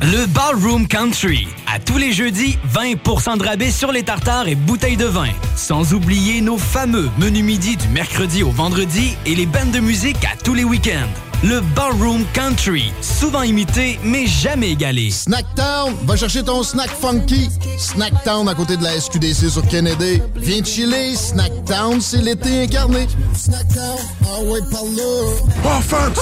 [0.00, 1.46] Le Ballroom Country.
[1.72, 5.28] À tous les jeudis, 20% de rabais sur les tartares et bouteilles de vin.
[5.54, 10.24] Sans oublier nos fameux menus midi du mercredi au vendredi et les bandes de musique
[10.24, 11.25] à tous les week-ends.
[11.42, 12.92] Le Ballroom Country.
[13.02, 15.10] Souvent imité, mais jamais égalé.
[15.10, 17.50] Snacktown, va chercher ton snack funky.
[17.78, 20.22] Snacktown à côté de la SQDC sur Kennedy.
[20.36, 23.06] Viens chiller, Snacktown, c'est l'été incarné.
[23.34, 25.76] Snacktown, ah ouais, par là.
[25.78, 26.18] Offense!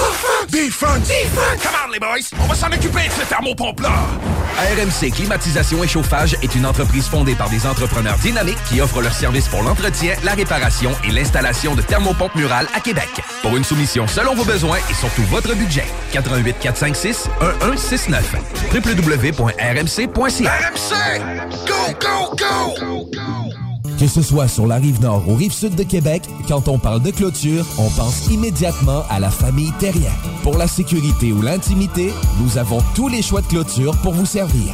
[0.49, 1.07] Defense!
[1.07, 1.63] Defense!
[1.63, 2.37] Come on, les boys!
[2.43, 3.93] On va s'en occuper de ce thermopompe-là!
[4.57, 9.13] RMC Climatisation et Chauffage est une entreprise fondée par des entrepreneurs dynamiques qui offrent leurs
[9.13, 13.09] services pour l'entretien, la réparation et l'installation de thermopompes murales à Québec.
[13.41, 15.85] Pour une soumission selon vos besoins et surtout votre budget.
[16.11, 18.35] 88 456 1169
[18.73, 21.19] www.rmc.ca RMC!
[21.67, 23.09] Go, go, go!
[23.99, 27.01] Que ce soit sur la rive nord ou rive sud de Québec, quand on parle
[27.01, 30.11] de clôture, on pense immédiatement à la famille Terrien.
[30.43, 32.11] Pour la sécurité ou l'intimité,
[32.41, 34.73] nous avons tous les choix de clôture pour vous servir.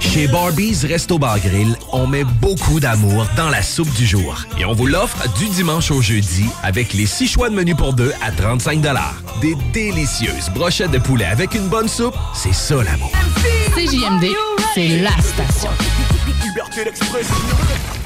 [0.00, 4.44] Chez Barbies Resto Bar Grill, on met beaucoup d'amour dans la soupe du jour.
[4.58, 7.92] Et on vous l'offre du dimanche au jeudi avec les six choix de menu pour
[7.92, 8.80] deux à 35
[9.40, 13.12] Des délicieuses brochettes de poulet avec une bonne soupe, c'est ça l'amour.
[13.74, 14.34] CJMD,
[14.76, 15.70] c'est la station.
[16.44, 17.34] Liberté d'expression.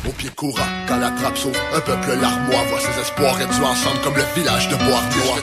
[0.06, 3.98] Au pied courant, quand la trappe s'ouvre, un peuple larmois voit ses espoirs réduits ensemble
[4.04, 5.38] comme le village de Bois-Noir.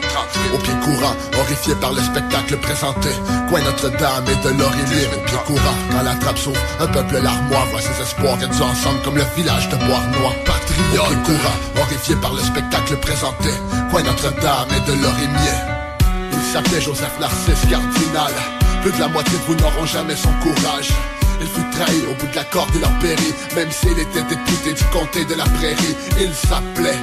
[0.53, 3.09] Au pied courant, horrifié par le spectacle présenté,
[3.49, 5.07] coin Notre-Dame et de l'Orilier.
[5.17, 9.01] Au pied courant, quand la trappe s'ouvre, un peuple larmois voit ses espoirs réduits ensemble
[9.03, 10.33] comme le village de Bois-Noir.
[10.45, 10.95] Patriote.
[10.95, 13.51] Au pied courant, horrifié par le spectacle présenté,
[13.91, 15.57] coin Notre-Dame et de l'Orimier.
[16.31, 18.31] Il s'appelait Joseph Narcisse Cardinal.
[18.87, 20.87] Plus de la moitié de vous n'auront jamais son courage.
[21.41, 24.71] Il fut trahi au bout de la corde de leur péri Même s'il était député
[24.71, 25.95] du comté de la prairie.
[26.21, 26.95] Il s'appelait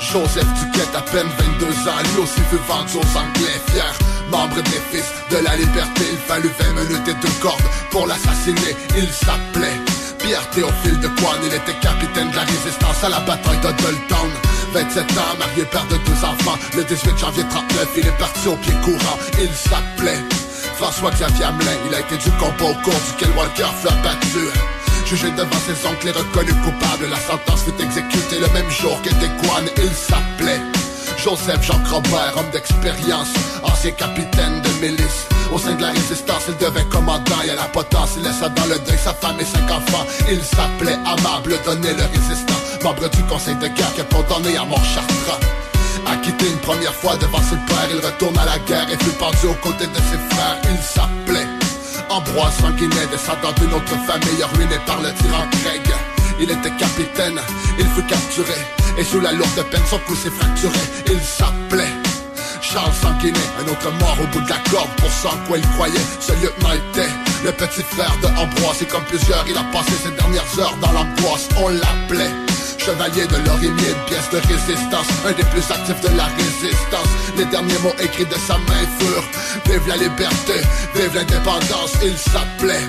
[0.00, 1.28] Joseph Duquette, à peine
[1.60, 2.02] 22 ans.
[2.10, 3.94] Lui aussi fut vendu aux Anglais Fier,
[4.32, 6.02] membre des fils de la liberté.
[6.10, 8.74] Il fallut 20 minutes et deux cordes pour l'assassiner.
[8.96, 9.78] Il s'appelait
[10.18, 14.26] Pierre Théophile de Coine Il était capitaine de la résistance à la bataille de Dolton
[14.72, 16.58] 27 ans, marié, père de deux enfants.
[16.74, 19.18] Le 18 janvier 39, il est parti au pied courant.
[19.40, 20.18] Il s'appelait
[20.82, 24.50] François-Xavier Hamelin, il a été du combat au cours duquel Walker fut abattu.
[25.06, 29.30] Jugé devant ses oncles et reconnu coupable, la sentence fut exécutée le même jour qu'était
[29.40, 29.64] Kwan.
[29.76, 30.60] Il s'appelait
[31.22, 33.32] Joseph Jean Robert, homme d'expérience,
[33.62, 35.28] ancien capitaine de milice.
[35.52, 38.66] Au sein de la résistance, il devint commandant et à la potence, il laissa dans
[38.66, 40.04] le deuil sa femme et cinq enfants.
[40.28, 44.64] Il s'appelait Amable Donné le résistant, membre du conseil de guerre qui est condamné à
[44.64, 45.61] mort chartrand.
[46.12, 49.46] Acquitté une première fois devant ses pères, il retourne à la guerre et fut pendu
[49.46, 50.58] aux côtés de ses frères.
[50.70, 51.48] Il s'appelait
[52.10, 55.88] Ambroise Sanguinet, descendant d'une autre famille ruiné par le tyran Craig.
[56.38, 57.40] Il était capitaine,
[57.78, 58.58] il fut capturé,
[58.98, 60.78] et sous la lourde peine son cou s'est fracturé.
[61.06, 61.94] Il s'appelait
[62.60, 65.68] Charles Sanguinet, un autre mort au bout de la corde pour ce en quoi il
[65.70, 66.06] croyait.
[66.20, 67.08] Ce lieutenant était
[67.42, 70.92] le petit frère de Ambroise, et comme plusieurs, il a passé ses dernières heures dans
[70.92, 71.48] l'angoisse.
[71.56, 72.51] On l'appelait
[72.84, 73.76] Chevalier de une
[74.06, 77.12] pièce de résistance Un des plus actifs de la résistance.
[77.36, 79.28] Les derniers mots écrits de sa main furent
[79.66, 80.54] Vive la liberté,
[80.92, 81.92] vive l'indépendance.
[82.02, 82.88] Il s'appelait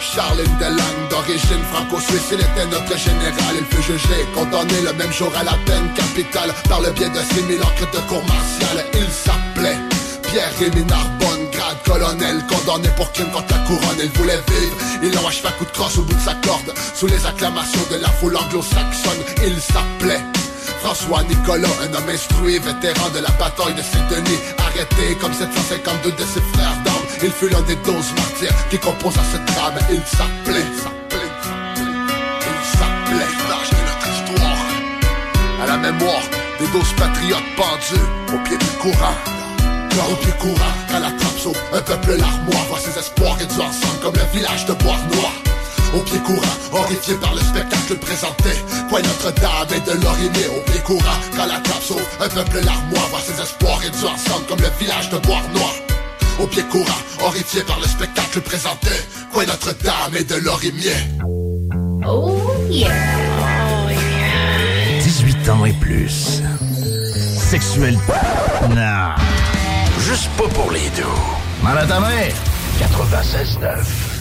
[0.00, 5.32] Charles Delang, d'origine franco-suisse, il était notre général Il fut jugé condamné le même jour
[5.36, 9.77] à la peine capitale Par le biais de 6000 encres de cour martiale Il s'appelait
[10.30, 15.26] Pierre-Rémy Narbonne, grade colonel Condamné pour crime contre la couronne, il voulait vivre Il l'a
[15.26, 16.72] achevé coup de crosse au bout de sa corde.
[16.94, 20.22] Sous les acclamations de la foule anglo-saxonne Il s'appelait
[20.80, 24.38] François Nicolas, un homme instruit, vétéran de la bataille de Saint-Denis.
[24.58, 29.18] Arrêté comme 752 de ses frères d'armes Il fut l'un des 12 martyrs qui composent
[29.18, 29.78] à cette drame.
[29.90, 31.32] Il s'appelait, s'appelait,
[31.76, 34.66] il s'appelait L'âge de notre histoire
[35.62, 36.22] À la mémoire
[36.60, 39.37] des 12 patriotes pendus au pied du courant
[39.98, 44.14] Au pied courant, à la trappe Un peuple larmois voit ses espoirs réduits ensemble Comme
[44.14, 45.32] le village de Bois-Noir
[45.96, 46.42] au pied courant,
[46.72, 48.50] horrifié par le spectacle présenté
[48.90, 53.08] Point Notre-Dame et de l'Orimier Au pied courant, quand la trappe sauve Un peuple larmois
[53.10, 55.72] voit ses espoirs réduits ensemble Comme le village de Bois-Noir
[56.40, 58.90] Au pied courant, horrifié par le spectacle présenté
[59.32, 60.92] Point Notre-Dame et de l'Orimier
[62.06, 62.38] Oh
[62.68, 62.90] yeah.
[65.02, 66.42] 18 ans et plus.
[67.50, 67.98] Sexuel.
[68.74, 69.37] Non.
[69.98, 71.02] Juste pas pour les deux.
[71.62, 72.32] Mal à ta mère.
[72.78, 74.17] 96.9.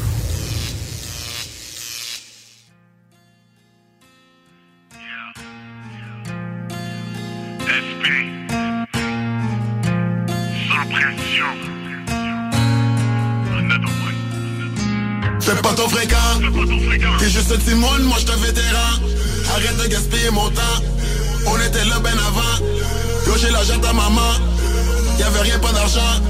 [25.19, 26.21] Y'avait rien pas d'argent.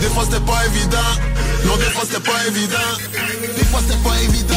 [0.00, 1.10] Des fois c'était pas évident.
[1.64, 2.90] Non des fois c'était pas évident.
[3.56, 4.54] Des fois c'était pas évident.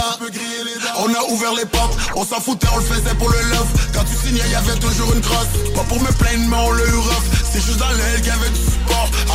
[1.02, 3.68] On a ouvert les portes On s'en foutait on le faisait pour le love.
[3.94, 6.96] Quand tu signais y'avait toujours une crosse Pas pour me plaindre mais on l'a eu
[6.96, 7.28] rough.
[7.52, 8.60] C'est juste dans l'aile qu'il y avait du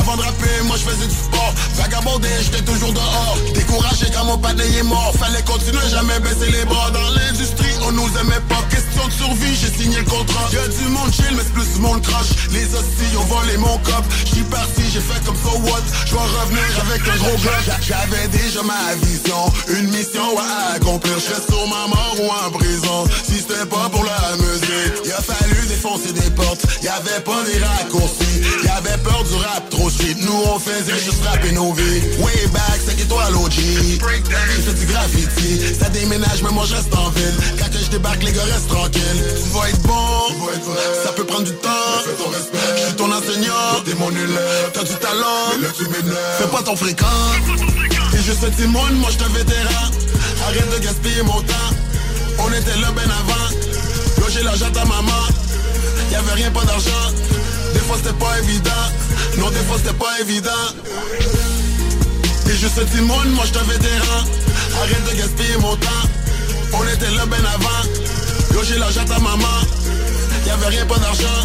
[0.06, 1.54] Avant de moi je faisais du sport.
[1.76, 3.38] Vagabondé j'étais toujours dehors.
[3.54, 5.14] Découragé quand mon pâté est mort.
[5.18, 6.90] Fallait continuer jamais baisser les bras.
[6.90, 8.60] Dans l'industrie on nous aimait pas.
[8.68, 10.50] Question de survie j'ai signé le contrat.
[10.52, 12.48] Y'a du monde chill mais c'est plus monde crash.
[12.52, 14.04] Les hosties ont volé mon cop.
[14.26, 15.84] J'suis parti j'ai fait comme so what?
[16.04, 19.40] J'dois revenir avec un gros bloc J'avais déjà ma vision.
[19.68, 21.14] Une mission à accomplir.
[21.16, 23.04] Je sur ma mort ou en prison.
[23.24, 26.66] Si c'était pas pour la musique Il a fallu défoncer des portes.
[26.82, 28.44] Y'avait pas des raccourcis.
[28.64, 31.22] Y'avait peur du rap trop street Nous on faisait juste
[31.52, 36.64] nos vies Way back c'est étoile OG J'ai fait du graffiti Ça déménage mais moi
[36.66, 37.34] je reste en ville.
[37.58, 39.22] Quand que je débarque les gars restent tranquilles.
[39.42, 40.18] Tu vas être bon
[41.04, 41.70] Ça peut prendre du temps.
[42.76, 43.82] Je suis ton enseignant.
[43.84, 45.44] T'es mon élève T'as du talent.
[46.38, 47.06] Fais pas ton fréquent.
[48.10, 49.86] T'es juste un petit monde moi je te vétéran.
[50.46, 51.70] Arrête de gaspiller mon temps.
[52.38, 53.74] On était là ben avant.
[54.34, 55.12] J'ai l'argent à maman
[56.10, 56.90] Y'avait rien pas d'argent
[57.86, 58.84] fois c'était pas évident
[59.38, 60.64] Non des fois c'était pas évident
[62.44, 64.24] T'es juste un petit monde, moi j'étais vétéran
[64.80, 66.04] Arrête de gaspiller mon temps.
[66.72, 68.54] On était là ben avant.
[68.54, 69.56] Yo, j'ai l'argent à ta maman.
[70.46, 71.40] Y'avait rien, pas d'argent.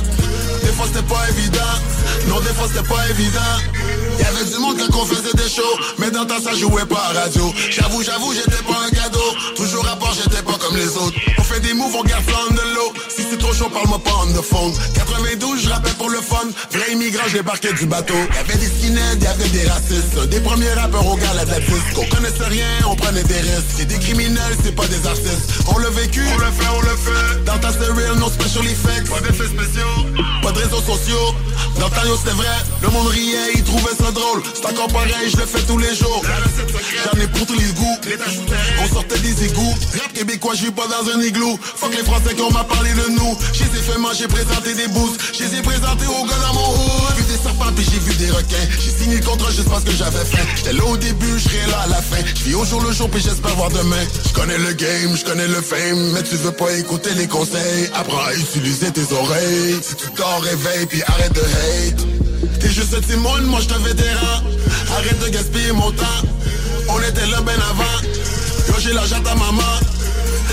[0.63, 1.73] Des fois c'était pas évident.
[2.27, 3.53] Non, des fois c'était pas évident.
[4.19, 5.77] Y'avait du monde quand on faisait des shows.
[5.99, 7.53] Mais dans temps, ça jouait pas à radio.
[7.69, 9.35] J'avoue, j'avoue, j'étais pas un cadeau.
[9.55, 11.17] Toujours à part, j'étais pas comme les autres.
[11.49, 12.93] On fait des moves, on garde de l'eau.
[13.07, 14.71] Si c'est trop chaud, parle-moi pas on the phone.
[14.93, 16.45] 92, je rappelle pour le fun.
[16.71, 18.13] Vrai immigrant, je débarquais du bateau.
[18.35, 20.29] Y'avait des skinheads, y'avait des racistes.
[20.29, 21.97] Des premiers rappeurs au gars, la disque.
[21.97, 23.73] On connaissait rien, on prenait des risques.
[23.77, 25.49] C'est des criminels, c'est pas des artistes.
[25.73, 27.43] On l'a vécu, on le fait, on le fait.
[27.45, 29.09] Dans ta c'est real, no special effects.
[29.09, 30.05] Pas d'effets spéciaux,
[30.43, 31.33] pas de réseaux sociaux.
[31.79, 32.45] Dans yo, c'était vrai.
[32.81, 34.43] Le monde riait, il trouvait ça drôle.
[34.53, 36.21] C'est encore pareil, je le fais tous les jours.
[36.25, 37.97] J'en ai pour tous les goûts.
[38.83, 39.75] On sortait des égouts.
[39.99, 41.38] Rap québécois, je pas dans un igloo.
[41.39, 43.37] Fuck les Français qu'on m'a parlé de nous.
[43.53, 45.19] Je les ai fait manger, présenté des boosts.
[45.33, 47.15] Je les ai présentés aux gars dans mon hood.
[47.15, 48.67] J'ai vu des serpents puis j'ai vu des requins.
[48.79, 50.43] J'ai signé le contrat juste parce que j'avais faim.
[50.57, 52.17] J'étais là au début, serai là à la fin.
[52.35, 54.03] Je vis au jour le jour puis j'espère voir demain.
[54.27, 56.11] Je connais le game, je connais le fame.
[56.13, 57.89] Mais tu veux pas écouter les conseils.
[57.93, 59.79] Apprends à utiliser tes oreilles.
[59.81, 62.59] Si tu dors, réveille puis arrête de hate.
[62.59, 64.43] T'es juste un Timon, moi j'te vétéran.
[64.97, 66.21] Arrête de gaspiller mon temps.
[66.89, 68.07] On était là ben avant.
[68.67, 69.63] Yo, j'ai l'argent à maman.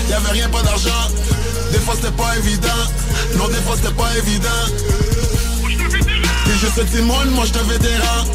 [0.09, 1.11] Y'avait rien, pas d'argent.
[1.71, 2.83] Des fois c'était pas évident.
[3.37, 4.63] Non, des fois c'était pas évident.
[6.45, 8.25] T'es juste un Timon, moi j'te vétéran.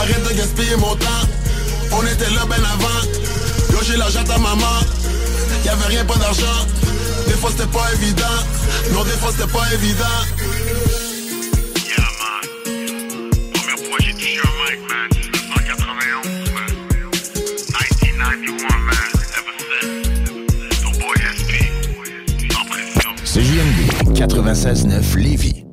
[0.00, 1.24] Arrête de gaspiller mon temps.
[1.92, 3.00] On était là ben avant.
[3.72, 4.78] Yo, j'ai l'argent à maman.
[5.64, 6.66] Y'avait rien, pas d'argent.
[7.26, 8.38] Des fois c'était pas évident.
[8.92, 10.04] Non, des fois c'était pas évident.
[13.98, 15.08] J'ai touché un mic, man,
[24.16, 25.65] 96.9 Lévis.